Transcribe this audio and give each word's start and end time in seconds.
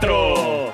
4. 0.00 0.72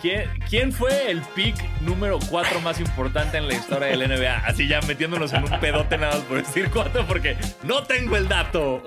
¿Quién, 0.00 0.30
¿Quién, 0.50 0.72
fue 0.72 1.12
el 1.12 1.22
pick 1.36 1.54
número 1.82 2.18
4 2.28 2.60
más 2.60 2.80
importante 2.80 3.38
en 3.38 3.46
la 3.46 3.54
historia 3.54 3.86
del 3.86 4.00
NBA? 4.00 4.38
Así 4.38 4.66
ya 4.66 4.80
metiéndonos 4.80 5.32
en 5.32 5.44
un 5.44 5.60
pedote 5.60 5.96
nada 5.96 6.16
más 6.16 6.24
por 6.24 6.38
decir 6.38 6.70
4 6.72 7.06
porque 7.06 7.36
no 7.62 7.84
tengo 7.84 8.16
el 8.16 8.26
dato. 8.26 8.82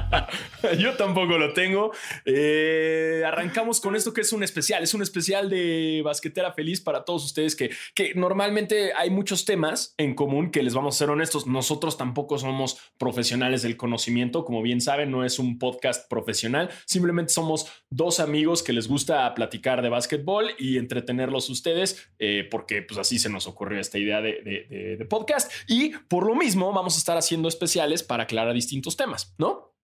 Yo 0.80 0.94
tampoco 0.94 1.38
lo 1.38 1.52
tengo. 1.52 1.92
Eh, 2.24 3.22
arrancamos 3.24 3.80
con 3.80 3.94
esto 3.94 4.12
que 4.12 4.22
es 4.22 4.32
un 4.32 4.42
especial. 4.42 4.82
Es 4.82 4.92
un 4.92 5.02
especial 5.02 5.48
de 5.48 6.02
basquetera 6.04 6.52
feliz 6.52 6.80
para 6.80 7.04
todos 7.04 7.24
ustedes 7.26 7.54
que, 7.54 7.70
que 7.94 8.14
normalmente 8.16 8.92
hay 8.96 9.10
muchos 9.10 9.44
temas 9.44 9.94
en 9.98 10.16
común 10.16 10.50
que 10.50 10.64
les 10.64 10.74
vamos 10.74 10.96
a 10.96 10.98
ser 10.98 11.10
honestos. 11.10 11.46
Nosotros 11.46 11.96
tampoco 11.96 12.38
somos 12.38 12.78
profesionales 12.98 13.62
del 13.62 13.76
conocimiento. 13.76 14.44
Como 14.44 14.62
bien 14.62 14.80
saben, 14.80 15.12
no 15.12 15.24
es 15.24 15.38
un 15.38 15.60
podcast 15.60 16.10
profesional. 16.10 16.70
Simplemente 16.86 17.32
somos 17.32 17.70
dos 17.88 18.18
amigos 18.18 18.64
que 18.64 18.72
les 18.72 18.88
gusta 18.88 19.32
platicar 19.34 19.80
de 19.80 19.88
básquet 19.88 20.24
y 20.58 20.71
entretenerlos 20.78 21.50
ustedes, 21.50 22.10
eh, 22.18 22.46
porque 22.50 22.82
pues 22.82 22.98
así 22.98 23.18
se 23.18 23.28
nos 23.28 23.46
ocurrió 23.46 23.80
esta 23.80 23.98
idea 23.98 24.20
de, 24.20 25.06
podcast. 25.08 25.52
Y 25.68 25.90
por 26.08 26.26
lo 26.26 26.34
mismo 26.34 26.72
vamos 26.72 26.94
a 26.94 26.98
estar 26.98 27.16
haciendo 27.16 27.48
especiales 27.48 28.02
para 28.02 28.24
aclarar 28.24 28.54
distintos 28.54 28.96
temas, 28.96 29.34
¿no? 29.38 29.76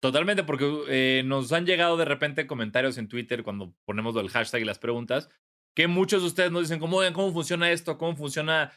Totalmente, 0.00 0.44
porque 0.44 0.84
eh, 0.88 1.22
nos 1.24 1.52
han 1.52 1.66
llegado 1.66 1.96
de 1.96 2.06
repente 2.06 2.46
comentarios 2.46 2.96
en 2.96 3.08
Twitter 3.08 3.42
cuando 3.42 3.74
ponemos 3.84 4.16
el 4.16 4.30
hashtag 4.30 4.62
y 4.62 4.64
las 4.64 4.78
preguntas, 4.78 5.28
que 5.76 5.86
muchos 5.86 6.22
de 6.22 6.28
ustedes 6.28 6.50
nos 6.50 6.62
dicen, 6.62 6.80
¿cómo, 6.80 7.00
cómo 7.12 7.32
funciona 7.32 7.70
esto? 7.70 7.98
¿Cómo 7.98 8.16
funciona? 8.16 8.72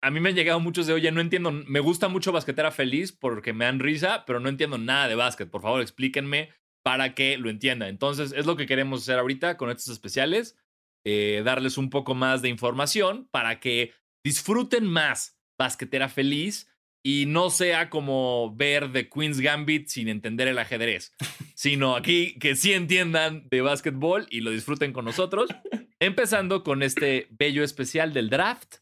A 0.00 0.10
mí 0.10 0.20
me 0.20 0.30
han 0.30 0.34
llegado 0.36 0.60
muchos 0.60 0.86
de, 0.86 0.92
oye, 0.92 1.10
no 1.10 1.20
entiendo, 1.20 1.50
me 1.50 1.80
gusta 1.80 2.08
mucho 2.08 2.32
Basquetera 2.32 2.70
Feliz 2.70 3.12
porque 3.12 3.52
me 3.52 3.64
dan 3.64 3.80
risa, 3.80 4.24
pero 4.26 4.40
no 4.40 4.48
entiendo 4.48 4.78
nada 4.78 5.08
de 5.08 5.16
básquet. 5.16 5.50
Por 5.50 5.60
favor, 5.60 5.82
explíquenme 5.82 6.50
para 6.82 7.14
que 7.14 7.38
lo 7.38 7.50
entienda. 7.50 7.88
Entonces, 7.88 8.32
es 8.32 8.46
lo 8.46 8.56
que 8.56 8.66
queremos 8.66 9.02
hacer 9.02 9.18
ahorita 9.18 9.56
con 9.56 9.70
estos 9.70 9.88
especiales, 9.88 10.56
eh, 11.04 11.42
darles 11.44 11.78
un 11.78 11.90
poco 11.90 12.14
más 12.14 12.42
de 12.42 12.48
información 12.48 13.28
para 13.30 13.60
que 13.60 13.92
disfruten 14.24 14.86
más 14.86 15.38
Basquetera 15.58 16.08
Feliz 16.08 16.68
y 17.02 17.24
no 17.26 17.50
sea 17.50 17.88
como 17.88 18.54
ver 18.54 18.92
The 18.92 19.08
Queen's 19.08 19.40
Gambit 19.40 19.88
sin 19.88 20.08
entender 20.08 20.48
el 20.48 20.58
ajedrez, 20.58 21.14
sino 21.54 21.96
aquí 21.96 22.38
que 22.38 22.56
sí 22.56 22.72
entiendan 22.72 23.48
de 23.50 23.60
básquetbol 23.60 24.26
y 24.30 24.40
lo 24.40 24.50
disfruten 24.50 24.92
con 24.92 25.04
nosotros, 25.04 25.50
empezando 26.00 26.62
con 26.62 26.82
este 26.82 27.28
bello 27.30 27.64
especial 27.64 28.12
del 28.12 28.28
draft 28.30 28.76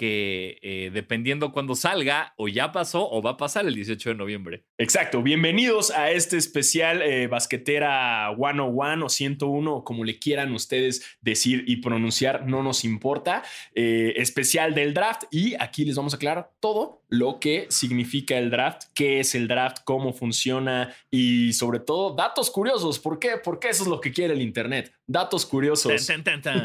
que 0.00 0.58
eh, 0.62 0.90
dependiendo 0.94 1.52
cuando 1.52 1.74
salga, 1.74 2.32
o 2.38 2.48
ya 2.48 2.72
pasó 2.72 3.06
o 3.10 3.20
va 3.20 3.32
a 3.32 3.36
pasar 3.36 3.66
el 3.66 3.74
18 3.74 4.08
de 4.08 4.14
noviembre. 4.14 4.64
Exacto, 4.78 5.22
bienvenidos 5.22 5.90
a 5.90 6.10
este 6.10 6.38
especial 6.38 7.02
eh, 7.02 7.26
basquetera 7.26 8.34
101 8.34 9.04
o 9.04 9.08
101, 9.10 9.74
o 9.74 9.84
como 9.84 10.04
le 10.04 10.18
quieran 10.18 10.54
ustedes 10.54 11.18
decir 11.20 11.64
y 11.66 11.82
pronunciar, 11.82 12.46
no 12.46 12.62
nos 12.62 12.82
importa, 12.86 13.42
eh, 13.74 14.14
especial 14.16 14.74
del 14.74 14.94
draft 14.94 15.24
y 15.30 15.54
aquí 15.60 15.84
les 15.84 15.96
vamos 15.96 16.14
a 16.14 16.16
aclarar 16.16 16.50
todo 16.60 17.02
lo 17.10 17.38
que 17.38 17.66
significa 17.68 18.38
el 18.38 18.48
draft, 18.48 18.84
qué 18.94 19.20
es 19.20 19.34
el 19.34 19.48
draft, 19.48 19.80
cómo 19.84 20.14
funciona 20.14 20.94
y 21.10 21.52
sobre 21.52 21.78
todo 21.78 22.14
datos 22.14 22.50
curiosos. 22.50 22.98
¿Por 22.98 23.18
qué? 23.18 23.32
Porque 23.44 23.68
eso 23.68 23.82
es 23.82 23.90
lo 23.90 24.00
que 24.00 24.12
quiere 24.12 24.32
el 24.32 24.40
Internet, 24.40 24.94
datos 25.06 25.44
curiosos. 25.44 25.92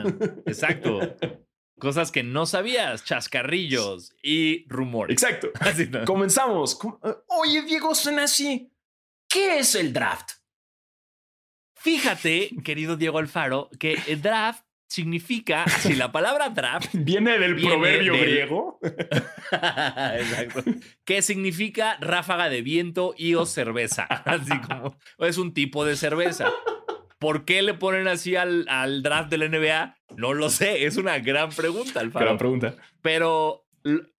Exacto. 0.45 1.17
Cosas 1.79 2.11
que 2.11 2.23
no 2.23 2.45
sabías, 2.45 3.03
chascarrillos 3.03 4.13
y 4.23 4.65
rumores. 4.69 5.21
Exacto. 5.21 5.51
Comenzamos. 6.05 6.79
Eh, 7.03 7.13
oye, 7.27 7.63
Diego, 7.63 7.93
suena 7.93 8.23
así. 8.23 8.71
¿Qué 9.27 9.59
es 9.59 9.75
el 9.75 9.91
draft? 9.91 10.31
Fíjate, 11.75 12.49
querido 12.63 12.95
Diego 12.95 13.19
Alfaro, 13.19 13.69
que 13.77 13.97
el 14.07 14.21
draft 14.21 14.65
significa, 14.87 15.67
si 15.67 15.93
la 15.93 16.11
palabra 16.11 16.49
draft 16.49 16.89
viene 16.93 17.37
del 17.37 17.55
proverbio 17.55 18.13
griego, 18.13 18.79
exacto, 19.51 20.63
que 21.03 21.21
significa 21.21 21.97
ráfaga 21.99 22.49
de 22.49 22.61
viento 22.61 23.13
y 23.17 23.35
o 23.35 23.45
cerveza, 23.45 24.03
así 24.03 24.57
como 24.61 24.97
es 25.19 25.37
un 25.37 25.53
tipo 25.53 25.85
de 25.85 25.95
cerveza. 25.95 26.51
¿Por 27.25 27.43
qué 27.43 27.63
le 27.63 27.73
ponen 27.73 28.07
así 28.07 28.35
al, 28.35 28.67
al 28.69 29.01
draft 29.01 29.31
del 29.31 29.49
NBA? 29.49 29.97
No 30.15 30.35
lo 30.35 30.51
sé, 30.51 30.85
es 30.85 30.95
una 30.95 31.17
gran 31.17 31.49
pregunta, 31.49 31.99
Alfaro. 31.99 32.23
Gran 32.23 32.37
pregunta. 32.37 32.75
Pero 33.01 33.65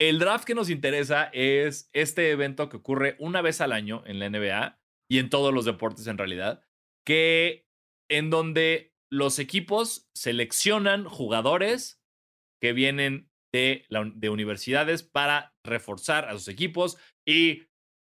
el 0.01 0.19
draft 0.19 0.45
que 0.45 0.57
nos 0.57 0.71
interesa 0.71 1.31
es 1.33 1.89
este 1.93 2.33
evento 2.33 2.69
que 2.69 2.79
ocurre 2.79 3.15
una 3.21 3.43
vez 3.43 3.61
al 3.61 3.71
año 3.71 4.03
en 4.07 4.19
la 4.19 4.29
NBA 4.29 4.81
y 5.09 5.19
en 5.21 5.31
todos 5.31 5.55
los 5.55 5.65
deportes 5.65 6.09
en 6.09 6.19
realidad, 6.19 6.65
que 7.05 7.69
en 8.11 8.29
donde 8.29 8.93
los 9.09 9.39
equipos 9.39 10.11
seleccionan 10.13 11.05
jugadores 11.05 12.03
que 12.61 12.73
vienen 12.73 13.31
de, 13.53 13.87
de 14.17 14.31
universidades 14.31 15.05
para 15.05 15.55
reforzar 15.63 16.29
a 16.29 16.33
sus 16.33 16.49
equipos 16.49 16.99
y 17.25 17.69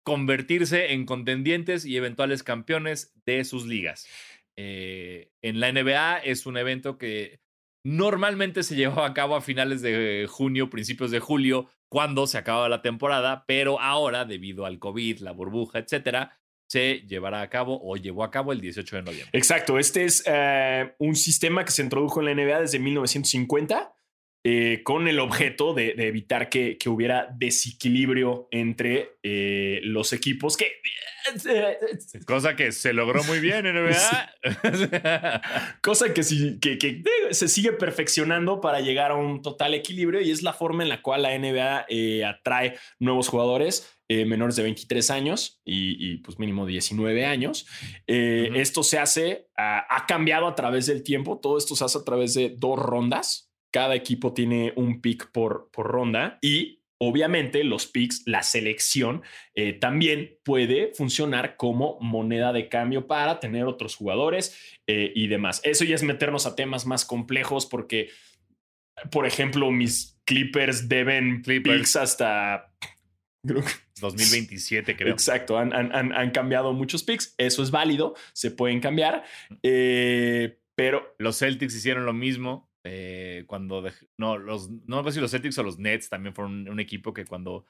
convertirse 0.04 0.94
en 0.94 1.06
contendientes 1.06 1.86
y 1.86 1.96
eventuales 1.96 2.42
campeones 2.42 3.14
de 3.28 3.46
sus 3.46 3.68
ligas. 3.68 4.08
Eh, 4.62 5.32
en 5.42 5.62
la 5.62 5.72
NBA 5.72 6.18
es 6.18 6.46
un 6.46 6.58
evento 6.58 6.98
que 6.98 7.40
normalmente 7.86 8.62
se 8.64 8.76
llevaba 8.76 9.08
a 9.08 9.14
cabo 9.14 9.38
a 9.38 9.42
finales 9.42 9.82
de 9.82 10.28
junio, 10.30 10.70
principios 10.70 11.12
de 11.12 11.22
julio, 11.22 11.70
cuando 11.90 12.28
se 12.28 12.38
acababa 12.38 12.68
la 12.68 12.82
temporada, 12.82 13.46
pero 13.48 13.80
ahora, 13.80 14.26
debido 14.26 14.66
al 14.66 14.78
COVID, 14.78 15.20
la 15.20 15.32
burbuja, 15.32 15.80
etcétera, 15.80 16.38
se 16.70 17.06
llevará 17.08 17.42
a 17.42 17.50
cabo 17.50 17.80
o 17.82 17.96
llevó 17.96 18.24
a 18.24 18.32
cabo 18.32 18.52
el 18.52 18.60
18 18.60 18.98
de 18.98 19.02
noviembre. 19.02 19.30
Exacto, 19.32 19.80
este 19.80 20.04
es 20.04 20.24
eh, 20.28 20.94
un 21.00 21.16
sistema 21.16 21.64
que 21.64 21.72
se 21.72 21.82
introdujo 21.82 22.20
en 22.20 22.26
la 22.26 22.36
NBA 22.36 22.60
desde 22.60 22.80
1950 22.80 23.96
eh, 24.52 24.82
con 24.82 25.08
el 25.08 25.20
objeto 25.20 25.76
de, 25.76 25.94
evitar 25.96 26.50
que, 26.50 26.76
hubiera 26.88 27.28
desequilibrio 27.38 28.48
entre 28.50 29.20
eh, 29.22 29.80
los 29.84 30.12
equipos, 30.12 30.58
que... 30.58 30.72
Cosa 32.26 32.56
que 32.56 32.72
se 32.72 32.92
logró 32.94 33.24
muy 33.26 33.40
bien 33.40 33.68
en 33.68 33.76
NBA. 33.76 35.42
Cosa 35.84 36.16
que, 36.16 36.24
que, 36.60 37.04
se 37.30 37.48
sigue 37.48 37.74
perfeccionando 37.74 38.60
para 38.60 38.80
llegar 38.80 39.12
a 39.12 39.16
un 39.18 39.44
total 39.44 39.76
equilibrio 39.76 40.20
y 40.20 40.32
es 40.32 40.42
la 40.42 40.54
forma 40.54 40.82
en 40.82 40.90
la 40.90 41.04
cual 41.04 41.22
la 41.22 41.38
NBA 41.38 41.86
eh, 41.88 42.26
atrae 42.26 42.76
nuevos 42.98 43.28
jugadores. 43.28 44.00
menores 44.10 44.56
de 44.56 44.64
23 44.64 45.12
años 45.12 45.62
y, 45.64 46.18
pues 46.24 46.40
mínimo 46.40 46.66
19 46.66 47.28
años. 47.28 47.68
Esto 48.08 48.82
se 48.82 48.98
hace, 48.98 49.46
ha 49.56 50.06
cambiado 50.08 50.48
a 50.48 50.56
través 50.56 50.88
del 50.88 51.04
tiempo, 51.04 51.40
todo 51.40 51.60
esto 51.60 51.76
se 51.76 51.86
hace 51.86 52.00
a 52.00 52.04
través 52.04 52.34
de 52.34 52.56
dos 52.58 52.80
rondas, 52.80 53.49
cada 53.72 53.96
equipo 53.96 54.34
tiene 54.34 54.74
un 54.76 55.02
pick 55.02 55.32
por, 55.32 55.70
por 55.72 55.88
ronda 55.88 56.40
y 56.42 56.80
obviamente 57.00 57.64
los 57.64 57.88
picks, 57.88 58.24
la 58.26 58.44
selección, 58.44 59.24
eh, 59.56 59.74
también 59.74 60.38
puede 60.44 60.94
funcionar 60.94 61.56
como 61.56 61.98
moneda 62.02 62.54
de 62.54 62.68
cambio 62.68 63.08
para 63.08 63.40
tener 63.40 63.66
otros 63.66 63.96
jugadores 63.96 64.56
eh, 64.86 65.12
y 65.16 65.28
demás. 65.28 65.62
Eso 65.64 65.86
ya 65.86 65.96
es 65.96 66.04
meternos 66.04 66.46
a 66.46 66.56
temas 66.56 66.86
más 66.86 67.06
complejos 67.06 67.66
porque, 67.66 68.10
por 69.12 69.26
ejemplo, 69.26 69.72
mis 69.72 70.20
Clippers 70.26 70.88
deben 70.88 71.42
picks 71.42 71.96
hasta... 71.96 72.74
2027, 74.02 74.98
creo. 74.98 75.14
Exacto, 75.14 75.58
han, 75.58 75.74
han, 75.74 76.32
cambiado 76.32 76.74
muchos 76.74 77.04
picks. 77.04 77.36
Eso 77.38 77.64
es 77.64 77.72
válido, 77.72 78.16
se 78.34 78.52
pueden 78.52 78.82
cambiar. 78.82 79.24
Eh, 79.64 80.60
pero 80.76 81.16
los 81.18 81.40
Celtics 81.40 81.76
hicieron 81.76 82.06
lo 82.06 82.14
mismo 82.14 82.69
eh, 82.92 83.44
cuando 83.46 83.84
no, 84.18 84.40
los, 84.40 84.72
no 84.88 85.04
sé 85.04 85.12
si 85.12 85.20
los 85.20 85.30
Celtics 85.30 85.60
o 85.60 85.64
los 85.64 85.78
Nets 85.78 86.10
también 86.10 86.34
fueron 86.34 86.68
un 86.68 86.80
equipo 86.80 87.14
que 87.14 87.24
cuando 87.24 87.68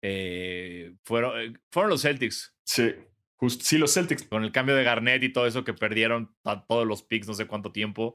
eh, 0.00 0.94
fueron, 1.02 1.40
eh, 1.40 1.52
fueron 1.72 1.90
los 1.90 2.02
Celtics. 2.02 2.54
Sí, 2.64 2.94
justo, 3.34 3.64
sí, 3.64 3.78
los 3.78 3.92
Celtics. 3.92 4.22
Con 4.22 4.44
el 4.44 4.52
cambio 4.52 4.76
de 4.76 4.84
Garnett 4.84 5.24
y 5.24 5.32
todo 5.32 5.48
eso 5.48 5.64
que 5.64 5.74
perdieron 5.74 6.36
a 6.44 6.64
todos 6.66 6.86
los 6.86 7.02
picks, 7.02 7.26
no 7.26 7.34
sé 7.34 7.48
cuánto 7.48 7.72
tiempo. 7.72 8.14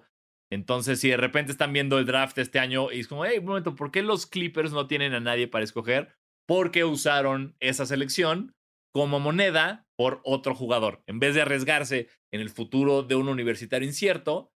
Entonces, 0.50 1.02
si 1.02 1.10
de 1.10 1.18
repente 1.18 1.52
están 1.52 1.74
viendo 1.74 2.00
el 2.00 2.06
draft 2.06 2.38
este 2.38 2.60
año 2.60 2.90
y 2.90 3.02
es 3.02 3.10
como, 3.10 3.26
hey, 3.26 3.40
un 3.40 3.48
momento, 3.48 3.76
¿por 3.76 3.92
qué 3.92 4.02
los 4.02 4.26
Clippers 4.26 4.72
no 4.72 4.88
tienen 4.88 5.14
a 5.14 5.20
nadie 5.20 5.50
para 5.50 5.66
escoger? 5.66 6.16
Porque 6.48 6.86
usaron 6.86 7.58
esa 7.60 7.86
selección 7.86 8.56
como 8.94 9.20
moneda 9.20 9.88
por 9.98 10.22
otro 10.24 10.56
jugador. 10.56 11.04
En 11.06 11.20
vez 11.20 11.36
de 11.36 11.42
arriesgarse 11.42 12.08
en 12.32 12.40
el 12.40 12.50
futuro 12.50 13.04
de 13.04 13.16
un 13.16 13.28
universitario 13.28 13.86
incierto, 13.86 14.54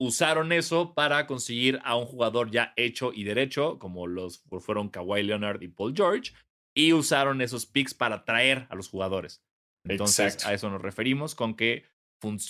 usaron 0.00 0.52
eso 0.52 0.94
para 0.94 1.26
conseguir 1.26 1.80
a 1.84 1.96
un 1.96 2.06
jugador 2.06 2.50
ya 2.50 2.72
hecho 2.76 3.12
y 3.12 3.24
derecho, 3.24 3.78
como 3.78 4.06
los 4.06 4.42
fueron 4.60 4.88
Kawhi 4.88 5.22
Leonard 5.22 5.62
y 5.62 5.68
Paul 5.68 5.94
George, 5.94 6.32
y 6.74 6.92
usaron 6.92 7.40
esos 7.40 7.66
picks 7.66 7.94
para 7.94 8.24
traer 8.24 8.66
a 8.70 8.76
los 8.76 8.88
jugadores. 8.88 9.42
Entonces, 9.84 10.44
a 10.46 10.54
eso 10.54 10.70
nos 10.70 10.82
referimos 10.82 11.34
con 11.34 11.54
que, 11.56 11.84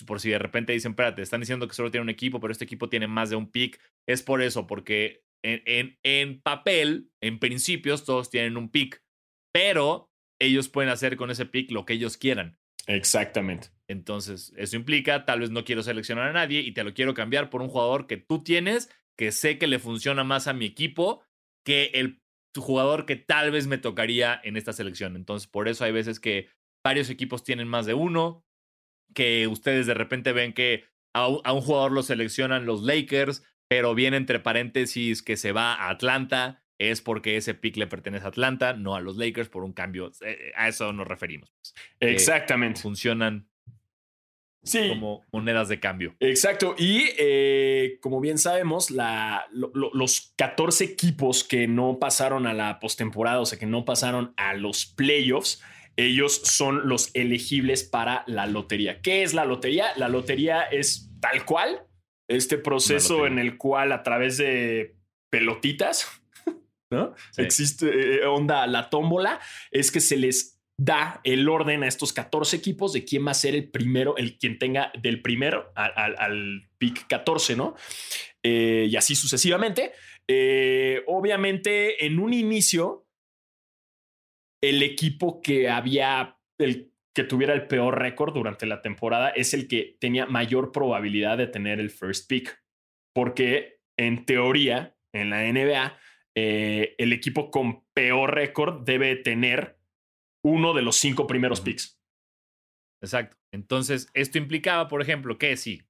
por 0.06 0.20
si 0.20 0.30
de 0.30 0.38
repente 0.38 0.72
dicen, 0.72 0.92
espérate, 0.92 1.22
están 1.22 1.40
diciendo 1.40 1.66
que 1.66 1.74
solo 1.74 1.90
tiene 1.90 2.02
un 2.02 2.10
equipo, 2.10 2.40
pero 2.40 2.52
este 2.52 2.64
equipo 2.64 2.88
tiene 2.88 3.06
más 3.06 3.30
de 3.30 3.36
un 3.36 3.50
pick, 3.50 3.80
es 4.06 4.22
por 4.22 4.42
eso, 4.42 4.66
porque 4.66 5.24
en, 5.42 5.62
en, 5.66 5.98
en 6.02 6.40
papel, 6.42 7.10
en 7.22 7.38
principios, 7.38 8.04
todos 8.04 8.28
tienen 8.28 8.56
un 8.56 8.70
pick, 8.70 9.02
pero 9.52 10.10
ellos 10.40 10.68
pueden 10.68 10.90
hacer 10.90 11.16
con 11.16 11.30
ese 11.30 11.46
pick 11.46 11.70
lo 11.70 11.84
que 11.84 11.94
ellos 11.94 12.16
quieran. 12.16 12.58
Exactamente. 12.88 13.68
Entonces, 13.86 14.52
eso 14.56 14.76
implica, 14.76 15.24
tal 15.24 15.40
vez 15.40 15.50
no 15.50 15.64
quiero 15.64 15.82
seleccionar 15.82 16.28
a 16.28 16.32
nadie 16.32 16.60
y 16.60 16.72
te 16.72 16.82
lo 16.84 16.94
quiero 16.94 17.14
cambiar 17.14 17.50
por 17.50 17.62
un 17.62 17.68
jugador 17.68 18.06
que 18.06 18.16
tú 18.16 18.42
tienes, 18.42 18.90
que 19.16 19.30
sé 19.30 19.58
que 19.58 19.66
le 19.66 19.78
funciona 19.78 20.24
más 20.24 20.48
a 20.48 20.54
mi 20.54 20.64
equipo 20.64 21.22
que 21.64 21.90
el 21.94 22.22
jugador 22.56 23.04
que 23.04 23.16
tal 23.16 23.50
vez 23.50 23.66
me 23.66 23.78
tocaría 23.78 24.40
en 24.42 24.56
esta 24.56 24.72
selección. 24.72 25.16
Entonces, 25.16 25.46
por 25.46 25.68
eso 25.68 25.84
hay 25.84 25.92
veces 25.92 26.18
que 26.18 26.48
varios 26.82 27.10
equipos 27.10 27.44
tienen 27.44 27.68
más 27.68 27.84
de 27.84 27.94
uno, 27.94 28.46
que 29.14 29.46
ustedes 29.46 29.86
de 29.86 29.94
repente 29.94 30.32
ven 30.32 30.54
que 30.54 30.84
a, 31.14 31.28
un 31.28 31.60
jugador 31.60 31.92
lo 31.92 32.02
seleccionan 32.02 32.64
los 32.64 32.82
Lakers, 32.82 33.44
pero 33.68 33.94
viene 33.94 34.16
entre 34.16 34.40
paréntesis 34.40 35.22
que 35.22 35.36
se 35.36 35.52
va 35.52 35.74
a 35.74 35.90
Atlanta, 35.90 36.64
es 36.78 37.00
porque 37.00 37.36
ese 37.36 37.54
pick 37.54 37.76
le 37.76 37.86
pertenece 37.86 38.24
a 38.24 38.28
Atlanta, 38.28 38.72
no 38.72 38.94
a 38.94 39.00
los 39.00 39.16
Lakers 39.16 39.48
por 39.48 39.64
un 39.64 39.72
cambio. 39.72 40.12
Eh, 40.24 40.52
a 40.56 40.68
eso 40.68 40.92
nos 40.92 41.06
referimos. 41.06 41.52
Pues, 41.98 42.12
Exactamente. 42.12 42.80
funcionan 42.80 43.48
sí. 44.62 44.88
como 44.88 45.24
monedas 45.32 45.68
de 45.68 45.80
cambio. 45.80 46.14
Exacto. 46.20 46.74
Y 46.78 47.10
eh, 47.18 47.98
como 48.00 48.20
bien 48.20 48.38
sabemos, 48.38 48.90
la, 48.90 49.46
los 49.52 50.32
14 50.36 50.84
equipos 50.84 51.44
que 51.44 51.66
no 51.66 51.98
pasaron 51.98 52.46
a 52.46 52.54
la 52.54 52.78
postemporada, 52.78 53.40
o 53.40 53.46
sea, 53.46 53.58
que 53.58 53.66
no 53.66 53.84
pasaron 53.84 54.34
a 54.36 54.54
los 54.54 54.86
playoffs, 54.86 55.62
ellos 55.96 56.40
son 56.44 56.88
los 56.88 57.10
elegibles 57.14 57.82
para 57.82 58.22
la 58.28 58.46
lotería. 58.46 59.00
¿Qué 59.00 59.24
es 59.24 59.34
la 59.34 59.44
lotería? 59.44 59.86
La 59.96 60.08
lotería 60.08 60.62
es 60.62 61.10
tal 61.20 61.44
cual 61.44 61.82
este 62.28 62.56
proceso 62.56 63.26
en 63.26 63.38
el 63.38 63.56
cual 63.56 63.90
a 63.90 64.04
través 64.04 64.36
de 64.36 64.94
pelotitas, 65.30 66.06
¿no? 66.90 67.14
Existe 67.36 68.16
eh, 68.22 68.26
onda 68.26 68.66
la 68.66 68.90
tómbola, 68.90 69.40
es 69.70 69.90
que 69.90 70.00
se 70.00 70.16
les 70.16 70.58
da 70.80 71.20
el 71.24 71.48
orden 71.48 71.82
a 71.82 71.88
estos 71.88 72.12
14 72.12 72.56
equipos 72.56 72.92
de 72.92 73.04
quién 73.04 73.26
va 73.26 73.32
a 73.32 73.34
ser 73.34 73.54
el 73.54 73.68
primero, 73.68 74.16
el 74.16 74.38
quien 74.38 74.58
tenga 74.58 74.92
del 75.00 75.20
primero 75.20 75.72
al, 75.74 76.68
pick 76.78 77.06
14, 77.08 77.56
¿no? 77.56 77.74
Eh, 78.42 78.86
y 78.88 78.96
así 78.96 79.16
sucesivamente. 79.16 79.92
Eh, 80.28 81.02
obviamente, 81.08 82.06
en 82.06 82.20
un 82.20 82.32
inicio, 82.32 83.08
el 84.62 84.82
equipo 84.82 85.42
que 85.42 85.68
había, 85.68 86.38
el 86.60 86.92
que 87.14 87.24
tuviera 87.24 87.54
el 87.54 87.66
peor 87.66 87.98
récord 87.98 88.32
durante 88.32 88.66
la 88.66 88.80
temporada 88.80 89.30
es 89.30 89.54
el 89.54 89.66
que 89.66 89.96
tenía 89.98 90.26
mayor 90.26 90.70
probabilidad 90.70 91.38
de 91.38 91.48
tener 91.48 91.80
el 91.80 91.90
first 91.90 92.28
pick. 92.28 92.62
Porque 93.12 93.80
en 93.98 94.24
teoría, 94.24 94.96
en 95.12 95.30
la 95.30 95.42
NBA, 95.42 95.98
eh, 96.36 96.94
el 96.98 97.12
equipo 97.12 97.50
con 97.50 97.84
peor 97.94 98.34
récord 98.34 98.84
debe 98.84 99.16
tener 99.16 99.78
uno 100.44 100.74
de 100.74 100.82
los 100.82 100.96
cinco 100.96 101.26
primeros 101.26 101.60
picks. 101.60 102.00
Exacto. 103.02 103.36
Entonces, 103.52 104.08
esto 104.14 104.38
implicaba, 104.38 104.88
por 104.88 105.02
ejemplo, 105.02 105.38
que 105.38 105.56
si, 105.56 105.82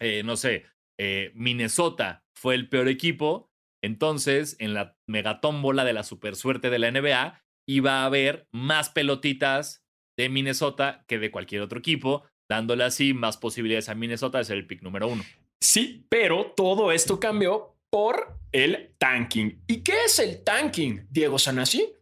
eh, 0.00 0.22
no 0.24 0.36
sé, 0.36 0.66
eh, 0.98 1.32
Minnesota 1.34 2.24
fue 2.34 2.54
el 2.54 2.68
peor 2.68 2.88
equipo, 2.88 3.50
entonces 3.82 4.56
en 4.58 4.74
la 4.74 4.96
megatómbola 5.06 5.84
de 5.84 5.92
la 5.92 6.02
super 6.02 6.36
suerte 6.36 6.70
de 6.70 6.78
la 6.78 6.90
NBA, 6.90 7.42
iba 7.68 8.00
a 8.00 8.06
haber 8.06 8.48
más 8.50 8.90
pelotitas 8.90 9.84
de 10.16 10.28
Minnesota 10.28 11.04
que 11.06 11.18
de 11.18 11.30
cualquier 11.30 11.62
otro 11.62 11.78
equipo, 11.78 12.24
dándole 12.48 12.84
así 12.84 13.14
más 13.14 13.36
posibilidades 13.36 13.88
a 13.88 13.94
Minnesota 13.94 14.38
de 14.38 14.44
ser 14.44 14.56
el 14.56 14.66
pick 14.66 14.82
número 14.82 15.06
uno. 15.06 15.22
Sí, 15.60 16.06
pero 16.08 16.52
todo 16.56 16.92
esto 16.92 17.20
cambió 17.20 17.77
por 17.90 18.38
el 18.52 18.94
tanking. 18.98 19.62
¿Y 19.66 19.82
qué 19.82 20.04
es 20.04 20.18
el 20.18 20.42
tanking, 20.42 21.06
Diego 21.10 21.38
Sanasi? 21.38 21.92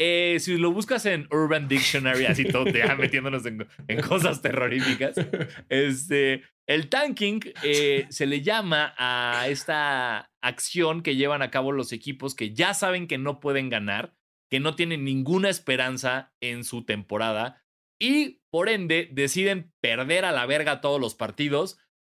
Eh, 0.00 0.36
si 0.38 0.56
lo 0.56 0.72
buscas 0.72 1.06
en 1.06 1.26
Urban 1.32 1.66
Dictionary, 1.66 2.26
así 2.26 2.44
todo, 2.44 2.66
ya 2.66 2.94
metiéndonos 2.98 3.44
en, 3.46 3.66
cosas 4.06 4.40
terroríficas, 4.42 5.16
este, 5.68 6.44
el 6.68 6.88
tanking 6.88 7.40
eh, 7.64 8.06
se 8.08 8.26
le 8.26 8.42
llama 8.42 8.94
a 8.96 9.48
esta 9.48 10.30
acción 10.40 11.02
que 11.02 11.16
llevan 11.16 11.42
a 11.42 11.50
cabo 11.50 11.72
los 11.72 11.92
equipos 11.92 12.36
que 12.36 12.54
ya 12.54 12.74
saben 12.74 13.08
que 13.08 13.18
no 13.18 13.40
pueden 13.40 13.70
ganar 13.70 14.14
que 14.48 14.60
no 14.60 14.74
tienen 14.74 15.04
ninguna 15.04 15.50
esperanza 15.50 16.32
en 16.40 16.64
su 16.64 16.84
temporada 16.84 17.62
y 18.00 18.40
por 18.50 18.68
ende 18.68 19.08
deciden 19.12 19.72
perder 19.80 20.24
a 20.24 20.32
la 20.32 20.46
verga 20.46 20.80
todos 20.80 21.00
los 21.00 21.14
partidos 21.14 21.78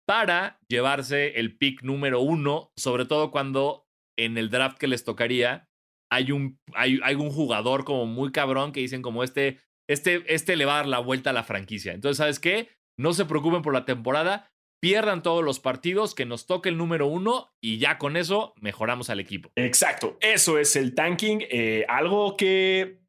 para 0.09 0.59
llevarse 0.69 1.39
el 1.39 1.59
pick 1.59 1.83
número 1.83 2.23
uno, 2.23 2.73
sobre 2.79 3.05
todo 3.05 3.31
cuando 3.31 3.87
en 4.19 4.39
el 4.39 4.49
draft 4.49 4.79
que 4.79 4.89
les 4.89 5.05
tocaría 5.05 5.69
hay 6.11 6.33
un, 6.33 6.59
hay, 6.73 6.99
hay 7.03 7.15
un 7.15 7.31
jugador 7.31 7.85
como 7.85 8.07
muy 8.07 8.33
cabrón 8.33 8.73
que 8.73 8.81
dicen 8.81 9.03
como 9.03 9.23
este, 9.23 9.59
este, 9.87 10.25
este 10.35 10.57
le 10.57 10.65
va 10.65 10.73
a 10.73 10.77
dar 10.77 10.87
la 10.87 10.99
vuelta 11.01 11.29
a 11.29 11.35
la 11.35 11.45
franquicia. 11.45 11.93
Entonces, 11.93 12.17
¿sabes 12.17 12.41
qué? 12.41 12.71
No 12.99 13.13
se 13.13 13.27
preocupen 13.27 13.61
por 13.61 13.75
la 13.75 13.85
temporada, 13.85 14.51
pierdan 14.81 15.23
todos 15.23 15.45
los 15.45 15.61
partidos, 15.61 16.15
que 16.15 16.25
nos 16.25 16.47
toque 16.47 16.71
el 16.71 16.79
número 16.79 17.07
uno 17.07 17.53
y 17.63 17.77
ya 17.77 17.99
con 17.99 18.17
eso 18.17 18.55
mejoramos 18.57 19.11
al 19.11 19.21
equipo. 19.21 19.51
Exacto, 19.57 20.17
eso 20.23 20.59
es 20.59 20.75
el 20.75 20.95
tanking, 20.95 21.45
eh, 21.51 21.85
algo 21.87 22.35
que 22.39 23.03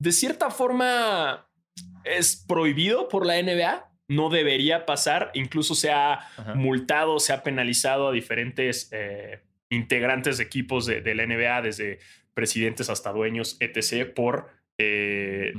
de 0.00 0.12
cierta 0.12 0.50
forma 0.50 1.50
es 2.04 2.44
prohibido 2.48 3.08
por 3.08 3.26
la 3.26 3.42
NBA. 3.42 3.85
No 4.08 4.30
debería 4.30 4.86
pasar, 4.86 5.30
incluso 5.34 5.74
se 5.74 5.90
ha 5.90 6.20
multado, 6.54 7.18
se 7.18 7.32
ha 7.32 7.42
penalizado 7.42 8.08
a 8.08 8.12
diferentes 8.12 8.88
eh, 8.92 9.40
integrantes 9.68 10.38
de 10.38 10.44
equipos 10.44 10.86
de, 10.86 11.14
la 11.14 11.26
NBA, 11.26 11.62
desde 11.62 11.98
presidentes 12.34 12.88
hasta 12.88 13.12
dueños, 13.12 13.56
etc., 13.60 14.12
por 14.14 14.48
eh, 14.78 15.52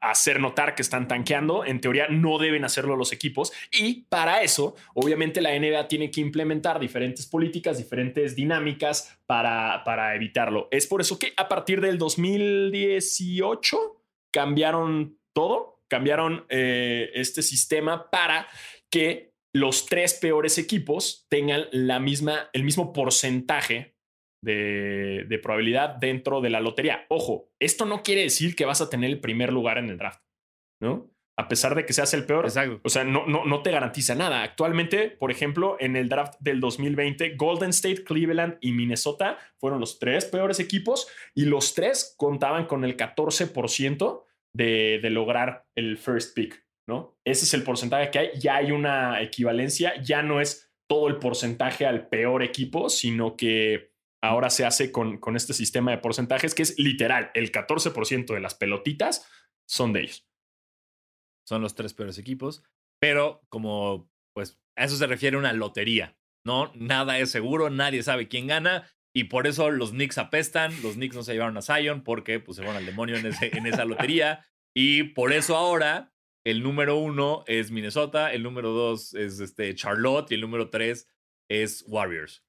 hacer 0.00 0.40
notar 0.40 0.74
que 0.74 0.82
están 0.82 1.08
tanqueando. 1.08 1.64
En 1.64 1.80
teoría 1.80 2.08
no 2.08 2.38
deben 2.38 2.64
hacerlo 2.64 2.96
los 2.96 3.12
equipos 3.12 3.52
y 3.72 4.02
para 4.08 4.42
eso 4.42 4.76
obviamente 4.94 5.40
la 5.40 5.58
NBA 5.58 5.88
tiene 5.88 6.10
que 6.10 6.20
implementar 6.20 6.78
diferentes 6.78 7.26
políticas, 7.26 7.78
diferentes 7.78 8.36
dinámicas 8.36 9.18
para, 9.26 9.82
para 9.84 10.14
evitarlo. 10.14 10.68
Es 10.70 10.86
por 10.86 11.00
eso 11.00 11.18
que 11.18 11.32
a 11.36 11.48
partir 11.48 11.80
del 11.80 11.98
2018 11.98 14.02
cambiaron 14.30 15.18
todo, 15.32 15.77
cambiaron 15.88 16.46
eh, 16.48 17.10
este 17.14 17.42
sistema 17.42 18.10
para 18.10 18.46
que 18.90 19.32
los 19.54 19.86
tres 19.86 20.14
peores 20.14 20.58
equipos 20.58 21.26
tengan 21.28 21.66
la 21.72 21.98
misma, 21.98 22.50
el 22.52 22.64
mismo 22.64 22.92
porcentaje 22.92 23.96
de, 24.42 25.40
probabilidad 25.42 25.96
dentro 25.96 26.40
de 26.40 26.50
la 26.50 26.60
lotería. 26.60 27.06
Ojo, 27.08 27.50
esto 27.58 27.84
no 27.86 28.02
quiere 28.02 28.22
decir 28.22 28.54
que 28.54 28.66
vas 28.66 28.80
a 28.80 28.90
tener 28.90 29.10
el 29.10 29.20
primer 29.20 29.52
lugar 29.52 29.78
en 29.78 29.88
el 29.90 29.98
draft, 29.98 30.22
¿no? 30.80 31.10
A 31.36 31.46
pesar 31.46 31.76
de 31.76 31.86
que 31.86 31.92
seas 31.92 32.12
el 32.14 32.26
peor. 32.26 32.46
O 32.82 32.88
sea, 32.88 33.04
no, 33.04 33.24
no, 33.26 33.44
no 33.44 33.62
te 33.62 33.70
garantiza 33.70 34.16
nada. 34.16 34.42
Actualmente, 34.42 35.08
por 35.08 35.30
ejemplo, 35.30 35.76
en 35.78 35.94
el 35.94 36.08
draft 36.08 36.34
del 36.40 36.58
2020, 36.58 37.36
Golden 37.36 37.70
State, 37.70 38.02
Cleveland 38.02 38.58
y 38.60 38.72
Minnesota 38.72 39.38
fueron 39.58 39.78
los 39.78 40.00
tres 40.00 40.24
peores 40.24 40.58
equipos 40.58 41.06
y 41.36 41.44
los 41.44 41.74
tres 41.74 42.14
contaban 42.18 42.66
con 42.66 42.84
el 42.84 42.96
14% 42.96 44.24
de, 44.54 44.98
de 45.02 45.10
lograr 45.10 45.66
el 45.76 45.98
first 45.98 46.34
pick, 46.34 46.64
¿no? 46.88 47.18
Ese 47.24 47.44
es 47.44 47.54
el 47.54 47.62
porcentaje 47.62 48.10
que 48.10 48.18
hay. 48.18 48.30
Ya 48.38 48.56
hay 48.56 48.72
una 48.72 49.22
equivalencia. 49.22 50.00
Ya 50.02 50.22
no 50.22 50.40
es 50.40 50.72
todo 50.88 51.08
el 51.08 51.18
porcentaje 51.18 51.86
al 51.86 52.08
peor 52.08 52.42
equipo, 52.42 52.88
sino 52.88 53.36
que 53.36 53.92
ahora 54.22 54.50
se 54.50 54.64
hace 54.64 54.90
con, 54.90 55.18
con 55.18 55.36
este 55.36 55.52
sistema 55.52 55.90
de 55.90 55.98
porcentajes 55.98 56.54
que 56.54 56.62
es 56.62 56.78
literal, 56.78 57.30
el 57.34 57.52
14% 57.52 58.34
de 58.34 58.40
las 58.40 58.54
pelotitas 58.54 59.28
son 59.68 59.92
de 59.92 60.00
ellos. 60.00 60.26
Son 61.46 61.62
los 61.62 61.74
tres 61.74 61.94
peores 61.94 62.18
equipos, 62.18 62.62
pero 63.00 63.42
como 63.48 64.10
pues 64.34 64.60
a 64.76 64.84
eso 64.84 64.96
se 64.96 65.06
refiere 65.06 65.36
una 65.36 65.52
lotería, 65.52 66.16
¿no? 66.44 66.72
Nada 66.74 67.18
es 67.18 67.30
seguro, 67.30 67.70
nadie 67.70 68.02
sabe 68.02 68.28
quién 68.28 68.46
gana 68.46 68.90
y 69.14 69.24
por 69.24 69.46
eso 69.46 69.70
los 69.70 69.90
Knicks 69.90 70.18
apestan, 70.18 70.72
los 70.82 70.94
Knicks 70.94 71.16
no 71.16 71.22
se 71.22 71.32
llevaron 71.32 71.56
a 71.56 71.62
Zion 71.62 72.02
porque 72.02 72.40
pues 72.40 72.56
se 72.56 72.62
fueron 72.62 72.76
al 72.76 72.86
demonio 72.86 73.16
en, 73.16 73.26
en 73.26 73.66
esa 73.66 73.84
lotería 73.84 74.46
y 74.74 75.02
por 75.02 75.32
eso 75.32 75.56
ahora 75.56 76.12
el 76.44 76.62
número 76.62 76.96
uno 76.96 77.44
es 77.46 77.70
Minnesota, 77.70 78.32
el 78.32 78.42
número 78.42 78.70
dos 78.70 79.14
es 79.14 79.40
este 79.40 79.74
Charlotte 79.74 80.30
y 80.30 80.34
el 80.34 80.40
número 80.40 80.70
tres 80.70 81.08
es 81.50 81.84
Warriors. 81.86 82.44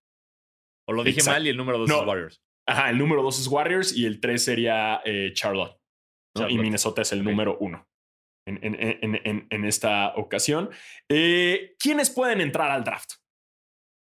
O 0.87 0.93
lo 0.93 1.03
dije 1.03 1.23
mal 1.23 1.45
y 1.45 1.49
el 1.49 1.57
número 1.57 1.77
dos 1.77 1.89
es 1.89 2.07
Warriors. 2.07 2.41
Ajá, 2.67 2.89
el 2.89 2.97
número 2.97 3.23
dos 3.23 3.39
es 3.39 3.47
Warriors 3.47 3.95
y 3.95 4.05
el 4.05 4.19
tres 4.19 4.43
sería 4.43 5.01
eh, 5.05 5.31
Charlotte. 5.33 5.77
Y 6.47 6.57
Minnesota 6.57 7.01
es 7.01 7.11
el 7.11 7.23
número 7.23 7.57
uno 7.59 7.89
en, 8.45 8.59
en, 8.63 9.47
en, 9.49 9.65
esta 9.65 10.13
ocasión. 10.15 10.69
Eh, 11.09 11.75
¿Quiénes 11.79 12.09
pueden 12.09 12.41
entrar 12.41 12.71
al 12.71 12.83
draft? 12.83 13.13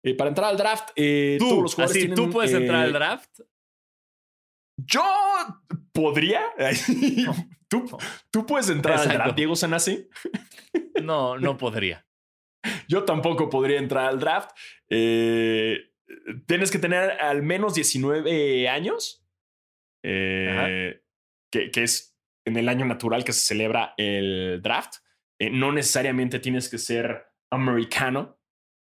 Eh, 0.03 0.15
para 0.15 0.29
entrar 0.29 0.49
al 0.49 0.57
draft, 0.57 0.89
¿Tú? 0.95 1.49
todos 1.49 1.63
los 1.63 1.75
jugadores 1.75 2.03
así, 2.03 2.13
¿Tú 2.15 2.29
puedes 2.29 2.53
entrar 2.53 2.85
al 2.85 2.93
draft? 2.93 3.39
Yo 4.77 5.03
podría. 5.91 6.41
¿Tú, 7.67 7.85
¿Tú, 8.31 8.45
puedes 8.45 8.69
entrar 8.69 8.99
al 8.99 9.09
draft, 9.09 9.35
Diego 9.35 9.55
Sanasi. 9.55 10.07
no, 11.03 11.37
no 11.37 11.57
podría. 11.57 12.05
Yo 12.87 13.03
tampoco 13.03 13.49
podría 13.49 13.79
entrar 13.79 14.07
al 14.07 14.19
draft. 14.19 14.51
Eh, 14.89 15.91
tienes 16.45 16.71
que 16.71 16.79
tener 16.79 17.11
al 17.21 17.43
menos 17.43 17.75
19 17.75 18.67
años, 18.67 19.25
eh, 20.03 21.01
que, 21.51 21.71
es 21.75 22.17
en 22.45 22.57
el 22.57 22.69
año 22.69 22.85
natural 22.85 23.23
que 23.23 23.33
se 23.33 23.41
celebra 23.41 23.93
el 23.97 24.61
draft. 24.61 24.95
No 25.51 25.71
necesariamente 25.71 26.39
tienes 26.39 26.69
que 26.69 26.77
ser 26.77 27.27
americano. 27.51 28.38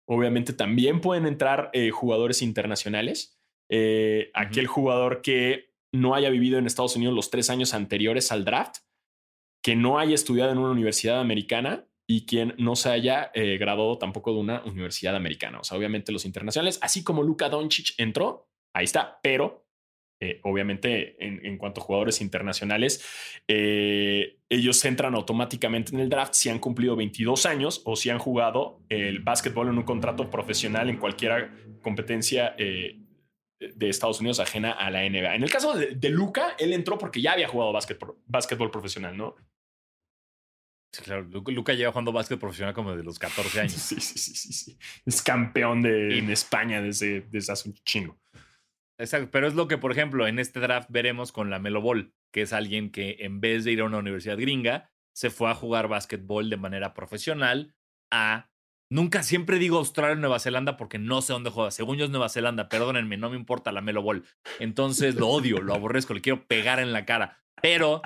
Obviamente 0.08 0.54
también 0.54 1.02
pueden 1.02 1.26
entrar 1.26 1.70
eh, 1.74 1.92
jugadores 1.92 2.42
internacionales. 2.42 3.38
Eh, 3.70 4.32
aquel 4.34 4.68
jugador 4.68 5.22
que 5.22 5.74
no 5.92 6.16
haya 6.16 6.30
vivido 6.30 6.58
en 6.58 6.66
Estados 6.66 6.96
Unidos 6.96 7.14
los 7.14 7.30
tres 7.30 7.50
años 7.50 7.74
anteriores 7.74 8.32
al 8.32 8.46
draft, 8.46 8.78
que 9.62 9.76
no 9.76 10.00
haya 10.00 10.16
estudiado 10.16 10.52
en 10.52 10.58
una 10.58 10.72
universidad 10.72 11.20
americana 11.20 11.86
y 12.08 12.26
quien 12.26 12.56
no 12.58 12.78
se 12.78 12.90
haya 12.90 13.32
graduado 13.34 13.98
tampoco 13.98 14.34
de 14.34 14.40
una 14.40 14.64
universidad 14.64 15.16
americana. 15.16 15.60
O 15.60 15.64
sea, 15.66 15.78
obviamente 15.78 16.14
los 16.14 16.24
internacionales, 16.24 16.80
así 16.82 17.04
como 17.04 17.22
Luka 17.22 17.50
Doncic 17.50 17.94
entró, 17.98 18.48
ahí 18.74 18.86
está, 18.86 19.20
pero 19.22 19.67
eh, 20.20 20.40
obviamente 20.44 21.16
en, 21.20 21.58
cuanto 21.60 21.80
a 21.80 21.84
jugadores 21.84 22.22
internacionales, 22.22 23.06
eh, 23.48 24.40
ellos 24.50 24.84
entran 24.84 25.14
automáticamente 25.14 25.94
en 25.94 26.02
el 26.02 26.10
draft 26.10 26.34
si 26.34 26.50
han 26.50 26.58
cumplido 26.58 26.96
22 26.96 27.46
años 27.46 27.84
o 27.86 27.96
si 27.96 28.10
han 28.10 28.18
jugado 28.18 28.82
el 28.90 29.20
básquetbol 29.20 29.68
en 29.68 29.78
un 29.78 29.84
contrato 29.84 30.30
profesional 30.32 30.90
en 30.90 30.98
cualquier 30.98 31.52
competencia 31.82 32.56
eh, 32.58 33.00
de 33.60 33.90
Estados 33.90 34.20
Unidos 34.20 34.40
ajena 34.40 34.72
a 34.72 34.90
la 34.90 35.08
NBA. 35.08 35.36
En 35.36 35.44
el 35.44 35.52
caso 35.52 35.76
de, 35.76 36.10
Luca, 36.10 36.56
él 36.58 36.74
entró 36.74 36.98
porque 36.98 37.22
ya 37.22 37.34
había 37.34 37.48
jugado 37.48 37.72
básquetbol, 37.72 38.72
profesional, 38.72 39.16
¿no? 39.16 39.36
Sí, 40.94 41.04
claro, 41.04 41.24
Luca 41.24 41.74
lleva 41.74 41.92
jugando 41.92 42.12
básquet 42.12 42.40
profesional 42.40 42.74
como 42.74 42.92
desde 42.92 43.04
los 43.04 43.20
14 43.20 43.60
años. 43.62 43.74
Sí, 43.74 44.00
sí, 44.00 44.18
sí, 44.18 44.54
sí. 44.54 44.80
Es 45.06 45.22
campeón 45.22 45.84
de, 45.84 46.18
en 46.18 46.32
España 46.32 46.82
desde, 46.82 47.22
desde 47.22 47.54
hace 47.54 47.70
un 47.70 47.76
chingo. 47.84 48.18
Exacto, 49.00 49.30
pero 49.32 49.48
es 49.48 49.54
lo 49.54 49.68
que, 49.68 49.77
por 49.77 49.92
ejemplo, 49.92 50.27
en 50.27 50.39
este 50.39 50.60
draft 50.60 50.89
veremos 50.89 51.32
con 51.32 51.50
la 51.50 51.60
Melo 51.60 51.82
Ball, 51.82 52.13
que 52.34 52.42
es 52.42 52.54
alguien 52.54 52.92
que 52.92 53.18
en 53.20 53.39
vez 53.39 53.63
de 53.63 53.72
ir 53.72 53.82
a 53.82 53.86
una 53.86 54.00
universidad 54.00 54.38
gringa, 54.38 54.92
se 55.16 55.30
fue 55.30 55.50
a 55.50 55.56
jugar 55.56 55.88
básquetbol 55.88 56.50
de 56.50 56.58
manera 56.58 56.94
profesional 56.94 57.75
a... 58.12 58.50
Nunca 58.89 59.22
siempre 59.22 59.60
digo 59.60 59.80
Australia 59.80 60.13
o 60.13 60.20
Nueva 60.20 60.39
Zelanda 60.39 60.77
porque 60.77 60.98
no 60.98 61.22
sé 61.22 61.34
dónde 61.34 61.50
juega. 61.50 61.72
Según 61.72 61.98
yo 61.98 62.06
es 62.06 62.10
Nueva 62.10 62.30
Zelanda, 62.30 62.70
perdónenme, 62.70 63.18
no 63.18 63.30
me 63.30 63.36
importa 63.36 63.74
la 63.74 63.82
Melo 63.82 64.01
Ball. 64.01 64.24
Entonces 64.60 65.16
lo 65.16 65.27
odio, 65.27 65.62
lo 65.62 65.74
aborrezco, 65.74 66.13
le 66.13 66.22
quiero 66.22 66.48
pegar 66.48 66.80
en 66.80 66.94
la 66.94 67.06
cara. 67.06 67.44
Pero 67.62 68.01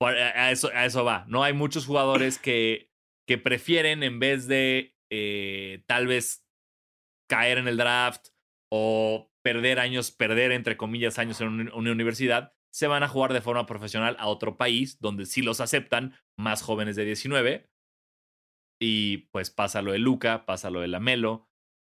a 0.00 0.50
eso, 0.50 1.04
va. 1.04 1.24
No 1.28 1.44
hay 1.44 1.52
muchos 1.52 1.84
jugadores 1.84 2.38
que, 2.38 2.90
que 3.26 3.36
prefieren 3.36 4.02
en 4.02 4.18
vez 4.18 4.46
de 4.46 4.96
eh, 5.10 5.82
tal 5.86 6.06
vez 6.06 6.46
caer 7.28 7.58
en 7.58 7.68
el 7.68 7.76
draft 7.76 8.28
o 8.72 9.27
perder 9.48 9.78
años, 9.78 10.10
perder 10.10 10.52
entre 10.52 10.76
comillas 10.76 11.18
años 11.18 11.40
en 11.40 11.72
una 11.72 11.92
universidad, 11.92 12.52
se 12.70 12.86
van 12.86 13.02
a 13.02 13.08
jugar 13.08 13.32
de 13.32 13.40
forma 13.40 13.64
profesional 13.64 14.14
a 14.18 14.26
otro 14.26 14.58
país 14.58 15.00
donde 15.00 15.24
sí 15.24 15.40
los 15.40 15.62
aceptan 15.62 16.14
más 16.38 16.60
jóvenes 16.60 16.96
de 16.96 17.06
19. 17.06 17.70
Y 18.78 19.28
pues 19.32 19.50
pasa 19.50 19.80
lo 19.80 19.92
de 19.92 19.98
Luca, 19.98 20.44
pasa 20.44 20.68
lo 20.68 20.82
de 20.82 20.88
Lamelo, 20.88 21.48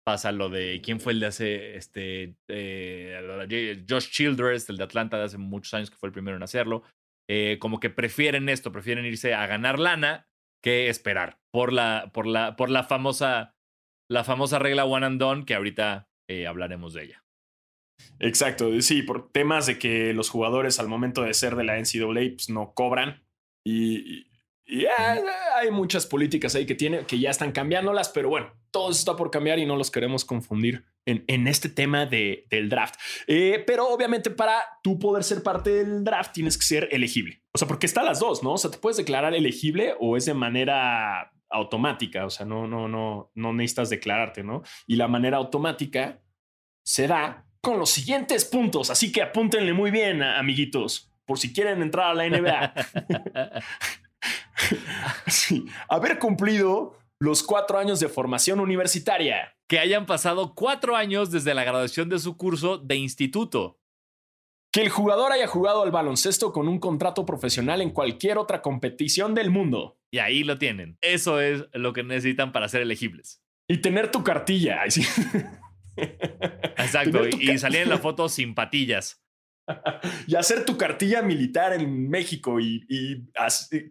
pasa 0.07 0.31
lo 0.31 0.49
de 0.49 0.81
quién 0.81 1.01
fue 1.01 1.13
el 1.13 1.19
de 1.19 1.27
hace 1.27 1.77
este 1.77 2.37
eh, 2.47 3.85
Josh 3.89 4.11
Childress, 4.11 4.71
el 4.71 4.77
de 4.77 4.85
Atlanta 4.85 5.19
de 5.19 5.25
hace 5.25 5.39
muchos 5.39 5.75
años 5.75 5.91
que 5.91 5.97
fue 5.97 6.09
el 6.09 6.13
primero 6.13 6.37
en 6.37 6.45
hacerlo. 6.45 6.85
Eh, 7.29 7.59
como 7.59 7.81
que 7.81 7.91
prefieren 7.91 8.49
esto, 8.49 8.71
prefieren 8.71 9.05
irse 9.05 9.35
a 9.35 9.47
ganar 9.49 9.81
lana 9.81 10.29
que 10.63 10.89
esperar 10.89 11.41
por 11.53 11.73
la, 11.73 12.13
por 12.15 12.29
la, 12.29 12.55
por 12.55 12.71
la 12.71 12.85
famosa, 12.85 13.57
la 14.09 14.23
famosa 14.23 14.61
regla 14.61 14.85
one 14.85 15.05
and 15.05 15.21
done 15.21 15.45
que 15.45 15.57
ahorita 15.57 16.09
eh, 16.29 16.47
hablaremos 16.47 16.95
de 16.95 17.05
ella. 17.05 17.25
Exacto, 18.19 18.81
sí, 18.83 19.03
por 19.03 19.31
temas 19.33 19.67
de 19.67 19.79
que 19.79 20.13
los 20.13 20.29
jugadores 20.29 20.79
al 20.79 20.89
momento 20.89 21.23
de 21.23 21.35
ser 21.35 21.57
de 21.57 21.65
la 21.65 21.79
NCAA 21.79 22.35
pues, 22.35 22.51
no 22.51 22.73
cobran 22.75 23.23
y, 23.65 24.27
hay 24.97 25.71
muchas 25.73 26.07
políticas 26.07 26.55
ahí 26.55 26.65
que, 26.65 26.77
tiene, 26.77 27.05
que 27.05 27.19
ya 27.19 27.31
están 27.31 27.51
cambiándolas, 27.51 28.09
pero 28.11 28.29
bueno, 28.29 28.53
todo 28.71 28.93
está 28.93 29.17
por 29.17 29.31
cambiar 29.31 29.59
y 29.59 29.67
no 29.67 29.75
los 29.77 29.91
queremos 29.91 30.25
confundir 30.25 30.85
en, 31.07 31.25
en 31.27 31.49
este 31.49 31.69
tema 31.69 32.07
de, 32.07 32.47
del 32.51 32.69
draft. 32.69 32.95
Eh, 33.27 33.65
pero 33.67 33.89
obviamente 33.89 34.31
para 34.31 34.63
tú 34.83 34.97
poder 34.99 35.25
ser 35.25 35.43
parte 35.43 35.71
del 35.71 36.05
draft 36.05 36.33
tienes 36.33 36.57
que 36.57 36.65
ser 36.65 36.89
elegible. 36.93 37.43
O 37.53 37.59
sea, 37.59 37.67
porque 37.67 37.87
está 37.87 38.05
las 38.05 38.21
dos, 38.21 38.45
¿no? 38.45 38.53
O 38.53 38.59
sea, 38.59 38.71
te 38.71 38.79
puedes 38.79 38.97
declarar 38.97 39.35
elegible 39.35 39.95
o 39.99 40.17
es 40.17 40.27
de 40.27 40.35
manera 40.35 41.33
automática, 41.51 42.25
o 42.25 42.31
sea, 42.31 42.47
no, 42.47 42.69
no, 42.69 42.87
no, 42.87 43.33
no 43.35 43.53
necesitas 43.53 43.91
declararte, 43.91 44.45
¿no? 44.45 44.63
Y 44.87 44.97
la 44.97 45.09
manera 45.09 45.39
automática 45.39 46.23
se 46.85 47.09
da 47.09 47.50
con 47.61 47.79
los 47.79 47.91
siguientes 47.91 48.45
puntos. 48.45 48.91
Así 48.91 49.13
que 49.13 49.23
apúntenle 49.23 49.73
muy 49.73 49.91
bien, 49.91 50.23
amiguitos, 50.23 51.11
por 51.25 51.39
si 51.39 51.53
quieren 51.53 51.83
entrar 51.83 52.11
a 52.11 52.15
la 52.15 52.29
NBA. 52.29 52.75
haber 55.89 56.19
cumplido 56.19 56.97
los 57.19 57.43
cuatro 57.43 57.79
años 57.79 58.01
de 58.01 58.09
formación 58.09 58.61
universitaria. 58.61 59.55
Que 59.69 59.79
hayan 59.79 60.07
pasado 60.07 60.55
cuatro 60.55 60.97
años 60.97 61.31
desde 61.31 61.55
la 61.55 61.65
graduación 61.65 62.09
de 62.09 62.19
su 62.19 62.37
curso 62.37 62.79
de 62.79 62.97
instituto. 62.97 63.79
Que 64.73 64.83
el 64.83 64.89
jugador 64.89 65.33
haya 65.33 65.47
jugado 65.47 65.83
al 65.83 65.91
baloncesto 65.91 66.53
con 66.53 66.69
un 66.69 66.79
contrato 66.79 67.27
profesional 67.27 67.81
en 67.81 67.91
cualquier 67.91 68.39
otra 68.39 68.63
competición 68.63 69.35
del 69.35 69.51
mundo. 69.51 69.99
Y 70.13 70.19
ahí 70.19 70.45
lo 70.45 70.59
tienen. 70.59 70.97
Eso 71.01 71.41
es 71.41 71.67
lo 71.73 71.93
que 71.93 72.03
necesitan 72.03 72.53
para 72.53 72.69
ser 72.69 72.83
elegibles. 72.83 73.43
Y 73.69 73.79
tener 73.79 74.11
tu 74.11 74.25
cartilla. 74.25 74.83
Exacto, 75.97 77.27
y, 77.29 77.59
salir 77.59 77.83
en 77.83 77.91
la 77.91 77.99
foto 77.99 78.29
sin 78.29 78.55
patillas. 78.55 79.23
y 80.27 80.35
hacer 80.37 80.65
tu 80.65 80.77
cartilla 80.77 81.23
militar 81.23 81.73
en 81.73 82.09
México 82.09 82.61
y, 82.61 82.87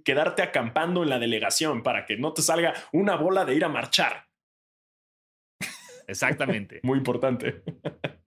quedarte 0.03 0.41
acampando 0.41 1.03
en 1.03 1.09
la 1.09 1.19
delegación 1.19 1.83
para 1.83 2.05
que 2.05 2.17
no 2.17 2.33
te 2.33 2.41
salga 2.41 2.73
una 2.91 3.15
bola 3.15 3.45
de 3.45 3.55
ir 3.55 3.65
a 3.65 3.69
marchar. 3.69 4.27
Exactamente. 6.07 6.79
Muy 6.83 6.97
importante. 6.97 7.63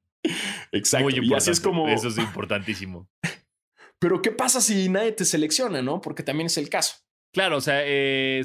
Exacto. 0.73 1.11
Y 1.11 1.35
así 1.35 1.51
es 1.51 1.61
como. 1.61 1.89
Eso 1.89 2.09
es 2.09 2.19
importantísimo. 2.19 3.11
Pero, 3.99 4.23
¿qué 4.23 4.33
pasa 4.33 4.61
si 4.61 4.89
nadie 4.89 5.13
te 5.13 5.25
selecciona, 5.25 5.83
no? 5.83 6.01
Porque 6.01 6.23
también 6.23 6.47
es 6.47 6.59
el 6.59 6.69
caso. 6.69 6.97
Claro, 7.33 7.59
o 7.59 7.61
sea, 7.61 7.83
eh, 7.85 8.43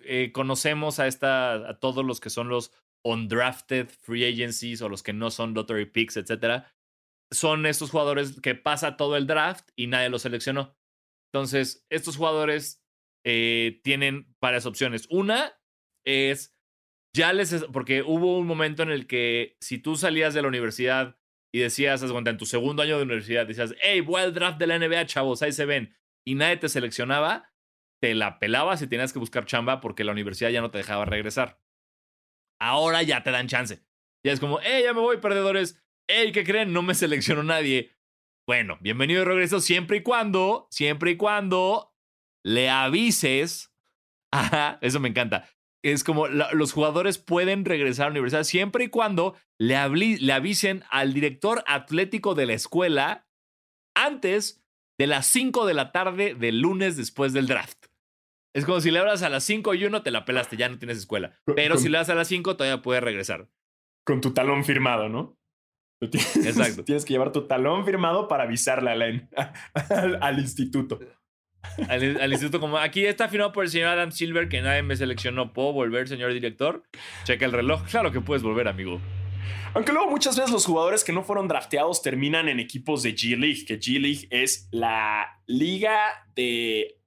eh, 0.00 0.32
conocemos 0.32 0.98
a, 1.00 1.06
esta, 1.06 1.54
a 1.54 1.78
todos 1.78 2.04
los 2.04 2.20
que 2.20 2.30
son 2.30 2.48
los 2.48 2.72
undrafted 3.06 3.88
free 3.88 4.24
agencies 4.24 4.82
o 4.82 4.88
los 4.88 5.02
que 5.02 5.12
no 5.12 5.30
son 5.30 5.54
lottery 5.54 5.86
picks, 5.86 6.16
etcétera, 6.16 6.74
son 7.32 7.66
estos 7.66 7.90
jugadores 7.90 8.40
que 8.40 8.54
pasa 8.54 8.96
todo 8.96 9.16
el 9.16 9.26
draft 9.26 9.68
y 9.76 9.86
nadie 9.86 10.08
los 10.08 10.22
seleccionó. 10.22 10.76
Entonces, 11.32 11.86
estos 11.90 12.16
jugadores 12.16 12.82
eh, 13.24 13.80
tienen 13.82 14.34
varias 14.40 14.66
opciones. 14.66 15.06
Una 15.10 15.58
es, 16.04 16.56
ya 17.14 17.32
les, 17.32 17.64
porque 17.72 18.02
hubo 18.02 18.38
un 18.38 18.46
momento 18.46 18.82
en 18.82 18.90
el 18.90 19.06
que 19.06 19.56
si 19.60 19.78
tú 19.78 19.96
salías 19.96 20.34
de 20.34 20.42
la 20.42 20.48
universidad 20.48 21.18
y 21.52 21.60
decías, 21.60 22.02
en 22.02 22.36
tu 22.36 22.46
segundo 22.46 22.82
año 22.82 22.96
de 22.96 23.04
universidad, 23.04 23.46
decías, 23.46 23.74
hey, 23.80 24.00
voy 24.00 24.22
al 24.22 24.34
draft 24.34 24.58
de 24.58 24.66
la 24.66 24.78
NBA, 24.78 25.06
chavos, 25.06 25.42
ahí 25.42 25.52
se 25.52 25.64
ven, 25.64 25.96
y 26.26 26.34
nadie 26.34 26.56
te 26.56 26.68
seleccionaba, 26.68 27.52
te 28.02 28.14
la 28.14 28.38
pelabas 28.38 28.82
y 28.82 28.86
tenías 28.86 29.12
que 29.12 29.18
buscar 29.18 29.46
chamba 29.46 29.80
porque 29.80 30.04
la 30.04 30.12
universidad 30.12 30.50
ya 30.50 30.60
no 30.60 30.70
te 30.70 30.78
dejaba 30.78 31.04
regresar. 31.04 31.60
Ahora 32.58 33.02
ya 33.02 33.22
te 33.22 33.30
dan 33.30 33.48
chance. 33.48 33.82
Ya 34.24 34.32
es 34.32 34.40
como, 34.40 34.58
hey, 34.62 34.82
ya 34.84 34.94
me 34.94 35.00
voy, 35.00 35.18
perdedores. 35.18 35.80
Hey, 36.08 36.32
¿qué 36.32 36.44
creen? 36.44 36.72
No 36.72 36.82
me 36.82 36.94
seleccionó 36.94 37.42
nadie. 37.42 37.92
Bueno, 38.46 38.78
bienvenido 38.80 39.20
de 39.20 39.26
regreso 39.26 39.60
siempre 39.60 39.98
y 39.98 40.02
cuando, 40.02 40.68
siempre 40.70 41.12
y 41.12 41.16
cuando 41.16 41.94
le 42.44 42.70
avises. 42.70 43.72
Ajá, 44.32 44.78
eso 44.80 45.00
me 45.00 45.08
encanta. 45.08 45.48
Es 45.82 46.02
como 46.02 46.26
los 46.26 46.72
jugadores 46.72 47.18
pueden 47.18 47.64
regresar 47.64 48.06
a 48.06 48.08
la 48.08 48.14
universidad 48.14 48.42
siempre 48.42 48.84
y 48.84 48.88
cuando 48.88 49.36
le, 49.58 49.76
le 49.88 50.32
avisen 50.32 50.82
al 50.90 51.12
director 51.12 51.62
atlético 51.66 52.34
de 52.34 52.46
la 52.46 52.54
escuela 52.54 53.28
antes 53.94 54.64
de 54.98 55.06
las 55.06 55.26
5 55.26 55.66
de 55.66 55.74
la 55.74 55.92
tarde 55.92 56.34
del 56.34 56.60
lunes 56.60 56.96
después 56.96 57.32
del 57.32 57.46
draft. 57.46 57.85
Es 58.56 58.64
como 58.64 58.80
si 58.80 58.90
le 58.90 58.98
hablas 58.98 59.22
a 59.22 59.28
las 59.28 59.44
5 59.44 59.74
y 59.74 59.84
1, 59.84 60.02
te 60.02 60.10
la 60.10 60.24
pelaste, 60.24 60.56
ya 60.56 60.70
no 60.70 60.78
tienes 60.78 60.96
escuela. 60.96 61.38
Pero 61.54 61.76
si 61.76 61.90
le 61.90 61.98
das 61.98 62.08
a 62.08 62.14
las 62.14 62.26
5, 62.28 62.56
todavía 62.56 62.80
puedes 62.80 63.04
regresar. 63.04 63.50
Con 64.02 64.22
tu 64.22 64.32
talón 64.32 64.64
firmado, 64.64 65.10
¿no? 65.10 65.36
Exacto. 66.00 66.82
Tienes 66.82 67.04
que 67.04 67.12
llevar 67.12 67.32
tu 67.32 67.46
talón 67.46 67.84
firmado 67.84 68.28
para 68.28 68.44
avisarle 68.44 69.28
al, 70.22 70.38
instituto. 70.38 70.98
Al, 71.86 72.32
instituto, 72.32 72.58
como 72.58 72.78
aquí 72.78 73.04
está 73.04 73.28
firmado 73.28 73.52
por 73.52 73.64
el 73.64 73.70
señor 73.70 73.88
Adam 73.88 74.10
Silver, 74.10 74.48
que 74.48 74.62
nadie 74.62 74.82
me 74.82 74.96
seleccionó. 74.96 75.52
¿Puedo 75.52 75.74
volver, 75.74 76.08
señor 76.08 76.32
director? 76.32 76.82
Checa 77.24 77.44
el 77.44 77.52
reloj. 77.52 77.82
Claro 77.90 78.10
que 78.10 78.22
puedes 78.22 78.42
volver, 78.42 78.68
amigo. 78.68 79.02
Aunque 79.74 79.92
luego 79.92 80.10
muchas 80.10 80.34
veces 80.34 80.50
los 80.50 80.64
jugadores 80.64 81.04
que 81.04 81.12
no 81.12 81.22
fueron 81.24 81.46
drafteados 81.46 82.00
terminan 82.00 82.48
en 82.48 82.58
equipos 82.58 83.02
de 83.02 83.14
G 83.14 83.36
League, 83.36 83.66
que 83.66 83.78
G 83.78 84.00
League 84.00 84.28
es 84.30 84.70
la 84.72 85.42
liga 85.46 86.24
de 86.34 87.02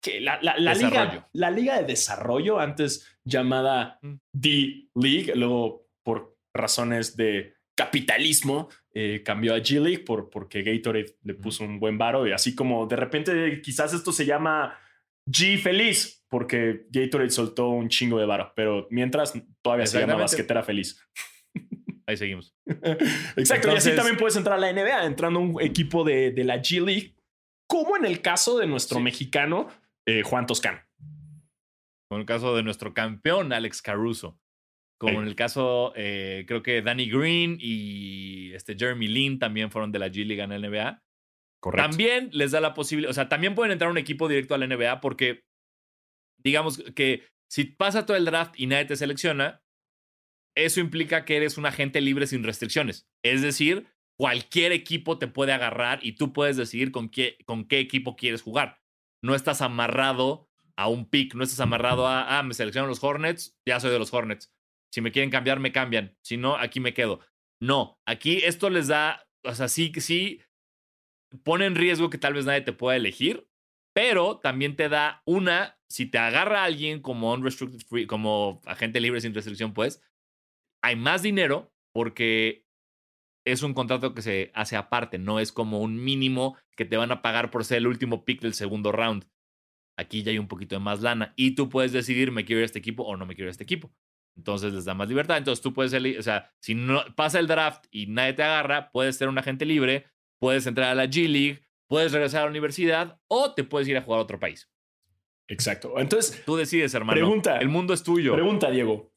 que 0.00 0.20
la, 0.20 0.40
la, 0.42 0.74
liga, 0.74 1.28
la 1.32 1.50
liga 1.50 1.78
de 1.78 1.84
desarrollo, 1.84 2.58
antes 2.58 3.06
llamada 3.24 3.98
mm. 4.02 4.14
D-League, 4.32 5.32
luego 5.34 5.86
por 6.02 6.36
razones 6.54 7.16
de 7.16 7.54
capitalismo, 7.76 8.68
eh, 8.92 9.22
cambió 9.24 9.54
a 9.54 9.58
G 9.58 9.80
League 9.80 10.00
por, 10.00 10.30
porque 10.30 10.62
Gatorade 10.62 11.16
le 11.22 11.34
puso 11.34 11.64
un 11.64 11.78
buen 11.78 11.96
varo 11.96 12.26
y 12.26 12.32
así 12.32 12.54
como 12.54 12.86
de 12.86 12.96
repente 12.96 13.62
quizás 13.62 13.94
esto 13.94 14.12
se 14.12 14.26
llama 14.26 14.76
G 15.26 15.58
Feliz 15.58 16.24
porque 16.28 16.86
Gatorade 16.90 17.30
soltó 17.30 17.68
un 17.68 17.88
chingo 17.88 18.18
de 18.18 18.26
varo, 18.26 18.52
pero 18.54 18.86
mientras 18.90 19.34
todavía 19.62 19.86
se 19.86 20.00
llama 20.00 20.14
basquetera 20.14 20.62
feliz. 20.62 21.04
Ahí 22.06 22.16
seguimos. 22.16 22.54
Exacto, 23.36 23.72
y 23.72 23.76
así 23.76 23.94
también 23.94 24.16
puedes 24.16 24.36
entrar 24.36 24.56
a 24.56 24.60
la 24.60 24.72
NBA 24.72 25.06
entrando 25.06 25.40
a 25.40 25.42
un 25.42 25.60
equipo 25.60 26.04
de, 26.04 26.30
de, 26.30 26.44
la 26.44 26.58
G 26.58 26.84
League, 26.84 27.16
como 27.66 27.96
en 27.96 28.04
el 28.04 28.20
caso 28.22 28.58
de 28.58 28.66
nuestro 28.66 29.00
mexicano 29.00 29.68
eh, 30.10 30.22
Juan 30.22 30.46
Toscano. 30.46 30.80
Como 32.08 32.18
en 32.18 32.20
el 32.20 32.26
caso 32.26 32.56
de 32.56 32.62
nuestro 32.62 32.94
campeón 32.94 33.52
Alex 33.52 33.82
Caruso. 33.82 34.38
Como 34.98 35.22
en 35.22 35.28
el 35.28 35.34
caso, 35.34 35.94
eh, 35.96 36.44
creo 36.46 36.62
que 36.62 36.82
Danny 36.82 37.08
Green 37.08 37.56
y 37.58 38.52
este 38.52 38.76
Jeremy 38.78 39.08
Lin 39.08 39.38
también 39.38 39.70
fueron 39.70 39.92
de 39.92 39.98
la 39.98 40.08
G 40.08 40.26
League 40.26 40.42
en 40.42 40.50
la 40.50 40.58
NBA. 40.58 41.02
Correcto. 41.62 41.88
También 41.88 42.28
les 42.32 42.50
da 42.50 42.60
la 42.60 42.74
posibilidad, 42.74 43.10
o 43.10 43.14
sea, 43.14 43.28
también 43.28 43.54
pueden 43.54 43.72
entrar 43.72 43.88
a 43.88 43.92
un 43.92 43.98
equipo 43.98 44.28
directo 44.28 44.54
a 44.54 44.58
la 44.58 44.66
NBA 44.66 45.00
porque, 45.00 45.44
digamos 46.42 46.82
que 46.94 47.26
si 47.50 47.64
pasa 47.64 48.04
todo 48.04 48.16
el 48.16 48.26
draft 48.26 48.58
y 48.58 48.66
nadie 48.66 48.84
te 48.84 48.96
selecciona, 48.96 49.62
eso 50.54 50.80
implica 50.80 51.24
que 51.24 51.36
eres 51.36 51.56
un 51.56 51.66
agente 51.66 52.00
libre 52.00 52.26
sin 52.26 52.44
restricciones. 52.44 53.08
Es 53.24 53.40
decir, 53.40 53.86
cualquier 54.18 54.72
equipo 54.72 55.18
te 55.18 55.28
puede 55.28 55.52
agarrar 55.52 56.00
y 56.02 56.12
tú 56.12 56.32
puedes 56.32 56.56
decidir 56.56 56.92
con 56.92 57.08
qué, 57.08 57.38
con 57.46 57.66
qué 57.66 57.78
equipo 57.78 58.16
quieres 58.16 58.42
jugar. 58.42 58.79
No 59.22 59.34
estás 59.34 59.60
amarrado 59.62 60.48
a 60.76 60.88
un 60.88 61.08
pick, 61.08 61.34
no 61.34 61.44
estás 61.44 61.60
amarrado 61.60 62.06
a, 62.06 62.38
ah, 62.38 62.42
me 62.42 62.54
seleccionan 62.54 62.88
los 62.88 63.02
Hornets, 63.04 63.58
ya 63.66 63.80
soy 63.80 63.90
de 63.90 63.98
los 63.98 64.12
Hornets. 64.12 64.52
Si 64.92 65.00
me 65.00 65.12
quieren 65.12 65.30
cambiar, 65.30 65.60
me 65.60 65.72
cambian. 65.72 66.16
Si 66.22 66.36
no, 66.36 66.56
aquí 66.56 66.80
me 66.80 66.94
quedo. 66.94 67.20
No, 67.60 68.00
aquí 68.06 68.38
esto 68.38 68.70
les 68.70 68.88
da, 68.88 69.26
o 69.44 69.54
sea, 69.54 69.68
sí, 69.68 69.92
sí 69.98 70.40
pone 71.44 71.66
en 71.66 71.74
riesgo 71.74 72.10
que 72.10 72.18
tal 72.18 72.34
vez 72.34 72.46
nadie 72.46 72.62
te 72.62 72.72
pueda 72.72 72.96
elegir, 72.96 73.48
pero 73.94 74.38
también 74.38 74.76
te 74.76 74.88
da 74.88 75.22
una, 75.26 75.78
si 75.88 76.06
te 76.06 76.18
agarra 76.18 76.64
alguien 76.64 77.00
como 77.02 77.32
unrestricted 77.32 77.86
free, 77.86 78.06
como 78.06 78.60
agente 78.66 79.00
libre 79.00 79.20
sin 79.20 79.34
restricción, 79.34 79.74
pues, 79.74 80.02
hay 80.82 80.96
más 80.96 81.22
dinero 81.22 81.72
porque 81.92 82.66
es 83.44 83.62
un 83.62 83.74
contrato 83.74 84.14
que 84.14 84.22
se 84.22 84.50
hace 84.54 84.76
aparte, 84.76 85.18
no 85.18 85.40
es 85.40 85.52
como 85.52 85.80
un 85.80 86.02
mínimo 86.02 86.56
que 86.76 86.84
te 86.84 86.96
van 86.96 87.12
a 87.12 87.22
pagar 87.22 87.50
por 87.50 87.64
ser 87.64 87.78
el 87.78 87.86
último 87.86 88.24
pick 88.24 88.40
del 88.40 88.54
segundo 88.54 88.92
round. 88.92 89.26
Aquí 89.96 90.22
ya 90.22 90.30
hay 90.30 90.38
un 90.38 90.48
poquito 90.48 90.74
de 90.74 90.80
más 90.80 91.00
lana 91.02 91.34
y 91.36 91.54
tú 91.54 91.68
puedes 91.68 91.92
decidir, 91.92 92.32
me 92.32 92.44
quiero 92.44 92.60
ir 92.60 92.64
a 92.64 92.66
este 92.66 92.78
equipo 92.78 93.02
o 93.02 93.16
no 93.16 93.26
me 93.26 93.34
quiero 93.34 93.46
ir 93.46 93.50
a 93.50 93.52
este 93.52 93.64
equipo. 93.64 93.92
Entonces 94.36 94.72
les 94.72 94.84
da 94.84 94.94
más 94.94 95.08
libertad. 95.08 95.36
Entonces 95.36 95.62
tú 95.62 95.74
puedes, 95.74 95.92
o 95.92 96.22
sea, 96.22 96.50
si 96.60 96.74
no 96.74 97.04
pasa 97.16 97.38
el 97.38 97.46
draft 97.46 97.84
y 97.90 98.06
nadie 98.06 98.32
te 98.32 98.42
agarra, 98.42 98.90
puedes 98.92 99.16
ser 99.16 99.28
un 99.28 99.38
agente 99.38 99.66
libre, 99.66 100.06
puedes 100.38 100.66
entrar 100.66 100.90
a 100.90 100.94
la 100.94 101.04
G 101.06 101.28
League, 101.28 101.62
puedes 101.86 102.12
regresar 102.12 102.42
a 102.42 102.44
la 102.44 102.50
universidad 102.50 103.20
o 103.28 103.52
te 103.52 103.64
puedes 103.64 103.88
ir 103.88 103.96
a 103.96 104.02
jugar 104.02 104.20
a 104.20 104.22
otro 104.22 104.38
país. 104.40 104.70
Exacto. 105.48 105.98
Entonces 105.98 106.42
tú 106.46 106.56
decides, 106.56 106.94
hermano. 106.94 107.16
Pregunta. 107.18 107.58
El 107.58 107.68
mundo 107.68 107.92
es 107.92 108.02
tuyo. 108.02 108.32
Pregunta, 108.32 108.70
Diego. 108.70 109.12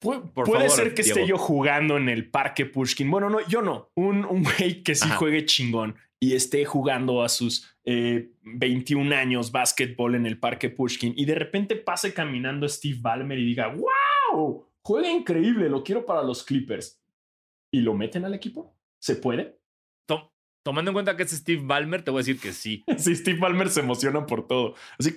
Puede 0.00 0.70
ser 0.70 0.94
que 0.94 1.02
esté 1.02 1.26
yo 1.26 1.38
jugando 1.38 1.96
en 1.96 2.08
el 2.08 2.30
parque 2.30 2.66
Pushkin. 2.66 3.10
Bueno, 3.10 3.30
no, 3.30 3.46
yo 3.48 3.62
no. 3.62 3.90
Un, 3.94 4.24
un 4.24 4.44
güey 4.44 4.82
que 4.82 4.94
sí 4.94 5.08
juegue 5.10 5.44
chingón 5.44 5.96
y 6.20 6.34
esté 6.34 6.64
jugando 6.64 7.22
a 7.22 7.28
sus 7.28 7.76
21 7.84 9.12
eh, 9.12 9.16
años 9.16 9.52
básquetbol 9.52 10.14
en 10.14 10.26
el 10.26 10.38
parque 10.38 10.70
Pushkin 10.70 11.14
y 11.16 11.24
de 11.24 11.34
repente 11.34 11.76
pase 11.76 12.12
caminando 12.12 12.68
Steve 12.68 12.98
Ballmer 13.00 13.38
y 13.38 13.46
diga, 13.46 13.74
wow, 13.74 14.66
juega 14.82 15.10
increíble, 15.10 15.68
lo 15.68 15.82
quiero 15.82 16.04
para 16.04 16.22
los 16.22 16.42
Clippers. 16.44 17.00
¿Y 17.70 17.80
lo 17.80 17.94
meten 17.94 18.24
al 18.24 18.34
equipo? 18.34 18.74
¿Se 18.98 19.16
puede? 19.16 19.58
tomando 20.64 20.90
en 20.90 20.92
cuenta 20.92 21.16
que 21.16 21.22
es 21.22 21.30
Steve 21.30 21.62
Ballmer, 21.64 22.02
te 22.02 22.10
voy 22.10 22.18
a 22.18 22.22
decir 22.22 22.38
que 22.38 22.52
sí. 22.52 22.84
sí, 22.98 23.16
Steve 23.16 23.38
Ballmer 23.38 23.70
se 23.70 23.80
emociona 23.80 24.26
por 24.26 24.46
todo. 24.46 24.74
Así, 24.98 25.16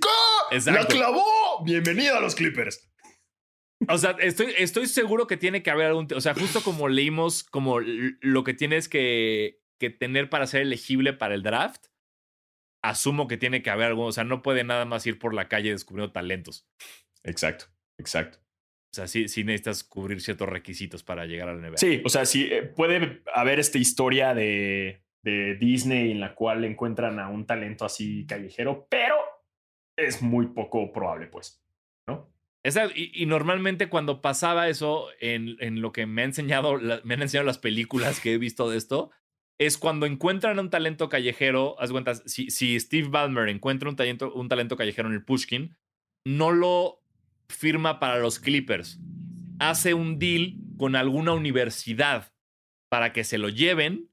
¡La 0.72 0.85
clavó! 0.85 1.25
Bienvenido 1.65 2.15
a 2.15 2.22
los 2.22 2.35
Clippers. 2.35 2.89
O 3.87 3.98
sea, 3.98 4.15
estoy, 4.20 4.53
estoy 4.57 4.87
seguro 4.87 5.27
que 5.27 5.37
tiene 5.37 5.63
que 5.63 5.72
haber 5.72 5.87
algún. 5.87 6.07
O 6.15 6.22
sea, 6.22 6.33
justo 6.33 6.61
como 6.61 6.87
leímos, 6.87 7.44
como 7.44 7.79
lo 7.79 8.44
que 8.44 8.53
tienes 8.53 8.87
que, 8.87 9.61
que 9.79 9.89
tener 9.89 10.29
para 10.29 10.48
ser 10.48 10.61
elegible 10.61 11.13
para 11.13 11.35
el 11.35 11.44
draft, 11.44 11.87
asumo 12.83 13.27
que 13.27 13.37
tiene 13.37 13.61
que 13.61 13.70
haber 13.70 13.87
algo. 13.87 14.05
O 14.05 14.11
sea, 14.11 14.24
no 14.24 14.41
puede 14.41 14.63
nada 14.63 14.85
más 14.85 15.05
ir 15.07 15.20
por 15.20 15.33
la 15.33 15.48
calle 15.48 15.72
descubriendo 15.72 16.11
talentos. 16.11 16.67
Exacto, 17.24 17.65
exacto. 17.98 18.39
O 18.91 18.94
sea, 18.94 19.07
sí, 19.07 19.29
sí 19.29 19.44
necesitas 19.44 19.83
cubrir 19.85 20.22
ciertos 20.22 20.50
requisitos 20.50 21.01
para 21.01 21.25
llegar 21.25 21.48
al 21.48 21.61
NBA. 21.61 21.77
Sí, 21.77 22.01
o 22.03 22.09
sea, 22.09 22.25
sí 22.25 22.50
eh, 22.51 22.63
puede 22.63 23.22
haber 23.33 23.59
esta 23.59 23.77
historia 23.77 24.33
de, 24.33 25.01
de 25.24 25.55
Disney 25.55 26.11
en 26.11 26.20
la 26.20 26.35
cual 26.35 26.65
encuentran 26.65 27.20
a 27.20 27.29
un 27.29 27.46
talento 27.46 27.85
así 27.85 28.25
callejero, 28.25 28.87
pero 28.89 29.15
es 29.96 30.22
muy 30.22 30.48
poco 30.48 30.91
probable, 30.91 31.27
pues, 31.27 31.63
¿no? 32.07 32.33
Y, 32.95 33.25
normalmente 33.25 33.89
cuando 33.89 34.21
pasaba 34.21 34.69
eso 34.69 35.07
en, 35.19 35.81
lo 35.81 35.91
que 35.91 36.05
me, 36.05 36.21
ha 36.21 36.25
enseñado, 36.25 36.79
me 37.03 37.13
han 37.13 37.21
enseñado 37.21 37.45
las 37.45 37.57
películas 37.57 38.19
que 38.19 38.33
he 38.33 38.37
visto 38.37 38.69
de 38.69 38.77
esto, 38.77 39.11
es 39.59 39.77
cuando 39.77 40.05
encuentran 40.05 40.59
un 40.59 40.69
talento 40.69 41.09
callejero, 41.09 41.75
haz 41.79 41.91
cuentas, 41.91 42.24
si, 42.25 42.50
si 42.50 42.79
Steve 42.79 43.09
Ballmer 43.09 43.50
encuentra 43.50 43.89
un 43.89 43.95
talento, 43.95 44.33
un 44.33 44.50
talento 44.50 44.75
callejero 44.75 45.07
en 45.07 45.15
el 45.15 45.24
Pushkin, 45.24 45.75
no 46.25 46.51
lo 46.51 47.03
firma 47.50 48.00
para 48.00 48.19
los 48.19 48.39
Clippers. 48.39 49.00
Hace 49.59 49.93
un 49.93 50.17
deal 50.17 50.55
con 50.77 50.95
alguna 50.95 51.33
universidad 51.33 52.33
para 52.89 53.13
que 53.13 53.24
se 53.24 53.37
lo 53.37 53.50
lleven. 53.50 54.09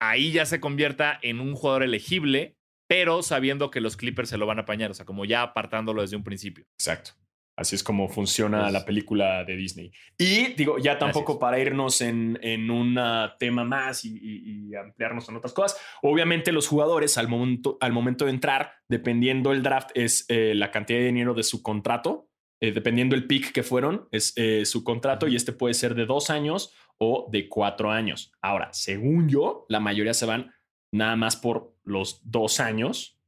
Ahí 0.00 0.32
ya 0.32 0.46
se 0.46 0.60
convierta 0.60 1.18
en 1.22 1.40
un 1.40 1.54
jugador 1.54 1.82
elegible, 1.82 2.56
pero 2.88 3.22
sabiendo 3.22 3.70
que 3.70 3.80
los 3.80 3.96
Clippers 3.96 4.30
se 4.30 4.38
lo 4.38 4.46
van 4.46 4.58
a 4.58 4.62
apañar, 4.62 4.90
o 4.90 4.94
sea, 4.94 5.06
como 5.06 5.24
ya 5.24 5.42
apartándolo 5.42 6.02
desde 6.02 6.16
un 6.16 6.24
principio. 6.24 6.64
Exacto. 6.78 7.12
Así 7.54 7.76
es 7.76 7.84
como 7.84 8.08
funciona 8.08 8.70
la 8.70 8.84
película 8.86 9.44
de 9.44 9.56
Disney. 9.56 9.92
Y 10.16 10.54
digo, 10.54 10.78
ya 10.78 10.98
tampoco 10.98 11.38
para 11.38 11.58
irnos 11.58 12.00
en, 12.00 12.38
en 12.42 12.70
un 12.70 12.98
tema 13.38 13.64
más 13.64 14.04
y, 14.04 14.74
ampliarnos 14.74 15.28
en 15.28 15.36
otras 15.36 15.52
cosas. 15.52 15.78
Obviamente 16.00 16.50
los 16.50 16.66
jugadores 16.66 17.18
al 17.18 17.28
momento, 17.28 17.76
al 17.80 17.92
momento 17.92 18.24
de 18.24 18.30
entrar, 18.30 18.72
dependiendo 18.88 19.52
el 19.52 19.62
draft, 19.62 19.90
es 19.94 20.24
eh, 20.28 20.54
la 20.54 20.70
cantidad 20.70 20.98
de 20.98 21.06
dinero 21.06 21.34
de 21.34 21.42
su 21.42 21.62
contrato. 21.62 22.28
Eh, 22.60 22.72
dependiendo 22.72 23.16
el 23.16 23.26
pick 23.26 23.52
que 23.52 23.64
fueron, 23.64 24.08
es 24.12 24.32
eh, 24.36 24.64
su 24.64 24.84
contrato 24.84 25.26
y 25.26 25.36
este 25.36 25.52
puede 25.52 25.74
ser 25.74 25.94
de 25.94 26.06
dos 26.06 26.30
años 26.30 26.72
o 26.96 27.28
de 27.30 27.48
cuatro 27.48 27.90
años. 27.90 28.32
Ahora, 28.40 28.72
según 28.72 29.28
yo, 29.28 29.66
la 29.68 29.80
mayoría 29.80 30.14
se 30.14 30.26
van 30.26 30.54
nada 30.92 31.16
más 31.16 31.36
por 31.36 31.74
los 31.82 32.20
dos 32.30 32.60
años, 32.60 33.20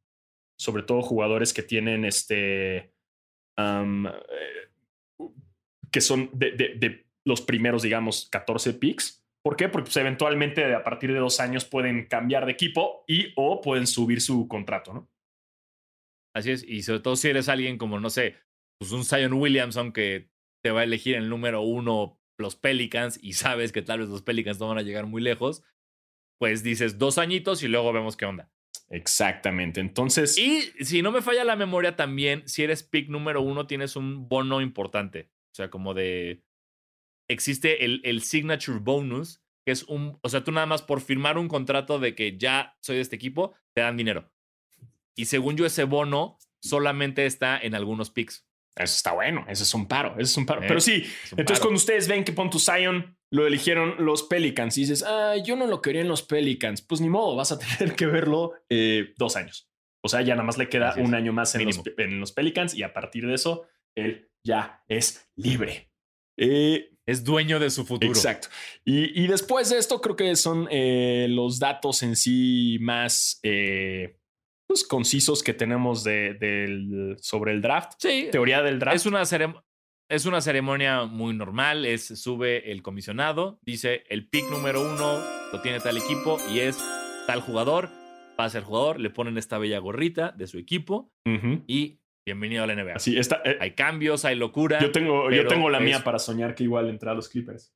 sobre 0.56 0.84
todo 0.84 1.02
jugadores 1.02 1.52
que 1.52 1.62
tienen 1.62 2.04
este 2.04 2.93
eh, 3.56 5.40
que 5.90 6.00
son 6.00 6.30
de, 6.32 7.06
los 7.24 7.40
primeros, 7.40 7.82
digamos, 7.82 8.28
14 8.30 8.74
picks. 8.74 9.24
¿Por 9.42 9.56
qué? 9.56 9.68
Porque 9.68 9.86
pues, 9.86 9.96
eventualmente 9.96 10.74
a 10.74 10.82
partir 10.82 11.12
de 11.12 11.18
dos 11.18 11.40
años 11.40 11.64
pueden 11.64 12.06
cambiar 12.06 12.46
de 12.46 12.52
equipo 12.52 13.04
y 13.06 13.32
o 13.36 13.60
pueden 13.60 13.86
subir 13.86 14.20
su 14.20 14.48
contrato, 14.48 14.92
¿no? 14.92 15.10
Así 16.34 16.50
es, 16.50 16.64
y 16.64 16.82
sobre 16.82 17.00
todo 17.00 17.14
si 17.14 17.28
eres 17.28 17.48
alguien 17.48 17.78
como, 17.78 18.00
no 18.00 18.10
sé, 18.10 18.36
pues 18.80 18.90
un 18.90 19.04
Zion 19.04 19.34
Williamson 19.34 19.92
que 19.92 20.30
te 20.64 20.72
va 20.72 20.80
a 20.80 20.84
elegir 20.84 21.14
el 21.14 21.28
número 21.28 21.60
uno 21.62 22.18
los 22.38 22.56
Pelicans 22.56 23.18
y 23.22 23.34
sabes 23.34 23.72
que 23.72 23.82
tal 23.82 24.00
vez 24.00 24.08
los 24.08 24.22
Pelicans 24.22 24.58
no 24.58 24.68
van 24.68 24.78
a 24.78 24.82
llegar 24.82 25.06
muy 25.06 25.22
lejos, 25.22 25.62
pues 26.40 26.62
dices 26.62 26.98
dos 26.98 27.18
añitos 27.18 27.62
y 27.62 27.68
luego 27.68 27.92
vemos 27.92 28.16
qué 28.16 28.26
onda. 28.26 28.50
Exactamente. 28.90 29.80
Entonces. 29.80 30.38
Y 30.38 30.62
si 30.84 31.02
no 31.02 31.12
me 31.12 31.22
falla 31.22 31.44
la 31.44 31.56
memoria 31.56 31.96
también, 31.96 32.46
si 32.46 32.62
eres 32.62 32.82
pick 32.82 33.08
número 33.08 33.42
uno, 33.42 33.66
tienes 33.66 33.96
un 33.96 34.28
bono 34.28 34.60
importante. 34.60 35.30
O 35.52 35.54
sea, 35.54 35.70
como 35.70 35.94
de. 35.94 36.42
Existe 37.28 37.84
el, 37.84 38.02
el 38.04 38.22
signature 38.22 38.78
bonus, 38.78 39.42
que 39.64 39.72
es 39.72 39.84
un. 39.84 40.18
O 40.22 40.28
sea, 40.28 40.44
tú 40.44 40.52
nada 40.52 40.66
más 40.66 40.82
por 40.82 41.00
firmar 41.00 41.38
un 41.38 41.48
contrato 41.48 41.98
de 41.98 42.14
que 42.14 42.36
ya 42.36 42.76
soy 42.80 42.96
de 42.96 43.02
este 43.02 43.16
equipo, 43.16 43.54
te 43.72 43.80
dan 43.80 43.96
dinero. 43.96 44.30
Y 45.16 45.26
según 45.26 45.56
yo, 45.56 45.64
ese 45.64 45.84
bono 45.84 46.38
solamente 46.60 47.26
está 47.26 47.58
en 47.58 47.74
algunos 47.74 48.10
picks. 48.10 48.46
Eso 48.76 48.96
está 48.96 49.12
bueno. 49.12 49.44
Eso 49.48 49.62
es 49.62 49.72
un 49.74 49.86
paro. 49.86 50.14
Eso 50.14 50.22
es 50.22 50.36
un 50.36 50.46
paro. 50.46 50.62
Pero 50.66 50.80
sí, 50.80 51.04
entonces 51.36 51.60
cuando 51.60 51.76
ustedes 51.76 52.08
ven 52.08 52.24
que 52.24 52.32
tu 52.32 52.58
Zion 52.58 53.16
lo 53.34 53.48
eligieron 53.48 53.96
los 53.98 54.22
Pelicans 54.22 54.78
y 54.78 54.82
dices, 54.82 55.02
ah, 55.04 55.34
yo 55.44 55.56
no 55.56 55.66
lo 55.66 55.82
quería 55.82 56.02
en 56.02 56.08
los 56.08 56.22
Pelicans, 56.22 56.82
pues 56.82 57.00
ni 57.00 57.08
modo, 57.08 57.34
vas 57.34 57.50
a 57.50 57.58
tener 57.78 57.96
que 57.96 58.06
verlo 58.06 58.52
eh, 58.68 59.12
dos 59.16 59.34
años. 59.34 59.68
O 60.04 60.08
sea, 60.08 60.22
ya 60.22 60.34
nada 60.34 60.46
más 60.46 60.56
le 60.56 60.68
queda 60.68 60.94
un 60.98 61.14
año 61.14 61.32
más 61.32 61.54
en 61.56 62.20
los, 62.20 62.32
Pelicans 62.32 62.74
y 62.74 62.84
a 62.84 62.92
partir 62.92 63.26
de 63.26 63.34
eso, 63.34 63.66
él 63.96 64.30
ya 64.44 64.84
es 64.86 65.28
libre. 65.34 65.90
Eh, 66.36 66.90
es 67.06 67.24
dueño 67.24 67.58
de 67.58 67.70
su 67.70 67.84
futuro. 67.84 68.12
Exacto. 68.12 68.48
Y, 68.84 69.26
después 69.26 69.70
de 69.70 69.78
esto, 69.78 70.00
creo 70.00 70.14
que 70.14 70.36
son 70.36 70.68
eh, 70.70 71.26
los 71.28 71.58
datos 71.58 72.02
en 72.02 72.14
sí 72.16 72.78
más 72.82 73.40
pues, 74.68 74.84
concisos 74.84 75.42
que 75.42 75.54
tenemos 75.54 76.04
de, 76.04 77.16
sobre 77.20 77.52
el 77.52 77.62
draft. 77.62 77.94
Sí. 77.98 78.28
Teoría 78.30 78.62
del 78.62 78.78
draft. 78.78 78.96
Es 78.96 79.06
una 79.06 79.24
ceremonia 79.24 79.63
es 80.08 80.26
una 80.26 80.40
ceremonia 80.40 81.04
muy 81.04 81.34
normal, 81.34 81.86
es 81.86 82.06
sube 82.06 82.70
el 82.70 82.82
comisionado, 82.82 83.58
dice 83.62 84.04
el 84.08 84.28
pick 84.28 84.48
número 84.50 84.82
uno 84.82 85.20
lo 85.52 85.60
tiene 85.62 85.80
tal 85.80 85.96
equipo 85.96 86.38
y 86.52 86.60
es 86.60 86.78
tal 87.26 87.40
jugador, 87.40 87.88
pasa 88.36 88.58
el 88.58 88.64
jugador, 88.64 89.00
le 89.00 89.10
ponen 89.10 89.38
esta 89.38 89.58
bella 89.58 89.78
gorrita 89.78 90.32
de 90.32 90.46
su 90.46 90.58
equipo 90.58 91.12
y 91.66 92.00
bienvenido 92.26 92.64
a 92.64 92.66
la 92.66 92.74
NBA. 92.74 92.94
Así 92.94 93.16
está. 93.16 93.40
Eh, 93.44 93.56
hay 93.60 93.72
cambios, 93.72 94.24
hay 94.24 94.36
locura. 94.36 94.78
Yo 94.80 94.92
tengo, 94.92 95.30
yo 95.30 95.46
tengo 95.46 95.70
la 95.70 95.80
mía 95.80 96.04
para 96.04 96.18
soñar 96.18 96.54
que 96.54 96.64
igual 96.64 96.88
entra 96.88 97.12
a 97.12 97.14
los 97.14 97.28
Clippers. 97.28 97.74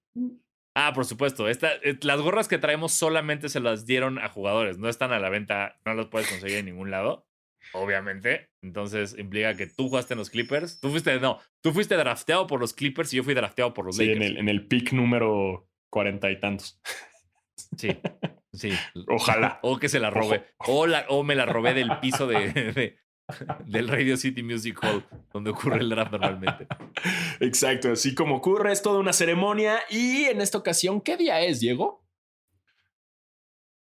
Ah, 0.74 0.92
por 0.94 1.06
supuesto. 1.06 1.48
Esta, 1.48 1.72
eh, 1.82 1.98
las 2.02 2.20
gorras 2.20 2.46
que 2.46 2.58
traemos 2.58 2.92
solamente 2.92 3.48
se 3.48 3.60
las 3.60 3.86
dieron 3.86 4.18
a 4.18 4.28
jugadores, 4.28 4.78
no 4.78 4.88
están 4.88 5.12
a 5.12 5.18
la 5.18 5.28
venta, 5.28 5.80
no 5.84 5.94
las 5.94 6.06
puedes 6.06 6.28
conseguir 6.28 6.58
en 6.58 6.66
ningún 6.66 6.90
lado 6.90 7.27
obviamente. 7.72 8.48
Entonces 8.62 9.16
implica 9.18 9.56
que 9.56 9.66
tú 9.66 9.88
jugaste 9.88 10.14
en 10.14 10.18
los 10.18 10.30
Clippers. 10.30 10.80
Tú 10.80 10.90
fuiste, 10.90 11.18
no, 11.20 11.38
tú 11.60 11.72
fuiste 11.72 11.96
drafteado 11.96 12.46
por 12.46 12.60
los 12.60 12.74
Clippers 12.74 13.12
y 13.12 13.18
yo 13.18 13.24
fui 13.24 13.34
drafteado 13.34 13.74
por 13.74 13.86
los 13.86 13.96
sí, 13.96 14.06
Lakers. 14.06 14.26
En 14.26 14.32
el, 14.32 14.38
en 14.38 14.48
el 14.48 14.66
pick 14.66 14.92
número 14.92 15.68
cuarenta 15.90 16.30
y 16.30 16.40
tantos. 16.40 16.80
Sí, 17.76 17.96
sí. 18.52 18.72
Ojalá. 19.08 19.60
O 19.62 19.78
que 19.78 19.88
se 19.88 20.00
la 20.00 20.10
robé. 20.10 20.44
O, 20.66 20.86
o 21.08 21.24
me 21.24 21.34
la 21.34 21.46
robé 21.46 21.74
del 21.74 21.98
piso 22.00 22.26
de, 22.26 22.98
del 23.66 23.88
Radio 23.88 24.16
City 24.16 24.42
Music 24.42 24.78
Hall, 24.82 25.04
donde 25.32 25.50
ocurre 25.50 25.80
el 25.80 25.90
draft 25.90 26.12
normalmente. 26.12 26.66
Exacto, 27.40 27.92
así 27.92 28.14
como 28.14 28.36
ocurre, 28.36 28.72
es 28.72 28.82
toda 28.82 28.98
una 28.98 29.12
ceremonia. 29.12 29.80
Y 29.90 30.24
en 30.24 30.40
esta 30.40 30.58
ocasión, 30.58 31.00
¿qué 31.00 31.16
día 31.16 31.40
es, 31.40 31.60
Diego? 31.60 32.04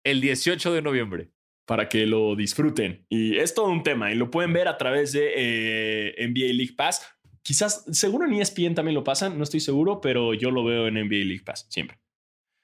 El 0.03 0.21
18 0.21 0.73
de 0.73 0.81
noviembre 0.81 1.31
para 1.67 1.89
que 1.89 2.05
lo 2.07 2.35
disfruten. 2.35 3.05
Y 3.09 3.37
es 3.37 3.53
todo 3.53 3.67
un 3.67 3.83
tema 3.83 4.11
y 4.11 4.15
lo 4.15 4.31
pueden 4.31 4.53
ver 4.53 4.67
a 4.67 4.77
través 4.77 5.11
de 5.11 5.33
eh, 5.35 6.27
NBA 6.27 6.53
League 6.53 6.75
Pass. 6.75 7.05
Quizás, 7.43 7.85
seguro 7.91 8.25
en 8.25 8.33
ESPN 8.33 8.73
también 8.73 8.95
lo 8.95 9.03
pasan, 9.03 9.37
no 9.37 9.43
estoy 9.43 9.59
seguro, 9.59 10.01
pero 10.01 10.33
yo 10.33 10.49
lo 10.49 10.63
veo 10.63 10.87
en 10.87 10.95
NBA 10.95 11.25
League 11.25 11.43
Pass 11.45 11.67
siempre. 11.69 11.99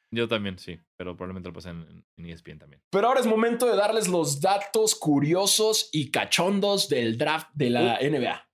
Yo 0.10 0.28
también, 0.28 0.58
sí, 0.58 0.80
pero 0.96 1.18
probablemente 1.18 1.50
lo 1.50 1.54
pasen 1.54 2.06
en, 2.18 2.26
ESPN 2.26 2.60
también. 2.60 2.82
Pero 2.92 3.08
ahora 3.08 3.20
es 3.20 3.26
momento 3.26 3.66
de 3.66 3.76
darles 3.76 4.08
los 4.08 4.40
datos 4.40 4.96
curiosos 4.96 5.90
y 5.92 6.12
cachondos 6.12 6.88
del 6.88 7.18
draft 7.18 7.50
de 7.54 7.70
la 7.72 8.00
NBA. 8.00 8.48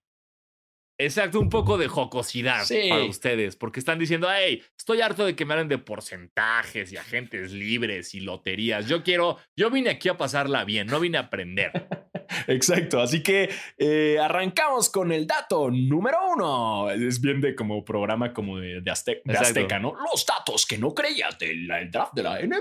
Exacto, 1.02 1.40
un 1.40 1.48
poco 1.48 1.78
de 1.78 1.88
jocosidad 1.88 2.66
para 2.68 3.06
ustedes, 3.06 3.56
porque 3.56 3.80
están 3.80 4.00
diciendo, 4.00 4.28
hey, 4.30 4.62
estoy 4.78 5.00
harto 5.00 5.26
de 5.26 5.34
que 5.34 5.46
me 5.46 5.54
hablen 5.54 5.70
de 5.70 5.78
porcentajes 5.78 6.92
y 6.92 6.98
agentes 6.98 7.54
libres 7.54 8.14
y 8.14 8.20
loterías. 8.20 8.86
Yo 8.86 9.02
quiero, 9.02 9.38
yo 9.56 9.72
vine 9.72 9.92
aquí 9.92 10.10
a 10.10 10.18
pasarla 10.18 10.66
bien, 10.66 10.88
no 10.88 11.00
vine 11.00 11.18
a 11.18 11.22
aprender. 11.22 11.72
Exacto, 12.48 13.00
así 13.00 13.24
que 13.24 13.50
eh, 13.78 14.20
arrancamos 14.22 14.90
con 14.90 15.14
el 15.14 15.26
dato 15.26 15.72
número 15.72 16.18
uno. 16.36 16.92
Es 16.92 17.22
bien 17.22 17.40
de 17.40 17.56
como 17.56 17.86
programa 17.86 18.34
como 18.34 18.60
de, 18.60 18.84
Azteca, 18.92 19.80
¿no? 19.80 19.96
Los 20.12 20.26
datos 20.26 20.66
que 20.66 20.78
no 20.78 20.94
creías 20.94 21.40
del 21.40 21.66
draft 21.90 22.14
de 22.14 22.24
la 22.24 22.42
NBA. 22.42 22.60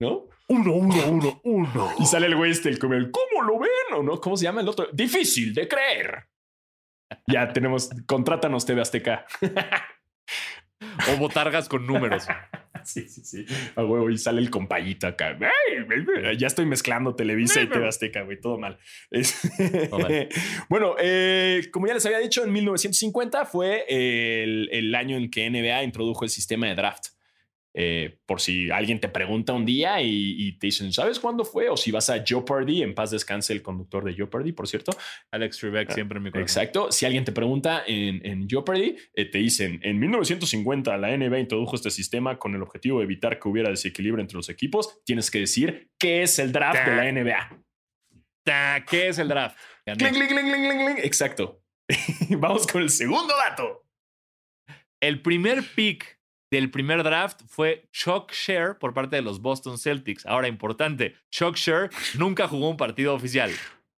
¿no? 0.00 0.26
Uno, 0.48 0.72
uno, 0.72 1.06
uno, 1.06 1.40
uno. 1.44 1.92
Y 1.98 2.06
sale 2.06 2.28
el 2.28 2.34
güey 2.34 2.50
este, 2.50 2.70
el, 2.70 2.78
el 2.94 3.10
¿cómo 3.10 3.42
lo 3.46 3.58
ven? 3.58 3.70
¿O 3.94 4.02
no? 4.02 4.18
¿Cómo 4.22 4.38
se 4.38 4.44
llama 4.44 4.62
el 4.62 4.68
otro? 4.68 4.88
Difícil 4.90 5.52
de 5.52 5.68
creer 5.68 6.31
ya 7.26 7.52
tenemos, 7.52 7.90
contrátanos 8.06 8.66
TV 8.66 8.80
Azteca. 8.80 9.26
o 11.12 11.16
botargas 11.16 11.68
con 11.68 11.86
números. 11.86 12.26
Sí, 12.84 13.08
sí, 13.08 13.22
sí. 13.24 13.46
A 13.76 13.84
huevo, 13.84 14.10
y 14.10 14.18
sale 14.18 14.40
el 14.40 14.50
compayito 14.50 15.06
acá. 15.06 15.38
Ya 16.36 16.46
estoy 16.46 16.66
mezclando 16.66 17.14
Televisa 17.14 17.62
y 17.62 17.68
TV 17.68 17.86
Azteca, 17.86 18.22
güey, 18.22 18.40
todo 18.40 18.58
mal. 18.58 18.78
bueno, 20.68 20.96
eh, 20.98 21.68
como 21.72 21.86
ya 21.86 21.94
les 21.94 22.04
había 22.06 22.18
dicho, 22.18 22.44
en 22.44 22.52
1950 22.52 23.46
fue 23.46 23.84
el, 23.88 24.68
el 24.72 24.94
año 24.94 25.16
en 25.16 25.30
que 25.30 25.48
NBA 25.48 25.84
introdujo 25.84 26.24
el 26.24 26.30
sistema 26.30 26.66
de 26.66 26.74
draft. 26.74 27.08
Eh, 27.74 28.18
por 28.26 28.40
si 28.40 28.70
alguien 28.70 29.00
te 29.00 29.08
pregunta 29.08 29.52
un 29.52 29.64
día 29.64 30.02
y, 30.02 30.58
te 30.58 30.66
dicen, 30.66 30.92
¿sabes 30.92 31.18
cuándo 31.18 31.44
fue? 31.44 31.68
O 31.68 31.76
si 31.76 31.90
vas 31.90 32.10
a 32.10 32.22
Jeopardy, 32.24 32.82
en 32.82 32.94
paz 32.94 33.10
descanse 33.10 33.52
el 33.52 33.62
conductor 33.62 34.04
de 34.04 34.14
Jeopardy, 34.14 34.52
por 34.52 34.68
cierto. 34.68 34.92
Alex 35.30 35.58
Trebek 35.58 35.90
ah, 35.90 35.94
siempre 35.94 36.18
en 36.18 36.24
mi 36.24 36.30
corazón. 36.30 36.42
Exacto. 36.42 36.92
Si 36.92 37.06
alguien 37.06 37.24
te 37.24 37.32
pregunta 37.32 37.82
en, 37.86 38.24
en 38.26 38.48
Jeopardy, 38.48 38.96
eh, 39.14 39.24
te 39.26 39.38
dicen, 39.38 39.80
en 39.82 39.98
1950 39.98 40.96
la 40.98 41.16
NBA 41.16 41.38
introdujo 41.38 41.76
este 41.76 41.90
sistema 41.90 42.38
con 42.38 42.54
el 42.54 42.62
objetivo 42.62 42.98
de 42.98 43.04
evitar 43.04 43.38
que 43.38 43.48
hubiera 43.48 43.70
desequilibrio 43.70 44.20
entre 44.20 44.36
los 44.36 44.48
equipos. 44.48 45.02
Tienes 45.04 45.30
que 45.30 45.40
decir, 45.40 45.90
¿qué 45.98 46.22
es 46.22 46.38
el 46.38 46.52
draft 46.52 46.84
de 46.86 46.96
la 46.96 47.10
NBA? 47.10 47.64
¿Qué 48.88 49.08
es 49.08 49.18
el 49.18 49.28
draft? 49.28 49.56
Exacto. 50.98 51.62
Vamos 52.30 52.66
con 52.66 52.82
el 52.82 52.90
segundo 52.90 53.34
dato. 53.36 53.86
El 55.00 55.20
primer 55.20 55.62
pick 55.74 56.21
del 56.52 56.70
primer 56.70 57.02
draft 57.02 57.40
fue 57.46 57.88
Chuck 57.92 58.30
Share 58.30 58.78
por 58.78 58.92
parte 58.92 59.16
de 59.16 59.22
los 59.22 59.40
Boston 59.40 59.78
Celtics. 59.78 60.26
Ahora, 60.26 60.48
importante, 60.48 61.14
Chuck 61.30 61.56
Share 61.56 61.88
nunca 62.18 62.46
jugó 62.46 62.68
un 62.68 62.76
partido 62.76 63.14
oficial. 63.14 63.50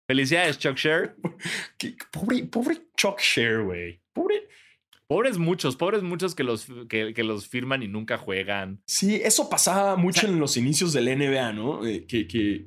Felicidades, 0.06 0.58
Chuck 0.58 0.76
Share. 0.76 1.16
Pobre, 2.12 2.44
pobre 2.44 2.82
Chuck 2.94 3.18
Share, 3.18 3.62
güey. 3.64 4.00
Pobre. 4.12 4.48
Pobres 5.06 5.38
muchos, 5.38 5.76
pobres 5.76 6.02
muchos 6.02 6.34
que 6.34 6.42
los, 6.42 6.66
que, 6.88 7.14
los 7.24 7.48
firman 7.48 7.82
y 7.82 7.88
nunca 7.88 8.18
juegan. 8.18 8.82
Sí, 8.86 9.16
eso 9.16 9.48
pasaba 9.48 9.96
mucho 9.96 10.26
en 10.26 10.38
los 10.38 10.56
inicios 10.56 10.92
del 10.92 11.06
NBA, 11.06 11.52
¿no? 11.52 11.86
Eh, 11.86 12.06
que, 12.06 12.26
que 12.26 12.66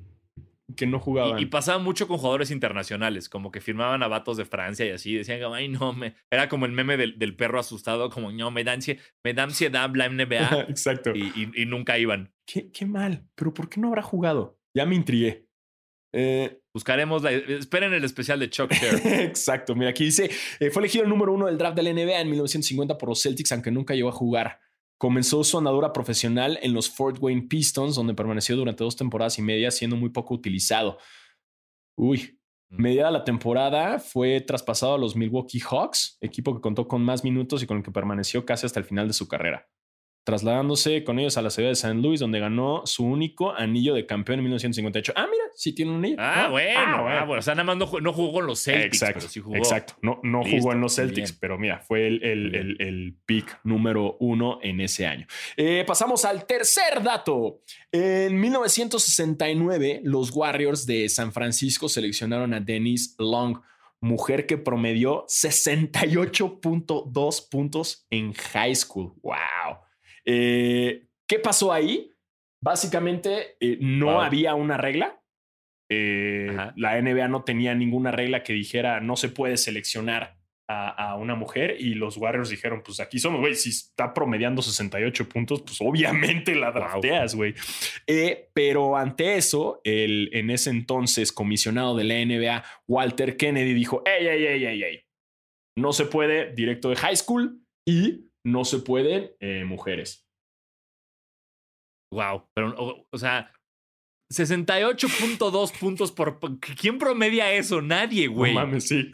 que 0.76 0.88
no 0.88 1.00
jugaban. 1.00 1.40
Y, 1.40 1.46
pasaba 1.46 1.78
mucho 1.80 2.08
con 2.08 2.18
jugadores 2.18 2.52
internacionales, 2.52 3.30
como 3.30 3.52
que 3.52 3.62
firmaban 3.62 4.04
a 4.04 4.08
vatos 4.08 4.38
de 4.38 4.46
Francia 4.46 4.86
y 4.86 4.90
así, 4.92 5.16
decían 5.16 5.42
como, 5.42 5.56
ay, 5.56 5.70
no, 5.70 5.94
me... 5.94 6.16
era 6.32 6.50
como 6.50 6.66
el 6.66 6.72
meme 6.72 6.98
del, 6.98 7.20
del 7.20 7.36
perro 7.36 7.60
asustado, 7.60 8.10
como, 8.10 8.32
no, 8.32 8.52
me 8.52 8.64
da, 8.64 8.74
ansiedad, 8.74 9.02
me 9.24 9.34
da 9.34 9.44
ansiedad 9.44 9.90
la 9.94 10.10
NBA. 10.10 10.66
Exacto. 10.70 11.12
Y, 11.16 11.52
y, 11.56 11.66
nunca 11.66 11.98
iban. 11.98 12.34
Qué, 12.46 12.72
qué, 12.72 12.86
mal, 12.86 13.28
pero 13.36 13.54
¿por 13.54 13.70
qué 13.70 13.80
no 13.80 13.90
habrá 13.90 14.02
jugado? 14.02 14.60
Ya 14.76 14.86
me 14.86 14.96
intrigué. 14.96 15.48
Eh, 16.14 16.62
Buscaremos 16.76 17.24
la. 17.24 17.32
Esperen 17.32 17.94
el 17.94 18.04
especial 18.04 18.38
de 18.38 18.50
Chuck 18.50 18.70
Exacto. 19.06 19.76
Mira, 19.76 19.92
aquí 19.92 20.04
dice: 20.04 20.30
eh, 20.60 20.70
fue 20.72 20.82
elegido 20.82 21.06
el 21.06 21.10
número 21.10 21.32
uno 21.32 21.46
del 21.46 21.58
draft 21.58 21.78
del 21.78 21.96
NBA 21.96 22.20
en 22.20 22.30
1950 22.30 22.98
por 22.98 23.08
los 23.08 23.22
Celtics, 23.22 23.54
aunque 23.54 23.72
nunca 23.72 23.94
llegó 23.94 24.10
a 24.10 24.12
jugar. 24.12 24.60
Comenzó 24.98 25.44
su 25.44 25.58
andadura 25.58 25.94
profesional 25.94 26.58
en 26.62 26.74
los 26.74 26.90
Fort 26.90 27.18
Wayne 27.20 27.48
Pistons, 27.50 27.96
donde 27.96 28.14
permaneció 28.14 28.56
durante 28.56 28.84
dos 28.84 28.96
temporadas 28.96 29.38
y 29.38 29.42
media, 29.42 29.72
siendo 29.72 29.96
muy 29.96 30.10
poco 30.10 30.34
utilizado. 30.34 30.98
Uy, 31.98 32.40
mm. 32.70 32.82
Mediada 32.82 33.12
la 33.12 33.24
temporada, 33.24 34.00
fue 34.00 34.42
traspasado 34.42 34.96
a 34.96 34.98
los 34.98 35.16
Milwaukee 35.16 35.60
Hawks, 35.60 36.18
equipo 36.22 36.56
que 36.56 36.62
contó 36.62 36.88
con 36.88 37.04
más 37.04 37.24
minutos 37.24 37.62
y 37.62 37.68
con 37.68 37.78
el 37.78 37.84
que 37.84 37.92
permaneció 37.92 38.46
casi 38.46 38.66
hasta 38.66 38.80
el 38.80 38.86
final 38.86 39.08
de 39.08 39.14
su 39.14 39.28
carrera 39.28 39.68
trasladándose 40.26 41.04
con 41.04 41.20
ellos 41.20 41.38
a 41.38 41.44
la 41.44 41.52
ciudad 41.52 41.70
de 41.70 41.76
San 41.76 42.02
Luis, 42.02 42.20
donde 42.20 42.40
ganó 42.40 42.82
su 42.86 43.06
único 43.06 43.54
anillo 43.54 43.94
de 43.94 44.08
campeón 44.08 44.40
en 44.40 44.46
1958. 44.46 45.14
Ah, 45.16 45.28
mira, 45.30 45.44
sí 45.54 45.72
tiene 45.72 45.92
un 45.92 46.00
anillo. 46.00 46.16
Ah, 46.20 46.48
bueno, 46.50 47.08
ah, 47.08 47.26
bueno. 47.26 47.40
O 47.40 47.44
sea, 47.44 47.54
nada 47.54 47.64
más 47.64 47.78
no, 47.78 47.86
jugó 48.12 48.40
en 48.40 48.48
los 48.48 48.64
Celtics, 48.64 48.96
exacto, 48.96 49.20
pero 49.20 49.32
sí 49.32 49.40
jugó. 49.40 49.56
Exacto, 49.56 49.94
no, 50.02 50.20
no 50.24 50.44
jugó 50.44 50.74
en 50.74 50.82
los 50.82 50.96
Celtics, 50.96 51.32
pero 51.32 51.60
mira, 51.60 51.80
fue 51.80 52.08
el, 52.08 52.24
el, 52.24 52.76
el, 52.80 53.16
pick 53.26 53.60
número 53.64 54.18
uno 54.20 54.58
en 54.64 54.82
ese 54.82 55.06
año. 55.06 55.28
Eh, 55.56 55.84
pasamos 55.86 56.26
al 56.26 56.46
tercer 56.46 57.04
dato. 57.04 57.62
En 57.92 58.40
1969, 58.40 60.02
los 60.04 60.32
Warriors 60.32 60.88
de 60.88 61.08
San 61.08 61.32
Francisco 61.32 61.88
seleccionaron 61.88 62.56
a 62.56 62.60
Dennis 62.60 63.14
Long 63.20 63.60
mujer 64.02 64.46
que 64.46 64.58
promedió 64.58 65.26
68.2 65.28 67.50
puntos 67.50 68.06
en 68.10 68.34
high 68.34 68.76
school. 68.76 69.14
¡Wow! 69.22 69.85
Eh, 70.26 71.08
¿Qué 71.28 71.40
pasó 71.40 71.72
ahí? 71.74 72.12
Básicamente 72.64 73.58
eh, 73.60 73.78
no 73.80 74.22
había 74.22 74.56
una 74.56 74.78
regla. 74.78 75.22
Eh, 75.90 76.56
la 76.76 77.00
NBA 77.00 77.28
no 77.28 77.44
tenía 77.44 77.76
ninguna 77.76 78.12
regla 78.12 78.42
que 78.42 78.54
dijera 78.54 79.02
no 79.02 79.16
se 79.16 79.30
puede 79.30 79.56
seleccionar 79.58 80.38
a, 80.68 81.16
una 81.18 81.36
mujer 81.36 81.76
y 81.80 81.94
los 81.94 82.18
Warriors 82.18 82.50
dijeron, 82.50 82.82
pues 82.84 83.00
aquí 83.00 83.20
somos, 83.20 83.40
güey, 83.40 83.54
si 83.54 83.70
está 83.70 84.16
promediando 84.16 84.64
68 84.64 85.30
puntos, 85.30 85.62
pues 85.62 85.78
obviamente 85.80 86.56
la 86.56 86.72
drafteas, 86.72 87.36
güey. 87.36 87.54
pero 88.52 88.98
ante 88.98 89.36
eso, 89.36 89.80
el 89.84 90.32
en 90.34 90.50
ese 90.50 90.72
entonces 90.72 91.32
comisionado 91.32 91.96
de 91.96 92.04
la 92.04 92.16
NBA, 92.16 92.64
Walter 92.88 93.38
Kennedy, 93.38 93.76
dijo, 93.76 94.02
ey, 94.08 94.26
ey, 94.26 94.44
ey, 94.44 94.66
ey, 94.66 94.84
ey, 94.84 95.06
no 95.78 95.94
se 95.94 96.06
puede 96.06 96.54
directo 96.54 96.90
de 96.90 96.96
high 96.96 97.16
school 97.16 97.62
y 97.88 98.32
no 98.46 98.64
se 98.64 98.80
pueden 98.80 99.32
eh, 99.40 99.66
mujeres. 99.66 100.26
Wow, 102.14 102.48
pero, 102.54 103.06
o, 103.12 103.18
sea, 103.18 103.52
68.2 104.32 105.78
puntos 105.78 106.12
por. 106.12 106.40
¿Quién 106.80 107.00
promedia 107.00 107.52
eso? 107.52 107.82
Nadie, 107.82 108.28
güey. 108.28 108.54
No 108.54 108.62
mames, 108.62 108.88
sí. 108.88 109.12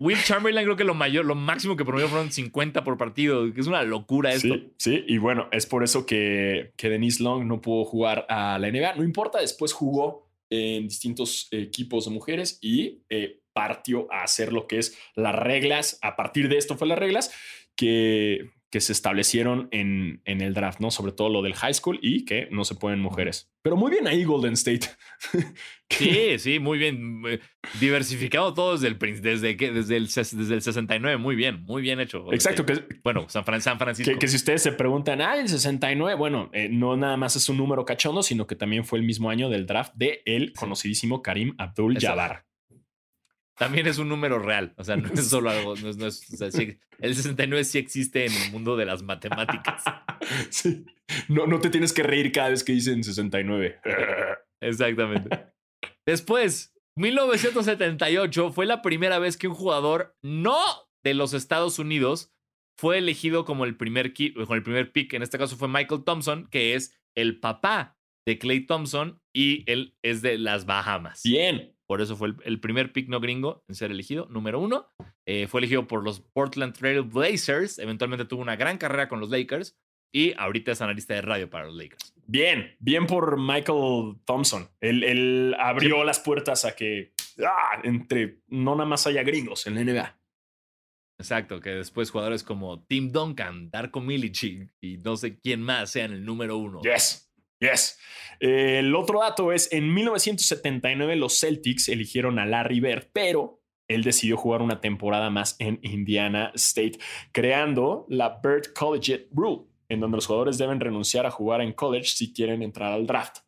Will 0.00 0.18
Chamberlain 0.22 0.66
creo 0.66 0.76
que 0.76 0.84
lo 0.84 0.94
mayor, 0.94 1.24
lo 1.24 1.36
máximo 1.36 1.76
que 1.76 1.84
promedió 1.84 2.08
fueron 2.08 2.30
50 2.30 2.84
por 2.84 2.98
partido. 2.98 3.46
Es 3.46 3.66
una 3.68 3.82
locura 3.82 4.32
esto. 4.32 4.54
Sí, 4.54 4.72
sí. 4.76 5.04
Y 5.06 5.18
bueno, 5.18 5.48
es 5.52 5.66
por 5.66 5.84
eso 5.84 6.04
que, 6.04 6.72
que 6.76 6.90
Denise 6.90 7.22
Long 7.22 7.46
no 7.46 7.60
pudo 7.60 7.84
jugar 7.84 8.26
a 8.28 8.58
la 8.58 8.70
NBA. 8.70 8.96
No 8.96 9.04
importa, 9.04 9.40
después 9.40 9.72
jugó 9.72 10.28
en 10.50 10.88
distintos 10.88 11.48
equipos 11.50 12.06
de 12.06 12.10
mujeres 12.10 12.58
y 12.60 13.02
eh, 13.08 13.40
partió 13.52 14.06
a 14.12 14.22
hacer 14.22 14.52
lo 14.52 14.66
que 14.66 14.78
es 14.78 14.96
las 15.14 15.34
reglas. 15.34 15.98
A 16.02 16.16
partir 16.16 16.48
de 16.48 16.58
esto 16.58 16.76
fue 16.76 16.88
las 16.88 16.98
reglas 16.98 17.32
que, 17.78 18.50
que 18.70 18.80
se 18.80 18.92
establecieron 18.92 19.68
en, 19.70 20.20
en 20.24 20.40
el 20.40 20.52
draft, 20.52 20.80
¿no? 20.80 20.90
Sobre 20.90 21.12
todo 21.12 21.28
lo 21.28 21.42
del 21.42 21.54
high 21.54 21.72
school 21.72 22.00
y 22.02 22.24
que 22.24 22.48
no 22.50 22.64
se 22.64 22.74
pueden 22.74 22.98
mujeres. 22.98 23.50
Pero 23.62 23.76
muy 23.76 23.90
bien 23.92 24.08
ahí 24.08 24.24
Golden 24.24 24.54
State. 24.54 24.88
sí, 25.90 26.38
sí, 26.38 26.58
muy 26.58 26.76
bien. 26.76 27.22
Eh, 27.28 27.38
diversificado 27.80 28.52
todo 28.52 28.76
desde 28.76 28.88
el, 28.88 29.22
desde, 29.22 29.56
que, 29.56 29.70
desde 29.70 29.96
el, 29.96 30.06
desde 30.06 30.54
el 30.54 30.62
69. 30.62 31.18
Muy 31.18 31.36
bien, 31.36 31.62
muy 31.64 31.80
bien 31.80 32.00
hecho. 32.00 32.30
Exacto. 32.32 32.66
Que, 32.66 32.84
bueno, 33.04 33.26
San, 33.28 33.44
Francisco. 33.44 34.18
Que, 34.18 34.26
si 34.26 34.36
ustedes 34.36 34.60
se 34.60 34.72
preguntan, 34.72 35.20
ah, 35.20 35.38
el 35.38 35.48
69, 35.48 36.16
bueno, 36.18 36.50
eh, 36.52 36.68
no 36.68 36.96
nada 36.96 37.16
más 37.16 37.36
es 37.36 37.48
un 37.48 37.58
número 37.58 37.84
cachondo, 37.84 38.24
sino 38.24 38.48
que 38.48 38.56
también 38.56 38.84
fue 38.84 38.98
el 38.98 39.04
mismo 39.04 39.30
año 39.30 39.48
del 39.48 39.66
draft 39.66 39.94
de 39.94 40.20
el 40.26 40.52
conocidísimo 40.52 41.22
Karim 41.22 41.54
Abdul-Jabbar 41.58 42.47
también 43.58 43.86
es 43.86 43.98
un 43.98 44.08
número 44.08 44.38
real. 44.38 44.72
O 44.76 44.84
sea, 44.84 44.96
no 44.96 45.08
es 45.12 45.28
solo 45.28 45.50
algo. 45.50 45.74
No 45.76 46.06
es, 46.06 46.22
el 46.98 47.14
69 47.14 47.64
sí 47.64 47.78
existe 47.78 48.26
en 48.26 48.32
el 48.32 48.52
mundo 48.52 48.76
de 48.76 48.86
las 48.86 49.02
matemáticas. 49.02 49.82
Sí. 50.50 50.84
No, 51.28 51.46
no 51.46 51.58
te 51.58 51.70
tienes 51.70 51.94
que 51.94 52.02
reír 52.02 52.32
cada 52.32 52.50
vez 52.50 52.62
que 52.62 52.72
dicen 52.72 53.02
69. 53.02 53.80
Exactamente. 54.60 55.46
Después, 56.04 56.74
1978 56.96 58.52
fue 58.52 58.66
la 58.66 58.82
primera 58.82 59.18
vez 59.18 59.38
que 59.38 59.48
un 59.48 59.54
jugador 59.54 60.16
no 60.22 60.58
de 61.02 61.14
los 61.14 61.32
Estados 61.32 61.78
Unidos 61.78 62.34
fue 62.76 62.98
elegido 62.98 63.46
como 63.46 63.64
el 63.64 63.76
primer, 63.76 64.12
como 64.12 64.54
el 64.54 64.62
primer 64.62 64.92
pick. 64.92 65.14
En 65.14 65.22
este 65.22 65.38
caso 65.38 65.56
fue 65.56 65.68
Michael 65.68 66.04
Thompson, 66.04 66.46
que 66.50 66.74
es 66.74 66.94
el 67.16 67.40
papá 67.40 67.96
de 68.26 68.38
Clay 68.38 68.66
Thompson 68.66 69.22
y 69.32 69.64
él 69.70 69.96
es 70.02 70.20
de 70.20 70.36
las 70.36 70.66
Bahamas. 70.66 71.22
Bien. 71.24 71.74
Por 71.88 72.02
eso 72.02 72.16
fue 72.16 72.34
el, 72.44 72.60
primer 72.60 72.92
pick 72.92 73.08
no 73.08 73.18
gringo 73.18 73.64
en 73.66 73.74
ser 73.74 73.90
elegido, 73.90 74.26
número 74.28 74.60
uno. 74.60 74.88
Eh, 75.24 75.46
fue 75.46 75.60
elegido 75.60 75.88
por 75.88 76.04
los 76.04 76.20
Portland 76.20 76.76
Trail 76.76 77.00
Blazers. 77.00 77.78
Eventualmente 77.78 78.26
tuvo 78.26 78.42
una 78.42 78.56
gran 78.56 78.76
carrera 78.76 79.08
con 79.08 79.20
los 79.20 79.30
Lakers. 79.30 79.74
Y 80.12 80.34
ahorita 80.36 80.72
es 80.72 80.82
analista 80.82 81.14
de 81.14 81.22
radio 81.22 81.48
para 81.48 81.64
los 81.64 81.74
Lakers. 81.74 82.14
Bien, 82.26 82.76
bien 82.78 83.06
por 83.06 83.38
Michael 83.38 84.16
Thompson. 84.26 84.68
Él, 84.80 85.56
abrió 85.58 86.04
las 86.04 86.20
puertas 86.20 86.66
a 86.66 86.76
que 86.76 87.14
ah, 87.38 87.80
entre 87.82 88.42
no 88.48 88.74
nada 88.74 88.88
más 88.88 89.06
haya 89.06 89.22
gringos 89.22 89.66
en 89.66 89.74
la 89.74 89.84
NBA. 89.84 90.18
Exacto, 91.18 91.60
que 91.60 91.70
después 91.70 92.10
jugadores 92.10 92.44
como 92.44 92.84
Tim 92.84 93.10
Duncan, 93.10 93.70
Darko 93.70 94.00
Milicic 94.00 94.70
y 94.80 94.98
no 94.98 95.16
sé 95.16 95.38
quién 95.40 95.62
más 95.62 95.90
sean 95.90 96.12
el 96.12 96.24
número 96.24 96.58
uno. 96.58 96.80
Yes. 96.82 97.27
Yes. 97.60 97.98
el 98.40 98.94
otro 98.94 99.20
dato 99.20 99.52
es, 99.52 99.72
en 99.72 99.92
1979 99.92 101.16
los 101.16 101.40
Celtics 101.40 101.88
eligieron 101.88 102.38
a 102.38 102.46
Larry 102.46 102.80
Bird, 102.80 103.08
pero 103.12 103.58
él 103.88 104.04
decidió 104.04 104.36
jugar 104.36 104.62
una 104.62 104.80
temporada 104.80 105.30
más 105.30 105.56
en 105.58 105.80
Indiana 105.82 106.52
State, 106.54 106.98
creando 107.32 108.06
la 108.08 108.40
Bird 108.42 108.74
Collegiate 108.74 109.28
Rule, 109.32 109.66
en 109.88 110.00
donde 110.00 110.16
los 110.18 110.26
jugadores 110.26 110.58
deben 110.58 110.78
renunciar 110.78 111.26
a 111.26 111.30
jugar 111.30 111.62
en 111.62 111.72
college 111.72 112.10
si 112.10 112.32
quieren 112.32 112.62
entrar 112.62 112.92
al 112.92 113.06
draft. 113.06 113.38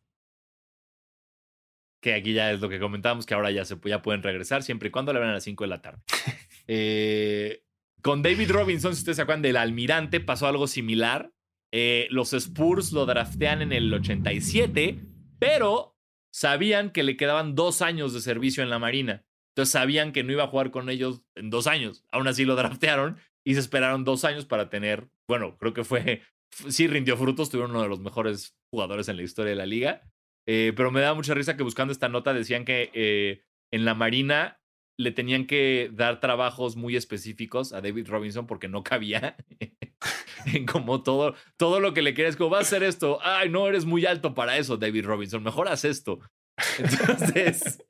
Que 2.01 2.15
aquí 2.15 2.33
ya 2.33 2.51
es 2.51 2.59
lo 2.59 2.67
que 2.67 2.79
comentamos, 2.79 3.27
que 3.27 3.35
ahora 3.35 3.51
ya, 3.51 3.63
se, 3.63 3.77
ya 3.85 4.01
pueden 4.01 4.23
regresar 4.23 4.63
siempre 4.63 4.89
y 4.89 4.91
cuando 4.91 5.13
le 5.13 5.19
ven 5.19 5.29
a 5.29 5.33
las 5.33 5.43
5 5.43 5.63
de 5.63 5.67
la 5.67 5.81
tarde. 5.81 6.01
Eh, 6.73 7.63
con 8.01 8.21
David 8.21 8.51
Robinson, 8.51 8.93
si 8.93 8.99
ustedes 8.99 9.17
se 9.17 9.23
acuerdan 9.23 9.41
del 9.41 9.57
almirante, 9.57 10.21
pasó 10.21 10.47
algo 10.47 10.67
similar 10.67 11.33
eh, 11.71 12.07
los 12.09 12.33
Spurs 12.33 12.91
lo 12.91 13.05
draftean 13.05 13.61
en 13.61 13.71
el 13.71 13.93
87, 13.93 14.99
pero 15.39 15.97
sabían 16.33 16.91
que 16.91 17.03
le 17.03 17.17
quedaban 17.17 17.55
dos 17.55 17.81
años 17.81 18.13
de 18.13 18.21
servicio 18.21 18.63
en 18.63 18.69
la 18.69 18.79
Marina. 18.79 19.25
Entonces 19.51 19.71
sabían 19.71 20.11
que 20.11 20.23
no 20.23 20.31
iba 20.31 20.43
a 20.43 20.47
jugar 20.47 20.71
con 20.71 20.89
ellos 20.89 21.23
en 21.35 21.49
dos 21.49 21.67
años. 21.67 22.05
Aún 22.11 22.27
así 22.27 22.45
lo 22.45 22.55
draftearon 22.57 23.17
y 23.45 23.53
se 23.53 23.59
esperaron 23.59 24.03
dos 24.03 24.23
años 24.23 24.45
para 24.45 24.69
tener, 24.69 25.09
bueno, 25.27 25.57
creo 25.57 25.73
que 25.73 25.83
fue, 25.83 26.21
sí 26.49 26.87
rindió 26.87 27.17
frutos, 27.17 27.49
tuvieron 27.49 27.71
uno 27.71 27.83
de 27.83 27.89
los 27.89 27.99
mejores 27.99 28.55
jugadores 28.71 29.09
en 29.09 29.17
la 29.17 29.23
historia 29.23 29.51
de 29.51 29.57
la 29.57 29.65
liga. 29.65 30.01
Eh, 30.47 30.73
pero 30.75 30.91
me 30.91 31.01
da 31.01 31.13
mucha 31.13 31.33
risa 31.33 31.55
que 31.55 31.63
buscando 31.63 31.91
esta 31.91 32.09
nota 32.09 32.33
decían 32.33 32.65
que 32.65 32.89
eh, 32.93 33.43
en 33.71 33.85
la 33.85 33.93
Marina 33.93 34.59
le 34.97 35.11
tenían 35.11 35.47
que 35.47 35.89
dar 35.93 36.19
trabajos 36.19 36.75
muy 36.75 36.95
específicos 36.95 37.73
a 37.73 37.81
David 37.81 38.07
Robinson 38.07 38.47
porque 38.47 38.67
no 38.67 38.83
cabía 38.83 39.35
en 40.45 40.65
como 40.65 41.03
todo, 41.03 41.35
todo 41.57 41.79
lo 41.79 41.93
que 41.93 42.01
le 42.01 42.13
quieres, 42.13 42.35
como 42.35 42.51
va 42.51 42.59
a 42.59 42.61
hacer 42.61 42.83
esto. 42.83 43.19
Ay, 43.21 43.49
no, 43.49 43.67
eres 43.67 43.85
muy 43.85 44.05
alto 44.05 44.33
para 44.33 44.57
eso, 44.57 44.77
David 44.77 45.05
Robinson. 45.05 45.43
Mejor 45.43 45.67
haz 45.67 45.85
esto. 45.85 46.19
Entonces, 46.77 47.83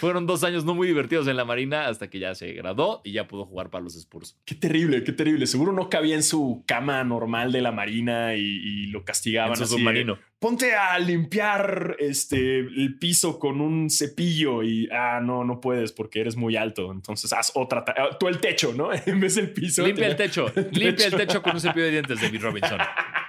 fueron 0.00 0.26
dos 0.26 0.44
años 0.44 0.64
no 0.64 0.74
muy 0.74 0.86
divertidos 0.86 1.26
en 1.28 1.36
la 1.36 1.44
Marina 1.44 1.88
hasta 1.88 2.10
que 2.10 2.18
ya 2.18 2.34
se 2.34 2.52
graduó 2.52 3.00
y 3.04 3.12
ya 3.12 3.26
pudo 3.26 3.46
jugar 3.46 3.70
para 3.70 3.82
los 3.82 3.96
Spurs. 3.96 4.38
Qué 4.44 4.54
terrible, 4.54 5.02
qué 5.02 5.12
terrible. 5.12 5.46
Seguro 5.46 5.72
no 5.72 5.88
cabía 5.88 6.14
en 6.14 6.22
su 6.22 6.62
cama 6.66 7.02
normal 7.04 7.52
de 7.52 7.62
la 7.62 7.72
Marina 7.72 8.34
y, 8.36 8.86
lo 8.86 9.04
castigaban. 9.04 9.52
En 9.52 9.66
su 9.66 9.78
submarino. 9.78 10.18
Ponte 10.38 10.74
a 10.74 10.98
limpiar 10.98 11.96
este, 11.98 12.58
el 12.58 12.98
piso 12.98 13.38
con 13.38 13.60
un 13.60 13.88
cepillo 13.88 14.62
y, 14.62 14.88
ah, 14.90 15.20
no, 15.22 15.44
no 15.44 15.60
puedes 15.60 15.92
porque 15.92 16.20
eres 16.20 16.36
muy 16.36 16.56
alto. 16.56 16.90
Entonces 16.92 17.32
haz 17.32 17.52
otra, 17.54 17.84
ah, 17.96 18.16
tú 18.18 18.28
el 18.28 18.40
techo, 18.40 18.74
¿no? 18.74 18.90
en 19.06 19.20
vez 19.20 19.36
del 19.36 19.52
piso. 19.52 19.86
Limpia 19.86 20.08
el 20.08 20.16
techo, 20.16 20.52
limpia 20.72 21.06
el 21.06 21.14
techo 21.14 21.42
con 21.42 21.54
un 21.54 21.60
cepillo 21.60 21.84
de 21.86 21.92
dientes, 21.92 22.20
David 22.20 22.42
Robinson. 22.42 22.78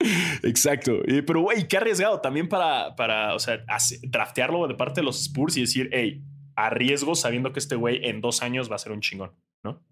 Exacto. 0.42 1.02
pero, 1.26 1.40
güey, 1.40 1.66
qué 1.66 1.76
arriesgado 1.76 2.20
también 2.20 2.48
para, 2.48 2.94
para 2.94 3.34
o 3.34 3.38
sea, 3.38 3.64
draftearlo 4.02 4.68
de 4.68 4.74
parte 4.74 5.00
de 5.00 5.04
los 5.04 5.20
Spurs 5.20 5.56
y 5.56 5.62
decir, 5.62 5.90
hey, 5.92 6.22
arriesgo 6.54 7.14
sabiendo 7.14 7.52
que 7.52 7.58
este 7.58 7.76
güey 7.76 8.04
en 8.06 8.20
dos 8.20 8.42
años 8.42 8.70
va 8.70 8.76
a 8.76 8.80
ser 8.80 8.92
un 8.92 9.00
chingón, 9.00 9.34
¿no? 9.64 9.84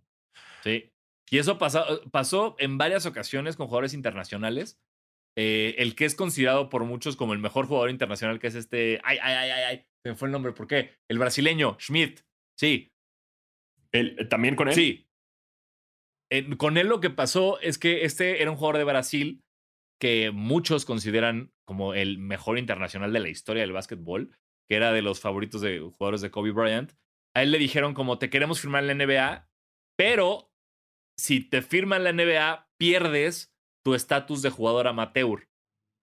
Sí. 0.62 0.92
Y 1.30 1.38
eso 1.38 1.58
pasó, 1.58 1.84
pasó 2.10 2.56
en 2.58 2.78
varias 2.78 3.06
ocasiones 3.06 3.56
con 3.56 3.66
jugadores 3.66 3.94
internacionales. 3.94 4.80
Eh, 5.38 5.74
el 5.78 5.94
que 5.94 6.06
es 6.06 6.14
considerado 6.14 6.70
por 6.70 6.84
muchos 6.84 7.16
como 7.16 7.34
el 7.34 7.40
mejor 7.40 7.66
jugador 7.66 7.90
internacional, 7.90 8.38
que 8.38 8.46
es 8.46 8.54
este. 8.54 9.00
Ay, 9.04 9.18
ay, 9.20 9.34
ay, 9.34 9.50
ay, 9.50 9.62
ay. 9.64 9.86
Se 10.02 10.10
me 10.10 10.14
fue 10.14 10.28
el 10.28 10.32
nombre. 10.32 10.52
¿Por 10.52 10.66
qué? 10.66 10.94
El 11.08 11.18
brasileño, 11.18 11.76
Schmidt. 11.78 12.20
Sí. 12.56 12.92
¿El, 13.92 14.28
¿También 14.28 14.56
con 14.56 14.68
él? 14.68 14.74
Sí. 14.74 15.08
con 16.56 16.78
él 16.78 16.88
lo 16.88 17.00
que 17.00 17.10
pasó 17.10 17.60
es 17.60 17.76
que 17.76 18.04
este 18.04 18.40
era 18.40 18.50
un 18.50 18.56
jugador 18.56 18.78
de 18.78 18.84
Brasil 18.84 19.44
que 20.00 20.30
muchos 20.30 20.84
consideran 20.84 21.52
como 21.64 21.94
el 21.94 22.18
mejor 22.18 22.58
internacional 22.58 23.12
de 23.12 23.20
la 23.20 23.28
historia 23.28 23.62
del 23.62 23.72
básquetbol, 23.72 24.30
que 24.68 24.76
era 24.76 24.92
de 24.92 25.02
los 25.02 25.20
favoritos 25.20 25.60
de 25.60 25.80
jugadores 25.80 26.20
de 26.20 26.30
Kobe 26.30 26.52
Bryant. 26.52 26.92
A 27.34 27.42
él 27.42 27.50
le 27.50 27.58
dijeron 27.58 27.94
como 27.94 28.18
te 28.18 28.30
queremos 28.30 28.60
firmar 28.60 28.84
en 28.84 28.98
la 28.98 29.06
NBA, 29.06 29.50
pero 29.96 30.52
si 31.18 31.40
te 31.40 31.62
firman 31.62 32.04
la 32.04 32.12
NBA, 32.12 32.68
pierdes 32.78 33.54
tu 33.84 33.94
estatus 33.94 34.42
de 34.42 34.50
jugador 34.50 34.88
amateur. 34.88 35.48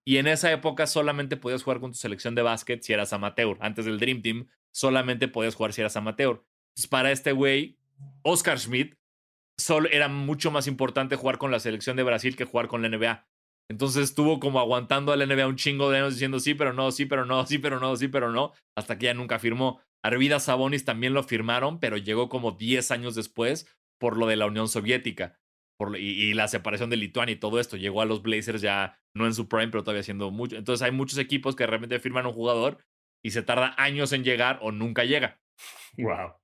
Y 0.06 0.18
en 0.18 0.26
esa 0.26 0.52
época 0.52 0.86
solamente 0.86 1.36
podías 1.36 1.62
jugar 1.62 1.80
con 1.80 1.92
tu 1.92 1.98
selección 1.98 2.34
de 2.34 2.42
básquet 2.42 2.82
si 2.82 2.92
eras 2.92 3.12
amateur. 3.12 3.56
Antes 3.60 3.86
del 3.86 3.98
Dream 3.98 4.22
Team, 4.22 4.48
solamente 4.72 5.28
podías 5.28 5.54
jugar 5.54 5.72
si 5.72 5.80
eras 5.80 5.96
amateur. 5.96 6.44
Para 6.90 7.10
este 7.10 7.32
güey, 7.32 7.78
Oscar 8.22 8.58
Schmidt, 8.58 8.96
era 9.90 10.08
mucho 10.08 10.50
más 10.50 10.66
importante 10.66 11.16
jugar 11.16 11.38
con 11.38 11.50
la 11.50 11.60
selección 11.60 11.96
de 11.96 12.02
Brasil 12.02 12.36
que 12.36 12.44
jugar 12.44 12.68
con 12.68 12.82
la 12.82 12.88
NBA. 12.88 13.26
Entonces 13.70 14.04
estuvo 14.04 14.40
como 14.40 14.60
aguantando 14.60 15.12
a 15.12 15.16
la 15.16 15.26
NBA 15.26 15.46
un 15.46 15.56
chingo 15.56 15.90
de 15.90 15.98
años 15.98 16.14
diciendo 16.14 16.38
sí, 16.38 16.54
pero 16.54 16.72
no, 16.72 16.90
sí, 16.90 17.06
pero 17.06 17.24
no, 17.24 17.46
sí, 17.46 17.58
pero 17.58 17.80
no, 17.80 17.96
sí, 17.96 18.08
pero 18.08 18.30
no, 18.30 18.52
hasta 18.76 18.98
que 18.98 19.06
ya 19.06 19.14
nunca 19.14 19.38
firmó. 19.38 19.80
Arvidas 20.04 20.44
Sabonis 20.44 20.84
también 20.84 21.14
lo 21.14 21.22
firmaron, 21.22 21.80
pero 21.80 21.96
llegó 21.96 22.28
como 22.28 22.52
10 22.52 22.90
años 22.90 23.14
después 23.14 23.66
por 23.98 24.18
lo 24.18 24.26
de 24.26 24.36
la 24.36 24.46
Unión 24.46 24.68
Soviética 24.68 25.38
por, 25.78 25.98
y, 25.98 26.34
la 26.34 26.48
separación 26.48 26.90
de 26.90 26.96
Lituania 26.96 27.34
y 27.34 27.38
todo 27.38 27.58
esto. 27.58 27.76
Llegó 27.76 28.02
a 28.02 28.04
los 28.04 28.22
Blazers 28.22 28.60
ya 28.60 28.98
no 29.14 29.26
en 29.26 29.34
su 29.34 29.48
prime, 29.48 29.68
pero 29.68 29.82
todavía 29.82 30.02
siendo 30.02 30.30
mucho. 30.30 30.56
Entonces 30.56 30.82
hay 30.82 30.92
muchos 30.92 31.18
equipos 31.18 31.56
que 31.56 31.66
realmente 31.66 31.98
firman 32.00 32.26
un 32.26 32.32
jugador 32.32 32.78
y 33.24 33.30
se 33.30 33.42
tarda 33.42 33.74
años 33.78 34.12
en 34.12 34.24
llegar 34.24 34.58
o 34.62 34.72
nunca 34.72 35.04
llega. 35.04 35.40
Wow. 35.96 36.34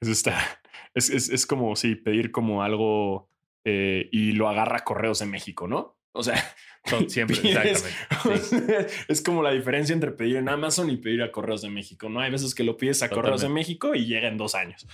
Eso 0.00 0.12
está. 0.12 0.60
Es, 0.94 1.10
es, 1.10 1.46
como, 1.46 1.76
sí, 1.76 1.94
pedir 1.94 2.30
como 2.30 2.62
algo 2.62 3.30
eh, 3.66 4.08
y 4.12 4.32
lo 4.32 4.48
agarra 4.48 4.84
Correos 4.84 5.18
de 5.18 5.26
México, 5.26 5.68
¿no? 5.68 5.96
O 6.16 6.22
sea, 6.22 6.42
siempre, 7.08 7.36
exactamente. 7.36 8.86
Es 9.08 9.22
como 9.22 9.42
la 9.42 9.52
diferencia 9.52 9.92
entre 9.92 10.12
pedir 10.12 10.36
en 10.36 10.48
Amazon 10.48 10.90
y 10.90 10.96
pedir 10.96 11.22
a 11.22 11.30
Correos 11.30 11.62
de 11.62 11.70
México. 11.70 12.08
No 12.08 12.20
hay 12.20 12.30
veces 12.30 12.54
que 12.54 12.64
lo 12.64 12.76
pides 12.76 13.02
a 13.02 13.08
Correos 13.08 13.42
de 13.42 13.48
México 13.48 13.94
y 13.94 14.06
llega 14.06 14.28
en 14.28 14.36
dos 14.36 14.54
años. 14.54 14.86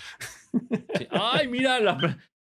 Ay, 1.10 1.48
mira, 1.48 1.78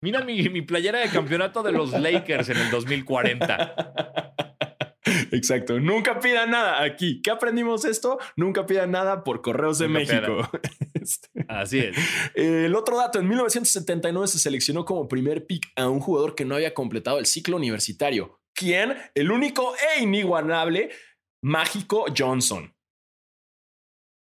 mira 0.01 0.25
mi, 0.25 0.49
mi, 0.49 0.63
playera 0.63 0.99
de 1.01 1.09
campeonato 1.09 1.63
de 1.63 1.73
los 1.73 1.93
Lakers 1.93 2.49
en 2.51 2.59
el 2.59 2.71
2040. 2.71 4.35
Exacto. 5.33 5.79
Nunca 5.81 6.19
pidan 6.21 6.51
nada 6.51 6.83
aquí. 6.83 7.21
¿Qué 7.23 7.31
aprendimos 7.31 7.85
esto? 7.85 8.19
Nunca 8.37 8.67
pidan 8.67 8.91
nada 8.91 9.25
por 9.25 9.43
Correos 9.43 9.79
de 9.79 9.89
México. 9.89 10.49
Este, 10.95 11.29
Así 11.49 11.81
es. 11.81 11.95
El 12.35 12.75
otro 12.75 12.97
dato, 12.97 13.19
en 13.19 13.29
1979 13.29 14.27
se 14.27 14.39
seleccionó 14.39 14.87
como 14.87 15.07
primer 15.07 15.45
pick 15.45 15.71
a 15.77 15.91
un 15.91 16.01
jugador 16.01 16.35
que 16.35 16.47
no 16.47 16.55
había 16.55 16.73
completado 16.73 17.19
el 17.19 17.27
ciclo 17.27 17.59
universitario. 17.59 18.41
¿Quién? 18.55 18.97
El 19.15 19.31
único 19.31 19.75
e 19.77 20.03
inigualable 20.03 20.91
Mágico 21.43 22.07
Johnson. 22.17 22.75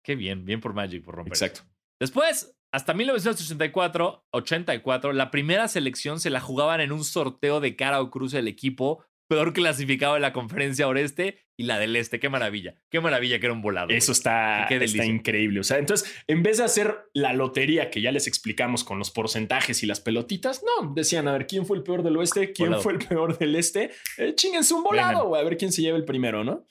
Qué 0.02 0.16
bien, 0.16 0.44
bien 0.44 0.60
por 0.60 0.72
Magic, 0.72 1.04
por 1.04 1.16
romper. 1.16 1.32
Exacto. 1.32 1.60
Después, 2.00 2.56
hasta 2.72 2.94
1984, 2.94 4.26
84, 4.32 5.12
la 5.12 5.30
primera 5.30 5.68
selección 5.68 6.20
se 6.20 6.30
la 6.30 6.40
jugaban 6.40 6.80
en 6.80 6.92
un 6.92 7.04
sorteo 7.04 7.60
de 7.60 7.76
cara 7.76 8.00
o 8.00 8.10
cruz 8.10 8.34
el 8.34 8.48
equipo 8.48 9.04
peor 9.28 9.52
clasificado 9.52 10.14
de 10.14 10.20
la 10.20 10.32
conferencia 10.32 10.88
oeste 10.88 11.45
y 11.56 11.64
la 11.64 11.78
del 11.78 11.96
este. 11.96 12.20
Qué 12.20 12.28
maravilla. 12.28 12.74
Qué 12.90 13.00
maravilla 13.00 13.38
que 13.38 13.46
era 13.46 13.52
un 13.52 13.62
volado. 13.62 13.88
Eso 13.90 14.12
está, 14.12 14.64
está 14.64 15.04
increíble. 15.04 15.60
O 15.60 15.64
sea, 15.64 15.78
entonces, 15.78 16.14
en 16.26 16.42
vez 16.42 16.58
de 16.58 16.64
hacer 16.64 17.08
la 17.14 17.32
lotería 17.32 17.90
que 17.90 18.00
ya 18.00 18.12
les 18.12 18.26
explicamos 18.26 18.84
con 18.84 18.98
los 18.98 19.10
porcentajes 19.10 19.82
y 19.82 19.86
las 19.86 20.00
pelotitas, 20.00 20.62
no, 20.62 20.92
decían, 20.94 21.28
a 21.28 21.32
ver, 21.32 21.46
¿quién 21.46 21.66
fue 21.66 21.78
el 21.78 21.82
peor 21.82 22.02
del 22.02 22.16
oeste? 22.16 22.52
¿Quién 22.52 22.80
fue 22.80 22.92
el 22.92 22.98
peor 22.98 23.38
del 23.38 23.56
este? 23.56 23.90
Eh, 24.18 24.34
chinguense 24.34 24.74
un 24.74 24.82
volado, 24.82 25.34
a 25.34 25.42
ver 25.42 25.56
quién 25.56 25.72
se 25.72 25.82
lleva 25.82 25.96
el 25.96 26.04
primero, 26.04 26.44
¿no? 26.44 26.66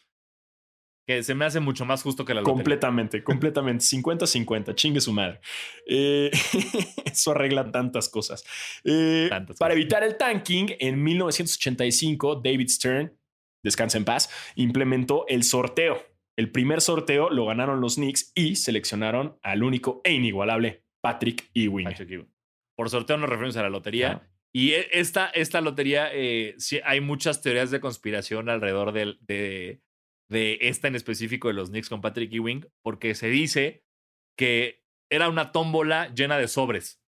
Que 1.08 1.22
se 1.22 1.36
me 1.36 1.46
hace 1.46 1.60
mucho 1.60 1.86
más 1.86 2.02
justo 2.02 2.26
que 2.26 2.34
la 2.34 2.42
lotería. 2.42 2.56
Completamente, 2.56 3.24
completamente. 3.24 3.86
50-50, 3.86 4.74
chingue 4.76 5.02
su 5.02 5.14
madre. 5.14 5.40
Eh, 5.88 6.32
eso 7.06 7.32
arregla 7.32 7.72
tantas 7.72 8.10
cosas. 8.10 8.44
Eh, 8.84 9.30
para 9.60 9.74
evitar 9.74 10.04
el 10.04 10.18
tanking, 10.18 10.76
en 10.80 11.04
1985, 11.04 12.42
David 12.44 12.70
Stern, 12.70 13.14
descansa 13.66 13.98
en 13.98 14.06
paz, 14.06 14.30
implementó 14.56 15.26
el 15.28 15.44
sorteo. 15.44 16.02
El 16.38 16.52
primer 16.52 16.80
sorteo 16.80 17.30
lo 17.30 17.46
ganaron 17.46 17.82
los 17.82 17.96
Knicks 17.96 18.32
y 18.34 18.56
seleccionaron 18.56 19.38
al 19.42 19.64
único 19.64 20.00
e 20.06 20.14
inigualable 20.14 20.86
Patrick 21.02 21.50
Ewing. 21.54 21.90
Por 22.78 22.90
sorteo 22.90 23.18
nos 23.18 23.30
referimos 23.30 23.58
a 23.58 23.64
la 23.64 23.70
lotería. 23.70 24.30
Y 24.54 24.72
e, 24.72 24.88
esta, 24.94 25.28
esta 25.28 25.60
lotería, 25.60 26.10
eh, 26.14 26.56
sí, 26.58 26.80
hay 26.86 27.02
muchas 27.02 27.42
teorías 27.42 27.72
de 27.72 27.82
conspiración 27.82 28.50
alrededor 28.50 28.94
de, 28.94 29.18
de 29.22 29.82
de 30.30 30.58
esta 30.62 30.88
en 30.88 30.96
específico 30.96 31.48
de 31.48 31.54
los 31.54 31.70
Knicks 31.70 31.90
con 31.90 32.02
Patrick 32.02 32.34
Ewing, 32.34 32.68
porque 32.82 33.16
se 33.16 33.30
dice 33.30 33.86
que 34.38 34.84
era 35.10 35.30
una 35.30 35.52
tómbola 35.52 36.14
llena 36.14 36.38
de 36.38 36.48
sobres. 36.48 37.02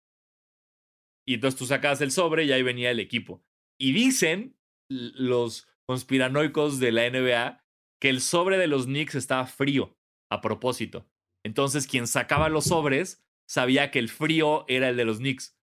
Y 1.26 1.34
entonces 1.34 1.58
tú 1.58 1.66
sacabas 1.66 2.00
el 2.00 2.12
sobre 2.12 2.44
y 2.44 2.52
ahí 2.52 2.62
venía 2.62 2.90
el 2.90 3.00
equipo. 3.00 3.44
Y 3.78 3.92
dicen 3.92 4.56
los 4.88 5.68
conspiranoicos 5.88 6.81
de 6.81 6.92
la 6.92 7.09
NBA 7.09 7.64
que 8.01 8.09
el 8.09 8.20
sobre 8.20 8.59
de 8.59 8.66
los 8.66 8.87
Knicks 8.87 9.14
estaba 9.14 9.46
frío 9.46 9.96
a 10.31 10.40
propósito. 10.40 11.09
Entonces 11.44 11.87
quien 11.87 12.07
sacaba 12.07 12.49
los 12.49 12.64
sobres 12.64 13.25
sabía 13.49 13.90
que 13.90 13.99
el 13.99 14.09
frío 14.09 14.64
era 14.68 14.88
el 14.88 14.96
de 14.96 15.05
los 15.05 15.18
Knicks. 15.18 15.59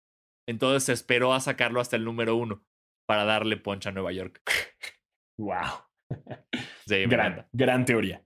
Entonces 0.48 0.84
se 0.84 0.92
esperó 0.92 1.32
a 1.32 1.40
sacarlo 1.40 1.80
hasta 1.80 1.96
el 1.96 2.04
número 2.04 2.36
uno 2.36 2.64
para 3.06 3.24
darle 3.24 3.56
poncha 3.56 3.90
a 3.90 3.92
Nueva 3.92 4.12
York. 4.12 4.42
wow. 5.38 5.84
gran, 6.86 7.48
gran 7.52 7.84
teoría. 7.84 8.24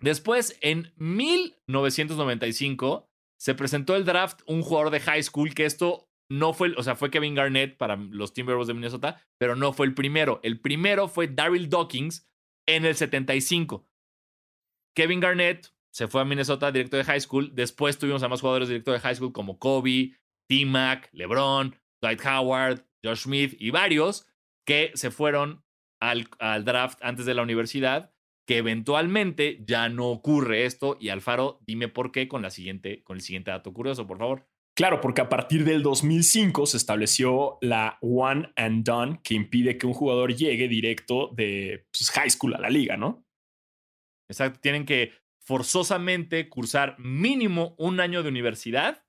Después, 0.00 0.58
en 0.62 0.92
1995, 0.96 3.08
se 3.40 3.54
presentó 3.54 3.94
el 3.94 4.04
draft 4.04 4.40
un 4.46 4.62
jugador 4.62 4.90
de 4.90 5.00
high 5.00 5.22
school 5.22 5.54
que 5.54 5.64
esto 5.64 6.11
no 6.30 6.52
fue, 6.52 6.72
o 6.76 6.82
sea, 6.82 6.96
fue 6.96 7.10
Kevin 7.10 7.34
Garnett 7.34 7.76
para 7.76 7.96
los 7.96 8.32
Timberwolves 8.32 8.68
de 8.68 8.74
Minnesota, 8.74 9.22
pero 9.38 9.56
no 9.56 9.72
fue 9.72 9.86
el 9.86 9.94
primero. 9.94 10.40
El 10.42 10.60
primero 10.60 11.08
fue 11.08 11.28
Daryl 11.28 11.68
Dawkins 11.68 12.28
en 12.66 12.84
el 12.84 12.94
75. 12.94 13.86
Kevin 14.94 15.20
Garnett 15.20 15.72
se 15.92 16.08
fue 16.08 16.22
a 16.22 16.24
Minnesota 16.24 16.72
directo 16.72 16.96
de 16.96 17.04
high 17.04 17.20
school. 17.20 17.54
Después 17.54 17.98
tuvimos 17.98 18.22
a 18.22 18.28
más 18.28 18.40
jugadores 18.40 18.68
directo 18.68 18.92
de 18.92 19.00
high 19.00 19.14
school 19.14 19.32
como 19.32 19.58
Kobe, 19.58 20.16
T-Mac, 20.48 21.10
LeBron, 21.12 21.76
Dwight 22.02 22.20
Howard, 22.24 22.86
Josh 23.04 23.22
Smith 23.24 23.54
y 23.58 23.70
varios 23.70 24.26
que 24.66 24.92
se 24.94 25.10
fueron 25.10 25.64
al, 26.00 26.28
al 26.38 26.64
draft 26.64 26.98
antes 27.02 27.26
de 27.26 27.34
la 27.34 27.42
universidad, 27.42 28.12
que 28.46 28.58
eventualmente 28.58 29.62
ya 29.66 29.88
no 29.88 30.08
ocurre 30.08 30.64
esto. 30.64 30.96
Y 31.00 31.10
Alfaro, 31.10 31.60
dime 31.66 31.88
por 31.88 32.10
qué 32.12 32.28
con, 32.28 32.42
la 32.42 32.50
siguiente, 32.50 33.02
con 33.02 33.16
el 33.16 33.22
siguiente 33.22 33.50
dato 33.50 33.72
curioso, 33.72 34.06
por 34.06 34.18
favor. 34.18 34.48
Claro, 34.74 35.00
porque 35.02 35.20
a 35.20 35.28
partir 35.28 35.64
del 35.64 35.82
2005 35.82 36.64
se 36.66 36.78
estableció 36.78 37.58
la 37.60 37.98
one 38.00 38.50
and 38.56 38.84
done 38.84 39.20
que 39.22 39.34
impide 39.34 39.76
que 39.76 39.86
un 39.86 39.92
jugador 39.92 40.34
llegue 40.34 40.66
directo 40.66 41.28
de 41.34 41.86
pues, 41.92 42.10
high 42.10 42.30
school 42.30 42.54
a 42.54 42.60
la 42.60 42.70
liga, 42.70 42.96
¿no? 42.96 43.22
Exacto, 44.30 44.60
tienen 44.60 44.86
que 44.86 45.12
forzosamente 45.44 46.48
cursar 46.48 46.96
mínimo 46.98 47.74
un 47.76 48.00
año 48.00 48.22
de 48.22 48.30
universidad 48.30 49.04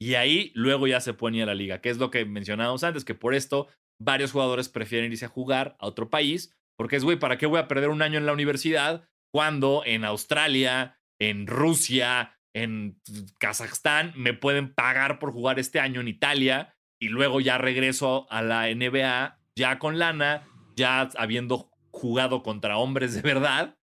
y 0.00 0.14
ahí 0.14 0.50
luego 0.54 0.86
ya 0.86 1.00
se 1.00 1.12
pueden 1.12 1.36
ir 1.36 1.42
a 1.42 1.46
la 1.46 1.54
liga, 1.54 1.80
que 1.80 1.90
es 1.90 1.98
lo 1.98 2.10
que 2.10 2.24
mencionábamos 2.24 2.82
antes, 2.82 3.04
que 3.04 3.14
por 3.14 3.34
esto 3.34 3.68
varios 4.00 4.32
jugadores 4.32 4.68
prefieren 4.68 5.12
irse 5.12 5.26
a 5.26 5.28
jugar 5.28 5.76
a 5.78 5.86
otro 5.86 6.08
país, 6.08 6.56
porque 6.76 6.96
es, 6.96 7.04
güey, 7.04 7.18
¿para 7.18 7.36
qué 7.36 7.46
voy 7.46 7.60
a 7.60 7.68
perder 7.68 7.90
un 7.90 8.02
año 8.02 8.18
en 8.18 8.26
la 8.26 8.32
universidad 8.32 9.08
cuando 9.30 9.82
en 9.84 10.04
Australia, 10.04 10.98
en 11.20 11.46
Rusia, 11.46 12.38
en 12.54 13.00
Kazajstán 13.38 14.12
me 14.16 14.34
pueden 14.34 14.74
pagar 14.74 15.18
por 15.18 15.32
jugar 15.32 15.58
este 15.58 15.80
año 15.80 16.00
en 16.00 16.08
Italia 16.08 16.74
y 17.00 17.08
luego 17.08 17.40
ya 17.40 17.58
regreso 17.58 18.26
a 18.30 18.42
la 18.42 18.72
NBA 18.72 19.38
ya 19.54 19.78
con 19.78 19.98
lana, 19.98 20.46
ya 20.76 21.10
habiendo 21.16 21.70
jugado 21.90 22.42
contra 22.42 22.78
hombres 22.78 23.14
de 23.14 23.22
verdad 23.22 23.76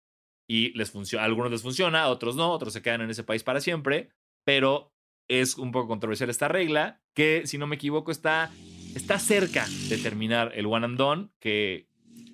y 0.48 0.70
les 0.78 0.90
funciona, 0.90 1.24
algunos 1.24 1.50
les 1.50 1.62
funciona, 1.62 2.08
otros 2.08 2.36
no, 2.36 2.50
otros 2.50 2.72
se 2.72 2.82
quedan 2.82 3.00
en 3.00 3.10
ese 3.10 3.24
país 3.24 3.42
para 3.42 3.60
siempre, 3.60 4.10
pero 4.44 4.92
es 5.28 5.58
un 5.58 5.72
poco 5.72 5.88
controversial 5.88 6.30
esta 6.30 6.48
regla 6.48 7.02
que 7.14 7.46
si 7.46 7.58
no 7.58 7.66
me 7.66 7.76
equivoco 7.76 8.12
está 8.12 8.50
está 8.94 9.18
cerca 9.18 9.66
de 9.88 9.98
terminar 9.98 10.52
el 10.54 10.66
one 10.66 10.86
and 10.86 10.96
done, 10.96 11.28
que 11.38 11.88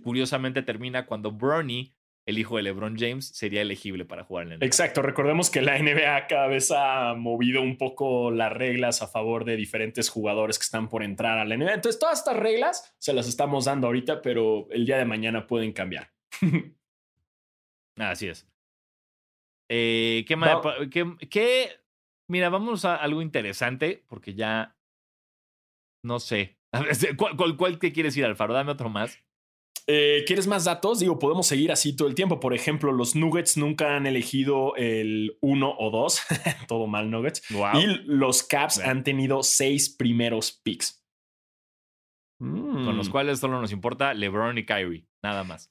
curiosamente 0.05 0.63
termina 0.63 1.07
cuando 1.07 1.33
Bronny, 1.33 1.92
el 2.27 2.39
hijo 2.39 2.57
de 2.57 2.63
LeBron 2.63 2.97
James, 2.97 3.29
sería 3.29 3.63
elegible 3.63 4.05
para 4.05 4.25
jugar 4.25 4.45
en 4.45 4.51
la 4.51 4.57
NBA. 4.57 4.67
Exacto, 4.67 5.03
recordemos 5.03 5.51
que 5.51 5.61
la 5.61 5.79
NBA 5.79 6.27
cada 6.29 6.47
vez 6.47 6.71
ha 6.71 7.15
movido 7.15 7.63
un 7.63 7.77
poco 7.79 8.31
las 8.31 8.53
reglas 8.53 9.03
a 9.03 9.09
favor 9.09 9.45
de 9.45 9.57
diferentes 9.57 10.09
jugadores 10.09 10.59
que 10.59 10.65
están 10.65 10.89
por 10.89 11.03
entrar 11.03 11.39
a 11.39 11.45
la 11.45 11.57
NBA. 11.57 11.75
Entonces, 11.75 11.99
todas 11.99 12.19
estas 12.19 12.37
reglas 12.37 12.95
se 12.99 13.13
las 13.13 13.29
estamos 13.29 13.65
dando 13.65 13.89
ahorita, 13.89 14.23
pero 14.23 14.69
el 14.71 14.87
día 14.87 14.99
de 14.99 15.05
mañana 15.05 15.47
pueden 15.47 15.73
cambiar. 15.73 16.13
Así 17.97 18.29
es. 18.29 18.49
Eh, 19.69 20.25
¿qué, 20.29 20.37
más, 20.37 20.59
¿qué, 20.91 21.71
Mira, 22.29 22.51
vamos 22.51 22.85
a 22.85 22.97
algo 22.97 23.23
interesante, 23.23 24.05
porque 24.09 24.35
ya 24.35 24.77
no 26.05 26.21
sé. 26.21 26.59
¿Cuál, 27.17 27.57
cuál, 27.57 27.79
te 27.79 27.93
quieres 27.93 28.17
ir, 28.17 28.25
Alfaro? 28.25 28.55
Dame 28.55 28.73
otro 28.73 28.89
más. 28.89 29.19
Eh, 29.87 30.25
¿Quieres 30.27 30.47
más 30.47 30.65
datos? 30.65 31.01
Digo, 31.01 31.19
podemos 31.19 31.47
seguir 31.47 31.73
así 31.73 31.95
todo 31.95 32.09
el 32.09 32.15
tiempo. 32.15 32.41
Por 32.41 32.55
ejemplo, 32.55 32.93
los 32.93 33.15
Nuggets 33.17 33.57
nunca 33.57 33.97
han 33.97 34.07
elegido 34.07 34.75
el 34.77 35.37
1 35.41 35.75
o 35.79 35.91
2. 35.91 36.23
todo 36.69 36.87
mal, 36.87 37.11
Nuggets. 37.11 37.43
Y 37.75 37.87
los 38.05 38.43
Caps 38.43 38.79
han 38.79 39.05
tenido 39.05 39.43
seis 39.43 39.91
primeros 39.91 40.53
picks. 40.53 41.03
Con 42.39 42.97
los 42.97 43.09
mm. 43.09 43.13
cuales 43.13 43.39
solo 43.39 43.61
nos 43.61 43.71
importa 43.71 44.15
LeBron 44.15 44.59
y 44.59 44.65
Kyrie. 44.65 45.07
Nada 45.23 45.45
más. 45.45 45.69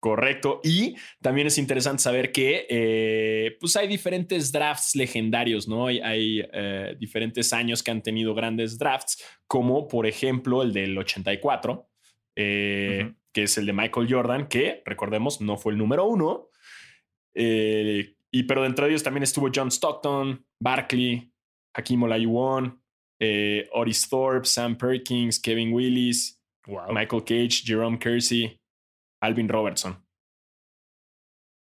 Correcto. 0.00 0.60
Y 0.64 0.96
también 1.20 1.46
es 1.46 1.58
interesante 1.58 2.02
saber 2.02 2.32
que 2.32 2.66
eh, 2.70 3.56
pues 3.60 3.76
hay 3.76 3.86
diferentes 3.86 4.50
drafts 4.50 4.96
legendarios, 4.96 5.68
¿no? 5.68 5.88
Hay, 5.88 6.42
eh, 6.52 6.96
diferentes 6.98 7.52
años 7.52 7.82
que 7.82 7.90
han 7.90 8.02
tenido 8.02 8.34
grandes 8.34 8.78
drafts, 8.78 9.22
como 9.46 9.86
por 9.86 10.06
ejemplo 10.06 10.62
el 10.62 10.72
del 10.72 10.96
84, 10.96 11.86
eh, 12.34 13.12
que 13.32 13.44
es 13.44 13.58
el 13.58 13.66
de 13.66 13.72
Michael 13.72 14.08
Jordan, 14.10 14.48
que 14.48 14.82
recordemos 14.84 15.40
no 15.40 15.56
fue 15.56 15.72
el 15.72 15.78
número 15.78 16.04
uno. 16.04 16.48
y 17.34 18.42
pero 18.44 18.62
dentro 18.62 18.84
de 18.84 18.92
ellos 18.92 19.02
también 19.02 19.22
estuvo 19.22 19.50
John 19.54 19.68
Stockton, 19.68 20.44
Barkley, 20.62 21.32
Hakim 21.74 22.02
Olajuwon, 22.02 22.80
Otis 23.72 24.08
Thorpe, 24.08 24.46
Sam 24.46 24.76
Perkins, 24.76 25.40
Kevin 25.40 25.72
Willis, 25.72 26.40
Michael 26.90 27.24
Cage, 27.24 27.62
Jerome 27.64 27.98
Kersey. 27.98 28.60
Alvin 29.22 29.48
Robertson. 29.48 30.04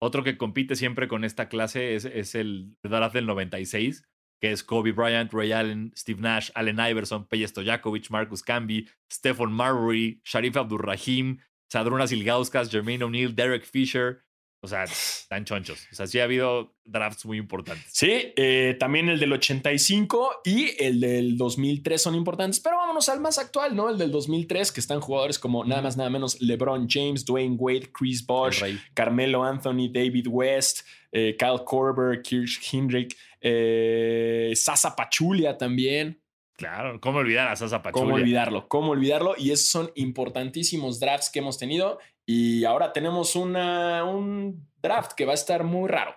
Otro 0.00 0.24
que 0.24 0.36
compite 0.36 0.74
siempre 0.74 1.06
con 1.06 1.24
esta 1.24 1.48
clase 1.48 1.94
es, 1.94 2.04
es 2.04 2.34
el 2.34 2.76
draft 2.82 3.14
del 3.14 3.26
96, 3.26 4.04
que 4.40 4.50
es 4.50 4.64
Kobe 4.64 4.92
Bryant, 4.92 5.32
Ray 5.32 5.52
Allen, 5.52 5.92
Steve 5.96 6.20
Nash, 6.20 6.50
Allen 6.54 6.80
Iverson, 6.80 7.28
Peja 7.28 7.46
Stojakovic, 7.46 8.10
Marcus 8.10 8.42
Camby, 8.42 8.88
Stephen 9.12 9.52
Marbury, 9.52 10.20
Sharif 10.24 10.56
Abdurrahim, 10.56 11.38
Sadrunas 11.72 12.12
Ilgauskas, 12.12 12.68
Jermaine 12.70 13.02
O'Neal, 13.02 13.34
Derek 13.34 13.64
Fisher, 13.64 14.18
o 14.60 14.68
sea, 14.68 14.84
están 14.84 15.46
chonchos. 15.46 15.88
O 15.90 15.94
sea, 15.94 16.06
sí 16.06 16.18
ha 16.18 16.24
habido 16.24 16.76
drafts 16.84 17.24
muy 17.24 17.38
importantes. 17.38 17.86
Sí, 17.90 18.34
eh, 18.36 18.76
también 18.78 19.08
el 19.08 19.18
del 19.18 19.32
85 19.32 20.42
y 20.44 20.74
el 20.78 21.00
del 21.00 21.38
2003 21.38 22.02
son 22.02 22.14
importantes, 22.14 22.60
pero 22.60 22.76
vámonos 22.76 23.08
al 23.08 23.20
más 23.20 23.38
actual, 23.38 23.74
¿no? 23.74 23.88
El 23.88 23.96
del 23.96 24.10
2003, 24.10 24.70
que 24.70 24.80
están 24.80 25.00
jugadores 25.00 25.38
como 25.38 25.64
nada 25.64 25.80
más, 25.80 25.96
nada 25.96 26.10
menos 26.10 26.38
LeBron 26.42 26.88
James, 26.90 27.24
Dwayne 27.24 27.56
Wade, 27.58 27.90
Chris 27.90 28.24
Bosh, 28.26 28.62
Carmelo 28.92 29.42
Anthony, 29.42 29.88
David 29.90 30.26
West, 30.28 30.80
eh, 31.10 31.34
Kyle 31.38 31.64
Korver, 31.64 32.20
Kirsch 32.20 32.60
Hendrick, 32.70 33.16
eh, 33.40 34.52
Sasa 34.54 34.94
Pachulia 34.94 35.56
también. 35.56 36.21
Claro, 36.62 37.00
¿cómo 37.00 37.18
olvidar 37.18 37.48
a 37.48 37.56
Sasa 37.56 37.82
Pachulia? 37.82 38.04
¿Cómo 38.04 38.14
olvidarlo? 38.14 38.68
¿Cómo 38.68 38.90
olvidarlo? 38.92 39.34
Y 39.36 39.50
esos 39.50 39.66
son 39.66 39.90
importantísimos 39.96 41.00
drafts 41.00 41.28
que 41.28 41.40
hemos 41.40 41.58
tenido 41.58 41.98
y 42.24 42.62
ahora 42.62 42.92
tenemos 42.92 43.34
una, 43.34 44.04
un 44.04 44.70
draft 44.80 45.14
que 45.14 45.24
va 45.24 45.32
a 45.32 45.34
estar 45.34 45.64
muy 45.64 45.88
raro. 45.88 46.14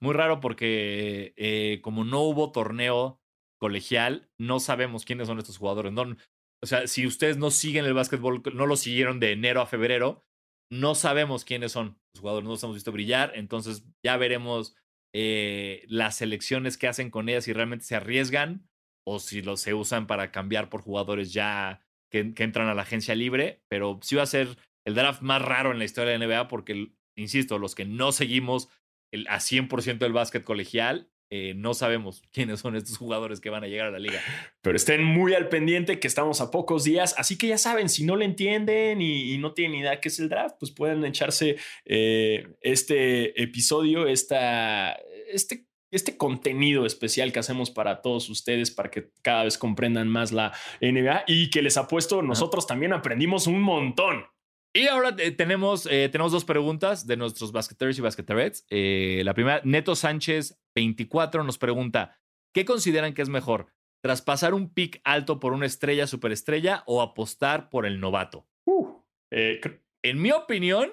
Muy 0.00 0.14
raro 0.14 0.40
porque 0.40 1.34
eh, 1.36 1.80
como 1.82 2.02
no 2.04 2.22
hubo 2.22 2.50
torneo 2.50 3.20
colegial, 3.58 4.30
no 4.38 4.58
sabemos 4.58 5.04
quiénes 5.04 5.26
son 5.26 5.38
estos 5.38 5.58
jugadores. 5.58 5.92
No, 5.92 6.16
o 6.62 6.66
sea, 6.66 6.86
si 6.86 7.06
ustedes 7.06 7.36
no 7.36 7.50
siguen 7.50 7.84
el 7.84 7.92
básquetbol, 7.92 8.42
no 8.54 8.64
lo 8.64 8.76
siguieron 8.76 9.20
de 9.20 9.32
enero 9.32 9.60
a 9.60 9.66
febrero, 9.66 10.24
no 10.72 10.94
sabemos 10.94 11.44
quiénes 11.44 11.72
son 11.72 11.98
los 12.14 12.20
jugadores, 12.22 12.44
no 12.44 12.52
los 12.52 12.62
hemos 12.62 12.76
visto 12.76 12.90
brillar, 12.90 13.32
entonces 13.34 13.84
ya 14.02 14.16
veremos 14.16 14.74
eh, 15.12 15.84
las 15.88 16.16
selecciones 16.16 16.78
que 16.78 16.88
hacen 16.88 17.10
con 17.10 17.28
ellas, 17.28 17.44
si 17.44 17.52
realmente 17.52 17.84
se 17.84 17.96
arriesgan 17.96 18.69
o 19.12 19.18
si 19.18 19.42
los 19.42 19.60
se 19.60 19.74
usan 19.74 20.06
para 20.06 20.30
cambiar 20.30 20.68
por 20.68 20.82
jugadores 20.82 21.32
ya 21.32 21.80
que, 22.10 22.32
entran 22.36 22.68
a 22.68 22.74
la 22.74 22.82
agencia 22.82 23.14
libre, 23.16 23.60
pero 23.68 23.98
sí 24.02 24.14
va 24.14 24.22
a 24.22 24.26
ser 24.26 24.56
el 24.84 24.94
draft 24.94 25.20
más 25.22 25.42
raro 25.42 25.72
en 25.72 25.78
la 25.78 25.84
historia 25.84 26.12
de 26.12 26.18
la 26.18 26.26
NBA 26.26 26.48
porque, 26.48 26.92
insisto, 27.16 27.58
los 27.58 27.74
que 27.74 27.84
no 27.84 28.12
seguimos 28.12 28.68
el, 29.12 29.26
a 29.28 29.38
100% 29.38 29.98
del 29.98 30.12
básquet 30.12 30.44
colegial, 30.44 31.10
eh, 31.32 31.54
no 31.56 31.74
sabemos 31.74 32.22
quiénes 32.32 32.60
son 32.60 32.76
estos 32.76 32.98
jugadores 32.98 33.40
que 33.40 33.50
van 33.50 33.64
a 33.64 33.66
llegar 33.66 33.88
a 33.88 33.90
la 33.90 33.98
liga. 33.98 34.20
Pero 34.62 34.76
estén 34.76 35.02
muy 35.02 35.34
al 35.34 35.48
pendiente 35.48 35.98
que 35.98 36.06
estamos 36.06 36.40
a 36.40 36.52
pocos 36.52 36.84
días, 36.84 37.16
así 37.18 37.36
que 37.36 37.48
ya 37.48 37.58
saben, 37.58 37.88
si 37.88 38.04
no 38.04 38.14
le 38.14 38.26
entienden 38.26 39.02
y, 39.02 39.38
no 39.38 39.54
tienen 39.54 39.80
idea 39.80 40.00
qué 40.00 40.08
es 40.08 40.20
el 40.20 40.28
draft, 40.28 40.54
pues 40.60 40.70
pueden 40.70 41.04
echarse 41.04 41.56
eh, 41.84 42.46
este 42.60 43.42
episodio, 43.42 44.06
esta, 44.06 44.92
este 45.26 45.69
este 45.90 46.16
contenido 46.16 46.86
especial 46.86 47.32
que 47.32 47.38
hacemos 47.40 47.70
para 47.70 48.02
todos 48.02 48.28
ustedes, 48.28 48.70
para 48.70 48.90
que 48.90 49.10
cada 49.22 49.44
vez 49.44 49.58
comprendan 49.58 50.08
más 50.08 50.32
la 50.32 50.52
NBA 50.80 51.24
y 51.26 51.50
que 51.50 51.62
les 51.62 51.76
apuesto, 51.76 52.22
nosotros 52.22 52.66
también 52.66 52.92
aprendimos 52.92 53.46
un 53.46 53.60
montón. 53.62 54.24
Y 54.72 54.86
ahora 54.86 55.14
eh, 55.18 55.32
tenemos, 55.32 55.86
eh, 55.86 56.08
tenemos 56.10 56.30
dos 56.30 56.44
preguntas 56.44 57.06
de 57.06 57.16
nuestros 57.16 57.50
basqueteros 57.50 57.98
y 57.98 58.02
basqueterets. 58.02 58.66
Eh, 58.70 59.22
la 59.24 59.34
primera, 59.34 59.60
Neto 59.64 59.96
Sánchez 59.96 60.60
24 60.76 61.42
nos 61.42 61.58
pregunta, 61.58 62.20
¿qué 62.54 62.64
consideran 62.64 63.12
que 63.12 63.22
es 63.22 63.28
mejor? 63.28 63.72
¿Traspasar 64.00 64.54
un 64.54 64.72
pick 64.72 65.00
alto 65.04 65.40
por 65.40 65.52
una 65.52 65.66
estrella 65.66 66.06
superestrella 66.06 66.84
o 66.86 67.02
apostar 67.02 67.68
por 67.68 67.84
el 67.84 67.98
novato? 68.00 68.46
Uh, 68.64 69.00
en 69.30 70.22
mi 70.22 70.30
opinión, 70.30 70.92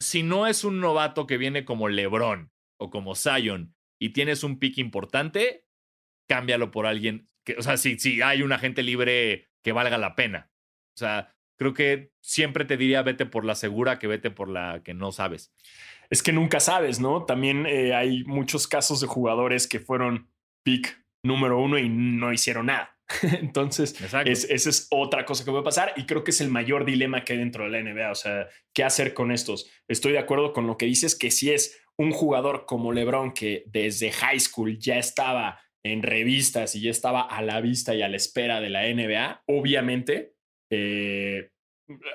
si 0.00 0.22
no 0.22 0.46
es 0.46 0.64
un 0.64 0.80
novato 0.80 1.26
que 1.26 1.36
viene 1.36 1.64
como 1.64 1.88
LeBron 1.88 2.50
o 2.78 2.90
como 2.90 3.14
Zion 3.14 3.74
y 4.00 4.10
tienes 4.10 4.42
un 4.42 4.58
pick 4.58 4.78
importante, 4.78 5.66
cámbialo 6.26 6.70
por 6.70 6.86
alguien 6.86 7.28
que, 7.44 7.54
o 7.54 7.62
sea, 7.62 7.76
si, 7.76 7.98
si 7.98 8.22
hay 8.22 8.42
un 8.42 8.52
agente 8.52 8.82
libre 8.82 9.50
que 9.62 9.72
valga 9.72 9.98
la 9.98 10.16
pena. 10.16 10.50
O 10.94 10.98
sea, 10.98 11.34
creo 11.56 11.74
que 11.74 12.12
siempre 12.20 12.64
te 12.64 12.76
diría 12.76 13.02
vete 13.02 13.26
por 13.26 13.44
la 13.44 13.54
segura 13.54 13.98
que 13.98 14.06
vete 14.06 14.30
por 14.30 14.48
la 14.48 14.82
que 14.82 14.94
no 14.94 15.12
sabes. 15.12 15.52
Es 16.08 16.22
que 16.22 16.32
nunca 16.32 16.58
sabes, 16.58 16.98
¿no? 16.98 17.24
También 17.24 17.66
eh, 17.66 17.94
hay 17.94 18.24
muchos 18.24 18.66
casos 18.66 19.00
de 19.00 19.06
jugadores 19.06 19.68
que 19.68 19.78
fueron 19.78 20.30
pick 20.64 21.04
número 21.22 21.60
uno 21.60 21.78
y 21.78 21.88
no 21.88 22.32
hicieron 22.32 22.66
nada. 22.66 22.98
Entonces, 23.22 24.00
esa 24.00 24.22
es 24.70 24.86
otra 24.90 25.24
cosa 25.24 25.44
que 25.44 25.50
puede 25.50 25.64
pasar 25.64 25.92
y 25.96 26.06
creo 26.06 26.24
que 26.24 26.30
es 26.30 26.40
el 26.40 26.48
mayor 26.48 26.84
dilema 26.84 27.24
que 27.24 27.34
hay 27.34 27.38
dentro 27.38 27.64
de 27.64 27.70
la 27.70 27.82
NBA. 27.82 28.10
O 28.10 28.14
sea, 28.14 28.48
¿qué 28.72 28.84
hacer 28.84 29.14
con 29.14 29.32
estos? 29.32 29.70
Estoy 29.88 30.12
de 30.12 30.18
acuerdo 30.18 30.52
con 30.52 30.66
lo 30.66 30.76
que 30.76 30.86
dices, 30.86 31.16
que 31.16 31.30
si 31.30 31.50
es 31.50 31.82
un 31.98 32.12
jugador 32.12 32.66
como 32.66 32.92
LeBron 32.92 33.32
que 33.32 33.64
desde 33.66 34.12
high 34.12 34.40
school 34.40 34.78
ya 34.78 34.98
estaba 34.98 35.60
en 35.82 36.02
revistas 36.02 36.74
y 36.74 36.82
ya 36.82 36.90
estaba 36.90 37.22
a 37.22 37.42
la 37.42 37.60
vista 37.60 37.94
y 37.94 38.02
a 38.02 38.08
la 38.08 38.16
espera 38.16 38.60
de 38.60 38.70
la 38.70 38.82
NBA, 38.82 39.44
obviamente 39.46 40.34
eh, 40.70 41.50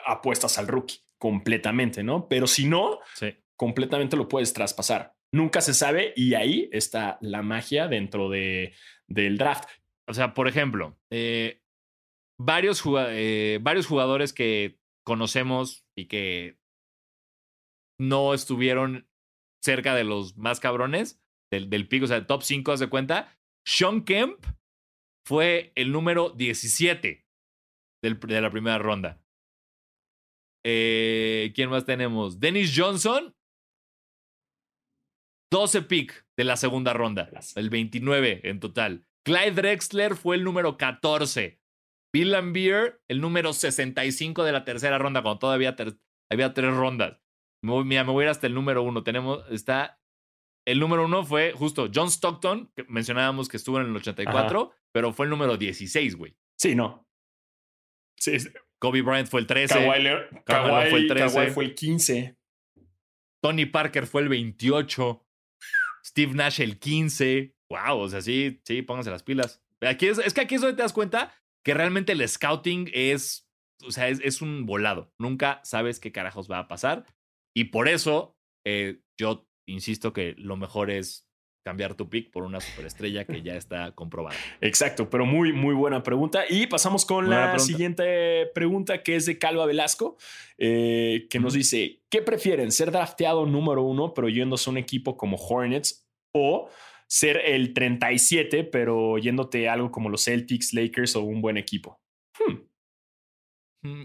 apuestas 0.05 0.57
al 0.57 0.67
rookie 0.67 0.99
completamente, 1.17 2.03
¿no? 2.03 2.27
Pero 2.27 2.47
si 2.47 2.67
no, 2.67 2.99
completamente 3.55 4.17
lo 4.17 4.27
puedes 4.27 4.53
traspasar. 4.53 5.15
Nunca 5.33 5.61
se 5.61 5.73
sabe 5.73 6.13
y 6.15 6.33
ahí 6.35 6.69
está 6.71 7.17
la 7.21 7.41
magia 7.41 7.87
dentro 7.87 8.29
de, 8.29 8.73
del 9.07 9.37
draft. 9.37 9.69
O 10.07 10.13
sea, 10.13 10.33
por 10.33 10.47
ejemplo, 10.47 10.97
eh, 11.09 11.61
varios, 12.39 12.83
eh, 13.09 13.59
varios 13.61 13.87
jugadores 13.87 14.33
que 14.33 14.77
conocemos 15.03 15.85
y 15.95 16.05
que 16.05 16.57
no 17.99 18.33
estuvieron 18.33 19.07
cerca 19.65 19.93
de 19.95 20.05
los 20.05 20.37
más 20.37 20.59
cabrones 20.61 21.21
del, 21.51 21.69
del 21.69 21.87
pico, 21.87 22.05
o 22.05 22.07
sea, 22.07 22.25
top 22.25 22.43
5, 22.43 22.71
haz 22.71 22.79
de 22.79 22.89
cuenta. 22.89 23.37
Sean 23.65 24.05
Kemp 24.05 24.45
fue 25.27 25.73
el 25.75 25.91
número 25.91 26.29
17 26.29 27.25
del, 28.03 28.19
de 28.19 28.41
la 28.41 28.51
primera 28.51 28.77
ronda. 28.77 29.21
Eh, 30.63 31.51
¿Quién 31.53 31.69
más 31.69 31.85
tenemos? 31.85 32.39
Dennis 32.39 32.73
Johnson, 32.75 33.35
12 35.51 35.81
pick 35.83 36.25
de 36.37 36.43
la 36.43 36.57
segunda 36.57 36.93
ronda, 36.93 37.29
el 37.55 37.69
29 37.69 38.41
en 38.43 38.59
total. 38.59 39.05
Clyde 39.25 39.51
Drexler 39.51 40.15
fue 40.15 40.35
el 40.35 40.43
número 40.43 40.77
14. 40.77 41.59
Bill 42.13 42.31
Lambier, 42.31 43.01
el 43.07 43.19
número 43.19 43.53
65 43.53 44.43
de 44.43 44.51
la 44.51 44.63
tercera 44.63 44.97
ronda, 44.97 45.21
cuando 45.21 45.39
todavía 45.39 45.75
había 46.31 46.53
tres 46.53 46.73
rondas. 46.73 47.24
Mira, 47.65 48.03
me 48.03 48.11
voy 48.11 48.23
a 48.23 48.25
ir 48.25 48.29
hasta 48.29 48.47
el 48.47 48.53
número 48.53 48.83
uno. 48.83 49.03
Tenemos, 49.03 49.43
está. 49.49 49.99
El 50.65 50.79
número 50.79 51.05
uno 51.05 51.23
fue 51.23 51.51
justo 51.51 51.89
John 51.93 52.09
Stockton, 52.09 52.71
que 52.75 52.85
mencionábamos 52.87 53.47
que 53.47 53.57
estuvo 53.57 53.79
en 53.79 53.87
el 53.87 53.95
84, 53.95 54.71
pero 54.91 55.13
fue 55.13 55.25
el 55.25 55.29
número 55.29 55.57
16, 55.57 56.15
güey. 56.15 56.35
Sí, 56.57 56.75
no. 56.75 57.07
Sí. 58.17 58.37
Kobe 58.79 59.01
Bryant 59.01 59.27
fue 59.27 59.41
el 59.41 59.47
13. 59.47 59.73
Kawhi, 60.45 60.89
fue 60.89 60.99
el 60.99 61.07
13. 61.07 61.51
fue 61.51 61.65
el 61.65 61.75
15. 61.75 62.37
Tony 63.41 63.65
Parker 63.65 64.07
fue 64.07 64.23
el 64.23 64.29
28. 64.29 65.25
Steve 66.05 66.33
Nash 66.33 66.61
el 66.61 66.79
15. 66.79 67.55
Wow, 67.69 67.99
o 67.99 68.09
sea, 68.09 68.21
sí, 68.21 68.61
sí, 68.63 68.81
pónganse 68.81 69.11
las 69.11 69.23
pilas. 69.23 69.63
Aquí 69.81 70.07
es, 70.07 70.17
es 70.19 70.33
que 70.33 70.41
aquí 70.41 70.55
es 70.55 70.61
donde 70.61 70.75
te 70.75 70.83
das 70.83 70.93
cuenta 70.93 71.33
que 71.63 71.73
realmente 71.73 72.11
el 72.11 72.27
scouting 72.27 72.89
es, 72.93 73.49
o 73.83 73.91
sea, 73.91 74.07
es, 74.07 74.19
es 74.23 74.41
un 74.41 74.65
volado. 74.65 75.13
Nunca 75.17 75.61
sabes 75.63 75.99
qué 75.99 76.11
carajos 76.11 76.49
va 76.49 76.59
a 76.59 76.67
pasar. 76.67 77.05
Y 77.55 77.65
por 77.65 77.87
eso 77.87 78.35
eh, 78.65 78.99
yo 79.19 79.47
insisto 79.67 80.13
que 80.13 80.35
lo 80.37 80.57
mejor 80.57 80.91
es 80.91 81.27
cambiar 81.65 81.95
tu 81.95 82.07
pick 82.09 82.29
por 82.29 82.43
una 82.43 82.61
superestrella 82.61 83.25
que 83.25 83.41
ya 83.41 83.55
está 83.55 83.91
comprobada. 83.93 84.37
Exacto, 84.61 85.09
pero 85.09 85.25
muy, 85.25 85.51
muy 85.51 85.73
buena 85.73 86.03
pregunta. 86.03 86.43
Y 86.47 86.67
pasamos 86.67 87.05
con 87.05 87.27
la 87.27 87.57
siguiente 87.57 88.45
pregunta 88.53 89.01
que 89.01 89.15
es 89.15 89.25
de 89.25 89.39
Calva 89.39 89.65
Velasco, 89.65 90.17
eh, 90.59 91.25
que 91.27 91.39
nos 91.39 91.53
dice, 91.53 92.03
¿qué 92.11 92.21
prefieren? 92.21 92.71
¿Ser 92.71 92.91
drafteado 92.91 93.47
número 93.47 93.81
uno 93.81 94.13
pero 94.13 94.29
yéndose 94.29 94.69
a 94.69 94.71
un 94.71 94.77
equipo 94.77 95.17
como 95.17 95.37
Hornets 95.37 96.07
o 96.35 96.69
ser 97.07 97.37
el 97.37 97.73
37 97.73 98.63
pero 98.65 99.17
yéndote 99.17 99.67
a 99.67 99.73
algo 99.73 99.89
como 99.89 100.09
los 100.09 100.25
Celtics, 100.25 100.71
Lakers 100.71 101.15
o 101.15 101.23
un 101.23 101.41
buen 101.41 101.57
equipo? 101.57 101.99
Hmm. 103.81 104.03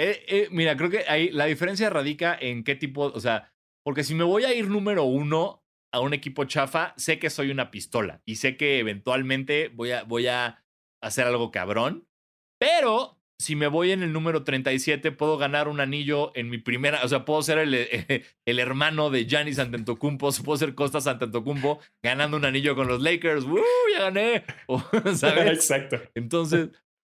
Eh, 0.00 0.24
eh, 0.28 0.48
mira, 0.50 0.76
creo 0.76 0.90
que 0.90 1.04
ahí 1.08 1.30
la 1.30 1.46
diferencia 1.46 1.90
radica 1.90 2.36
en 2.40 2.62
qué 2.62 2.76
tipo, 2.76 3.06
o 3.06 3.20
sea, 3.20 3.52
porque 3.84 4.04
si 4.04 4.14
me 4.14 4.24
voy 4.24 4.44
a 4.44 4.54
ir 4.54 4.68
número 4.68 5.04
uno 5.04 5.64
a 5.92 6.00
un 6.00 6.14
equipo 6.14 6.44
chafa, 6.44 6.94
sé 6.96 7.18
que 7.18 7.30
soy 7.30 7.50
una 7.50 7.70
pistola 7.70 8.22
y 8.24 8.36
sé 8.36 8.56
que 8.56 8.78
eventualmente 8.78 9.68
voy 9.68 9.90
a, 9.92 10.04
voy 10.04 10.28
a 10.28 10.64
hacer 11.02 11.26
algo 11.26 11.50
cabrón, 11.50 12.06
pero 12.60 13.18
si 13.40 13.54
me 13.54 13.68
voy 13.68 13.92
en 13.92 14.02
el 14.02 14.12
número 14.12 14.42
37, 14.42 15.12
puedo 15.12 15.38
ganar 15.38 15.68
un 15.68 15.80
anillo 15.80 16.32
en 16.34 16.50
mi 16.50 16.58
primera, 16.58 17.04
o 17.04 17.08
sea, 17.08 17.24
puedo 17.24 17.42
ser 17.42 17.58
el, 17.58 17.74
el 18.46 18.58
hermano 18.58 19.10
de 19.10 19.26
Giannis 19.26 19.58
Antetokounmpo, 19.58 20.30
puedo 20.44 20.58
ser 20.58 20.74
Costas 20.74 21.06
Antetokounmpo 21.06 21.80
ganando 22.02 22.36
un 22.36 22.44
anillo 22.44 22.74
con 22.74 22.88
los 22.88 23.00
Lakers, 23.00 23.44
¡Uh, 23.44 23.62
ya 23.92 24.10
gané! 24.10 24.44
¿Sabes? 25.14 25.46
Exacto. 25.52 26.00
Entonces, 26.14 26.70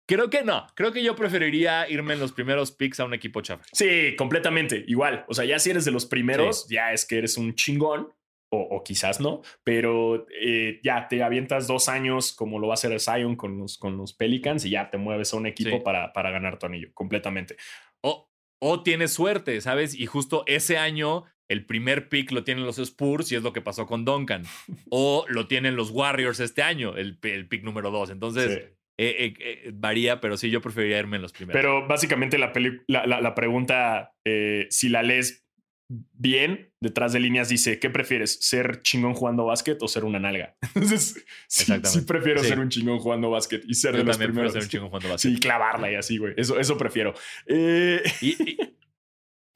Creo 0.09 0.31
que 0.31 0.43
no. 0.43 0.67
Creo 0.75 0.91
que 0.91 1.03
yo 1.03 1.15
preferiría 1.15 1.89
irme 1.89 2.15
en 2.15 2.21
los 2.21 2.33
primeros 2.33 2.73
picks 2.73 2.99
a 2.99 3.05
un 3.05 3.13
equipo 3.13 3.43
chafa. 3.43 3.63
Sí, 3.73 4.17
completamente. 4.17 4.83
Igual. 4.89 5.27
O 5.29 5.35
sea, 5.35 5.45
ya 5.45 5.59
si 5.59 5.69
eres 5.69 5.85
de 5.85 5.91
los 5.91 6.07
primeros, 6.07 6.67
ya 6.69 6.95
es 6.95 7.05
que 7.05 7.19
eres 7.19 7.37
un 7.37 7.55
chingón. 7.55 8.13
O, 8.51 8.83
quizás 8.83 9.21
no, 9.21 9.43
pero 9.63 10.27
eh, 10.41 10.81
ya 10.83 11.07
te 11.07 11.23
avientas 11.23 11.67
dos 11.67 11.91
años 11.91 12.33
como 12.33 12.59
lo 12.59 12.69
va 12.69 12.73
a 12.73 12.81
hacer 12.81 12.99
Zion 12.99 13.37
con 13.37 13.59
los, 13.59 13.77
con 13.77 13.99
los 13.99 14.15
Pelicans 14.15 14.65
y 14.65 14.71
ya 14.71 14.89
te 14.89 14.97
mueves 14.97 15.35
a 15.35 15.37
un 15.37 15.47
equipo 15.47 15.83
para, 15.83 16.15
para 16.15 16.31
ganar 16.31 16.59
tu 16.59 16.65
anillo, 16.65 16.89
completamente. 16.95 17.59
O, 18.01 18.31
o 18.59 18.83
tienes 18.83 19.13
suerte, 19.13 19.61
¿sabes? 19.61 19.95
Y 19.95 20.07
justo 20.07 20.45
ese 20.47 20.79
año 20.79 21.27
el 21.49 21.67
primer 21.67 22.09
pick 22.09 22.31
lo 22.33 22.43
tienen 22.43 22.65
los 22.65 22.79
Spurs 22.79 23.31
y 23.33 23.37
es 23.37 23.43
lo 23.43 23.53
que 23.53 23.61
pasó 23.61 23.87
con 23.87 24.07
Duncan. 24.07 24.45
o 24.91 25.27
lo 25.29 25.47
tienen 25.47 25.77
los 25.77 25.91
Warriors 25.91 26.41
este 26.41 26.63
año, 26.63 26.97
el, 26.97 27.19
el 27.23 27.49
pick 27.49 27.65
número 27.65 27.91
dos. 27.91 28.09
Entonces, 28.09 28.51
eh, 28.51 28.78
eh, 28.99 29.35
eh, 29.39 29.71
varía, 29.73 30.21
pero 30.21 30.37
sí, 30.37 30.51
yo 30.51 30.61
preferiría 30.61 30.99
irme 30.99 31.17
en 31.17 31.23
los 31.23 31.33
primeros. 31.33 31.59
Pero 31.59 31.87
básicamente 31.87 32.37
la, 32.39 32.53
la, 32.89 33.35
pregunta, 33.35 34.15
si 34.71 34.89
la 34.89 35.03
lees 35.03 35.47
bien, 35.89 36.73
detrás 36.81 37.13
de 37.13 37.21
líneas 37.21 37.49
dice, 37.49 37.79
¿qué 37.79 37.89
prefieres? 37.89 38.39
¿Ser 38.43 38.83
chingón 38.83 39.15
jugando 39.15 39.47
básquet 39.47 39.83
o 39.83 39.89
ser 39.89 40.05
una 40.05 40.19
nalga? 40.19 40.57
Entonces, 40.75 41.25
sí, 41.47 41.73
prefiero 42.07 42.43
ser 42.43 42.61
un 42.61 42.69
chingón 42.69 42.99
jugando 42.99 43.31
básquet 43.31 43.63
y 43.67 43.75
ser 43.75 43.97
de 43.97 44.05
los 44.05 44.19
primeros. 44.19 44.53
Ser 44.53 44.63
un 44.63 44.69
chingón 44.69 44.89
jugando 44.89 45.09
básquet. 45.11 45.33
Sí, 45.33 45.41
clavarla 45.41 45.91
y 45.91 45.95
así, 45.95 46.19
güey. 46.19 46.35
Eso, 46.37 46.59
eso 46.59 46.77
prefiero. 46.77 47.15
Y, 47.49 47.97
Y 48.21 48.59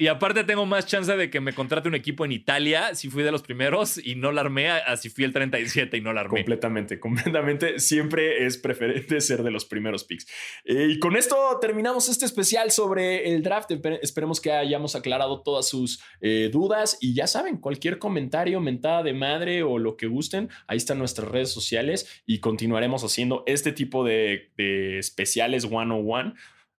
aparte 0.06 0.44
tengo 0.44 0.66
más 0.66 0.86
chance 0.86 1.14
de 1.16 1.30
que 1.30 1.40
me 1.40 1.52
contrate 1.52 1.88
un 1.88 1.94
equipo 1.94 2.24
en 2.24 2.32
Italia 2.32 2.94
si 2.94 3.08
fui 3.08 3.22
de 3.22 3.30
los 3.30 3.42
primeros 3.42 3.98
y 4.04 4.14
no 4.14 4.32
la 4.32 4.40
armé, 4.40 4.70
así 4.70 5.10
fui 5.10 5.24
el 5.24 5.32
37 5.32 5.96
y 5.96 6.00
no 6.00 6.12
la 6.12 6.22
armé. 6.22 6.40
Completamente, 6.40 6.98
completamente. 6.98 7.78
Siempre 7.78 8.46
es 8.46 8.58
preferente 8.58 9.20
ser 9.20 9.42
de 9.42 9.50
los 9.50 9.64
primeros 9.64 10.04
picks. 10.04 10.26
Eh, 10.64 10.88
y 10.90 10.98
con 10.98 11.16
esto 11.16 11.36
terminamos 11.60 12.08
este 12.08 12.24
especial 12.24 12.70
sobre 12.70 13.34
el 13.34 13.42
draft. 13.42 13.70
Esperemos 14.02 14.40
que 14.40 14.52
hayamos 14.52 14.94
aclarado 14.94 15.42
todas 15.42 15.68
sus 15.68 16.02
eh, 16.20 16.48
dudas 16.52 16.98
y 17.00 17.14
ya 17.14 17.26
saben, 17.26 17.58
cualquier 17.58 17.98
comentario, 17.98 18.60
mentada 18.60 19.02
de 19.02 19.12
madre 19.12 19.62
o 19.62 19.78
lo 19.78 19.96
que 19.96 20.06
gusten, 20.06 20.48
ahí 20.66 20.78
están 20.78 20.98
nuestras 20.98 21.28
redes 21.28 21.50
sociales 21.50 22.22
y 22.26 22.38
continuaremos 22.40 23.04
haciendo 23.04 23.42
este 23.46 23.72
tipo 23.72 24.04
de, 24.04 24.52
de 24.56 24.98
especiales 24.98 25.64
one-on-one 25.64 26.34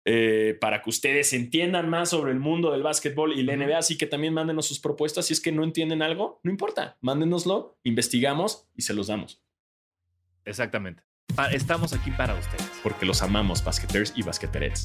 eh, 0.06 0.58
para 0.60 0.82
que 0.82 0.90
ustedes 0.90 1.34
entiendan 1.34 1.90
más 1.90 2.10
sobre 2.10 2.32
el 2.32 2.40
mundo 2.40 2.72
del 2.72 2.84
básquetbol 2.84 3.34
y 3.34 3.44
la 3.44 3.56
NBA. 3.56 3.78
Así 3.78 3.98
que 3.98 4.06
también 4.06 4.34
mándenos 4.34 4.68
sus 4.68 4.80
propuestas. 4.80 5.26
Si 5.28 5.34
es 5.34 5.42
que 5.42 5.52
no 5.52 5.64
entienden 5.64 6.02
algo, 6.02 6.40
no 6.44 6.52
importa, 6.52 6.98
mándenoslo, 7.02 7.78
investigamos 7.84 8.68
y 8.76 8.82
se 8.82 8.94
los 8.94 9.08
damos. 9.08 9.42
Exactamente. 10.46 11.04
Estamos 11.52 11.94
aquí 11.94 12.12
para 12.12 12.36
ustedes. 12.36 12.70
Porque 12.84 13.06
los 13.06 13.22
amamos, 13.22 13.64
basqueters 13.64 14.14
y 14.16 14.24
basqueterets. 14.24 14.84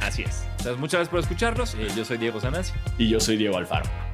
Así 0.00 0.22
es. 0.22 0.44
Entonces, 0.58 0.78
muchas 0.78 0.98
gracias 0.98 1.08
por 1.08 1.20
escucharnos. 1.20 1.74
Eh, 1.74 1.88
yo 1.96 2.04
soy 2.04 2.18
Diego 2.18 2.40
Sanasi. 2.40 2.72
Y 2.98 3.08
yo 3.08 3.18
soy 3.18 3.36
Diego 3.36 3.56
Alfaro. 3.56 4.11